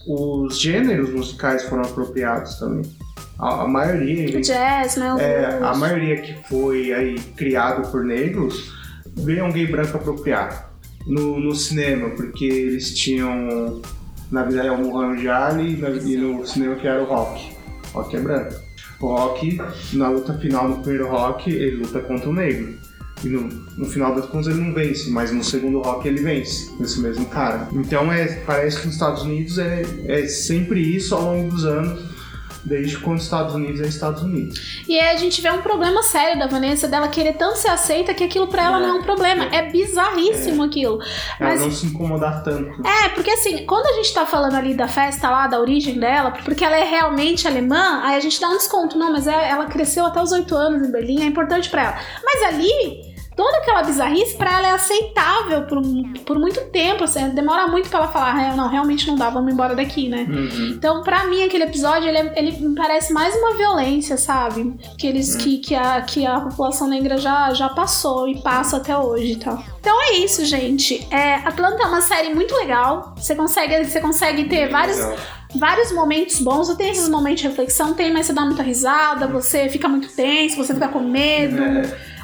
os 0.07 0.59
gêneros 0.61 1.11
musicais 1.11 1.63
foram 1.65 1.83
apropriados 1.83 2.57
também. 2.59 2.83
A, 3.39 3.63
a 3.63 3.69
maioria, 3.69 4.39
O 4.39 4.41
jazz, 4.41 4.97
né? 4.97 5.15
É, 5.21 5.59
a 5.63 5.75
maioria 5.75 6.21
que 6.21 6.35
foi 6.49 6.93
aí 6.93 7.19
criado 7.37 7.91
por 7.91 8.05
negros 8.05 8.73
veio 9.17 9.51
gay 9.53 9.67
branco 9.67 9.97
apropriar 9.97 10.73
no, 11.07 11.39
no 11.39 11.55
cinema, 11.55 12.11
porque 12.11 12.45
eles 12.45 12.95
tinham 12.97 13.81
na 14.31 14.45
vida 14.45 14.63
real 14.63 14.77
o 14.77 14.85
Muhammad 14.87 15.27
Ali 15.27 15.75
e, 15.75 15.77
na- 15.77 15.91
e 15.91 16.17
no 16.17 16.47
cinema 16.47 16.77
que 16.77 16.87
era 16.87 17.03
o 17.03 17.07
Rock. 17.07 17.53
Rock 17.93 18.17
é 18.17 18.21
branco. 18.21 18.55
O 19.01 19.07
Rock, 19.09 19.59
na 19.93 20.09
luta 20.09 20.35
final 20.39 20.69
no 20.69 20.77
primeiro 20.79 21.09
Rock, 21.09 21.51
ele 21.51 21.77
luta 21.83 22.01
contra 22.01 22.29
o 22.29 22.33
negro. 22.33 22.75
E 23.25 23.29
no, 23.29 23.43
no 23.77 23.85
final 23.87 24.15
das 24.15 24.27
contas 24.27 24.49
ele 24.49 24.65
não 24.65 24.75
vence, 24.75 25.09
mas 25.11 25.31
no 25.33 25.45
segundo 25.45 25.81
Rock 25.81 26.09
ele 26.09 26.21
vence, 26.21 26.73
esse 26.81 27.01
mesmo 27.01 27.27
cara. 27.27 27.69
Então 27.73 28.13
é, 28.13 28.27
parece 28.45 28.81
que 28.81 28.87
nos 28.87 28.95
Estados 28.97 29.23
Unidos 29.23 29.59
é, 29.59 29.83
é 30.07 30.27
sempre 30.27 30.81
isso 30.81 31.15
ao 31.15 31.23
longo 31.23 31.51
dos 31.51 31.65
anos, 31.65 32.13
desde 32.65 32.97
quando 32.99 33.19
os 33.19 33.25
Estados 33.25 33.55
Unidos 33.55 33.81
é 33.81 33.87
Estados 33.89 34.23
Unidos. 34.23 34.85
E 34.89 34.99
aí 34.99 35.15
a 35.15 35.19
gente 35.19 35.41
vê 35.43 35.51
um 35.51 35.63
problema 35.63 36.01
sério 36.03 36.39
da 36.39 36.47
Vanessa, 36.47 36.87
dela 36.87 37.09
querer 37.09 37.33
tanto 37.35 37.59
ser 37.59 37.69
aceita 37.69 38.15
que 38.15 38.23
aquilo 38.23 38.47
pra 38.47 38.63
ela 38.65 38.79
não 38.79 38.89
é 38.89 38.93
um 39.01 39.03
problema. 39.03 39.45
É 39.47 39.71
bizarríssimo 39.71 40.63
aquilo. 40.63 41.01
Ela 41.41 41.51
Mas 41.51 41.61
não 41.61 41.71
se 41.71 41.87
incomodar 41.87 42.43
tanto. 42.45 42.71
É, 42.87 43.09
porque 43.11 43.31
assim, 43.33 43.67
quando 43.67 43.87
a 43.87 43.93
gente 43.95 44.15
tá 44.15 44.25
falando 44.27 44.55
ali 44.55 44.75
da 44.75 44.87
festa 44.87 45.29
lá, 45.29 45.47
da 45.49 45.59
origem 45.61 45.99
dela, 45.99 46.31
porque 46.45 46.65
ela 46.65 46.77
é 46.77 46.85
realmente 46.85 47.49
alemã, 47.49 48.01
aí 48.05 48.17
a 48.17 48.21
gente 48.21 48.41
dá 48.41 48.49
um 48.49 48.57
desconto. 48.57 48.97
Não, 48.97 49.11
mas 49.11 49.27
é- 49.27 49.51
ela 49.51 49.67
cresceu 49.67 50.07
até 50.07 50.23
os 50.23 50.31
oito 50.31 50.55
anos 50.55 50.87
em 50.87 50.91
Berlim, 50.93 51.23
é 51.23 51.27
importante 51.27 51.69
pra 51.69 51.83
ela. 51.83 51.99
Mas 52.25 52.43
ali, 52.55 53.12
toda 53.37 53.57
aquela 53.59 53.83
bizarrice 53.83 54.37
pra 54.37 54.59
ela 54.59 54.69
é 54.69 54.71
aceitável 54.73 55.63
por, 55.63 55.81
por 56.25 56.39
muito 56.39 56.61
tempo. 56.71 57.05
Assim, 57.05 57.29
demora 57.31 57.67
muito 57.67 57.89
pra 57.89 58.01
ela 58.01 58.09
falar, 58.09 58.35
"Ah, 58.53 58.57
não, 58.57 58.69
realmente 58.69 59.07
não 59.07 59.17
dá, 59.17 59.31
vamos 59.31 59.53
embora 59.53 59.75
daqui, 59.75 60.09
né? 60.09 60.27
Uhum. 60.29 60.75
Então, 60.77 61.03
pra 61.03 61.25
mim, 61.25 61.43
aquele 61.43 61.65
episódio, 61.65 62.09
ele, 62.09 62.19
é- 62.19 62.33
ele 62.37 62.53
me 62.53 62.75
parece 62.75 63.13
mais 63.13 63.35
uma 63.35 63.55
violência, 63.55 64.17
sabe? 64.17 64.75
Que 64.99 65.07
eles 65.07 65.35
que, 65.37 65.59
que, 65.59 65.75
a, 65.75 66.01
que 66.03 66.27
a 66.27 66.41
população 66.41 66.89
negra 66.89 67.17
já, 67.19 67.53
já 67.55 67.69
passou 67.69 68.29
e 68.29 68.41
passa 68.43 68.77
até 68.77 68.97
hoje 68.97 69.33
e 69.33 69.37
tal. 69.37 69.63
Então 69.81 70.01
é 70.03 70.13
isso, 70.19 70.45
gente. 70.45 71.07
É, 71.11 71.35
Atlanta 71.37 71.83
é 71.83 71.87
uma 71.87 72.01
série 72.01 72.35
muito 72.35 72.55
legal. 72.55 73.15
Você 73.17 73.35
consegue, 73.35 73.85
você 73.85 74.01
consegue 74.01 74.45
ter 74.45 74.69
vários, 74.71 74.97
Legal. 74.99 75.17
vários 75.57 75.91
momentos 75.93 76.39
bons. 76.41 76.73
Tem 76.77 76.91
esses 76.91 77.09
momentos 77.09 77.43
de 77.43 77.49
reflexão, 77.49 77.93
tem, 77.95 78.13
mas 78.13 78.27
você 78.27 78.33
dá 78.33 78.43
muita 78.43 78.63
risada, 78.63 79.27
você 79.27 79.69
fica 79.69 79.89
muito 79.89 80.09
tenso, 80.15 80.57
você 80.57 80.73
fica 80.73 80.87
com 80.89 81.01
medo, 81.01 81.57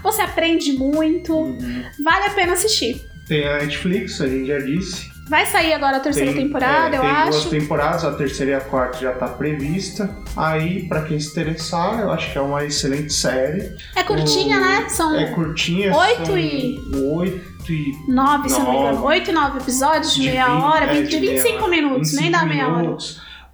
você 0.02 0.22
aprende 0.22 0.72
muito. 0.72 1.56
Vale 2.02 2.26
a 2.26 2.30
pena 2.30 2.52
assistir. 2.52 3.04
Tem 3.26 3.46
a 3.46 3.58
Netflix, 3.58 4.20
a 4.20 4.26
gente 4.26 4.46
já 4.46 4.58
disse. 4.58 5.10
Vai 5.28 5.44
sair 5.44 5.74
agora 5.74 5.98
a 5.98 6.00
terceira 6.00 6.32
Tem, 6.32 6.46
temporada, 6.46 6.96
é, 6.96 6.98
eu 6.98 7.02
tem 7.02 7.10
acho. 7.10 7.30
duas 7.32 7.44
temporadas, 7.50 8.02
a 8.02 8.12
terceira 8.14 8.52
e 8.52 8.54
a 8.54 8.60
quarta 8.62 8.96
já 8.98 9.12
tá 9.12 9.28
prevista. 9.28 10.08
Aí, 10.34 10.88
pra 10.88 11.02
quem 11.02 11.20
se 11.20 11.30
interessar, 11.32 12.00
eu 12.00 12.10
acho 12.10 12.32
que 12.32 12.38
é 12.38 12.40
uma 12.40 12.64
excelente 12.64 13.12
série. 13.12 13.76
É 13.94 14.02
curtinha, 14.02 14.56
O- 14.56 14.60
né? 14.60 14.88
São 14.88 15.14
É 15.14 15.26
curtinha. 15.34 15.94
Oito 15.94 16.38
e- 16.38 16.80
Oito 17.12 17.70
e... 17.70 17.92
Nove, 18.10 18.48
se 18.48 18.58
não 18.58 18.70
me 18.72 18.78
engano. 18.78 19.04
Oito 19.04 19.28
e 19.30 19.34
nove 19.34 19.58
episódios 19.58 20.14
de, 20.14 20.22
de 20.22 20.28
meia 20.30 20.46
20, 20.46 20.62
hora, 20.62 20.84
é, 20.86 20.94
20, 21.02 21.10
de 21.10 21.20
meia 21.20 21.32
25 21.42 21.58
hora. 21.62 21.70
minutos, 21.70 22.12
nem 22.14 22.24
25 22.24 22.32
dá 22.40 22.46
meia 22.46 22.68
hora. 22.68 22.96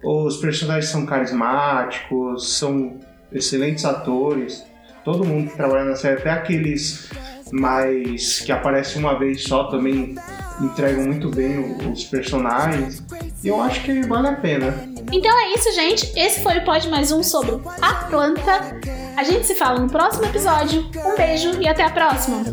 Os 0.01 0.37
personagens 0.37 0.85
são 0.89 1.05
carismáticos, 1.05 2.57
são 2.57 2.99
excelentes 3.33 3.83
atores. 3.83 4.63
Todo 5.05 5.23
mundo 5.23 5.51
que 5.51 5.55
trabalha 5.55 5.85
na 5.85 5.95
série, 5.95 6.19
até 6.19 6.31
aqueles 6.31 7.09
mais 7.51 8.39
que 8.39 8.51
aparecem 8.51 8.99
uma 8.99 9.17
vez 9.17 9.43
só 9.43 9.65
também 9.65 10.15
entregam 10.59 11.05
muito 11.05 11.29
bem 11.29 11.77
os 11.91 12.03
personagens. 12.05 13.03
E 13.43 13.47
eu 13.47 13.61
acho 13.61 13.83
que 13.83 14.01
vale 14.07 14.27
a 14.27 14.33
pena. 14.33 14.73
Então 15.11 15.39
é 15.39 15.53
isso, 15.53 15.71
gente. 15.73 16.11
Esse 16.19 16.41
foi 16.41 16.57
o 16.57 16.65
Pod 16.65 16.89
Mais 16.89 17.11
Um 17.11 17.21
sobre 17.21 17.51
Atlanta. 17.81 18.79
A 19.15 19.23
gente 19.23 19.45
se 19.45 19.53
fala 19.53 19.79
no 19.79 19.87
próximo 19.87 20.25
episódio. 20.25 20.89
Um 21.05 21.15
beijo 21.15 21.61
e 21.61 21.67
até 21.67 21.83
a 21.83 21.91
próxima. 21.91 22.43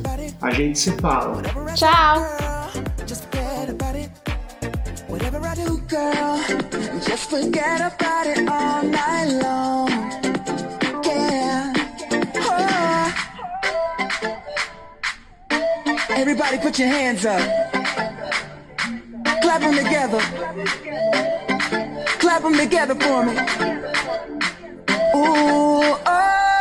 A 0.43 0.51
gente 0.51 0.79
se 0.79 0.93
fala. 0.93 1.41
Tchau! 1.75 2.23
Everybody 16.23 16.57
put 16.59 16.79
your 16.79 16.87
hands 16.87 17.27
up. 17.27 17.41
Clap 19.43 19.61
them 19.61 19.75
together. 19.75 20.21
Clap 22.21 22.43
them 22.43 22.55
together 22.57 22.95
for 22.95 23.25
me. 23.25 23.33
Ooh. 25.17 25.99
Oh. 26.07 26.52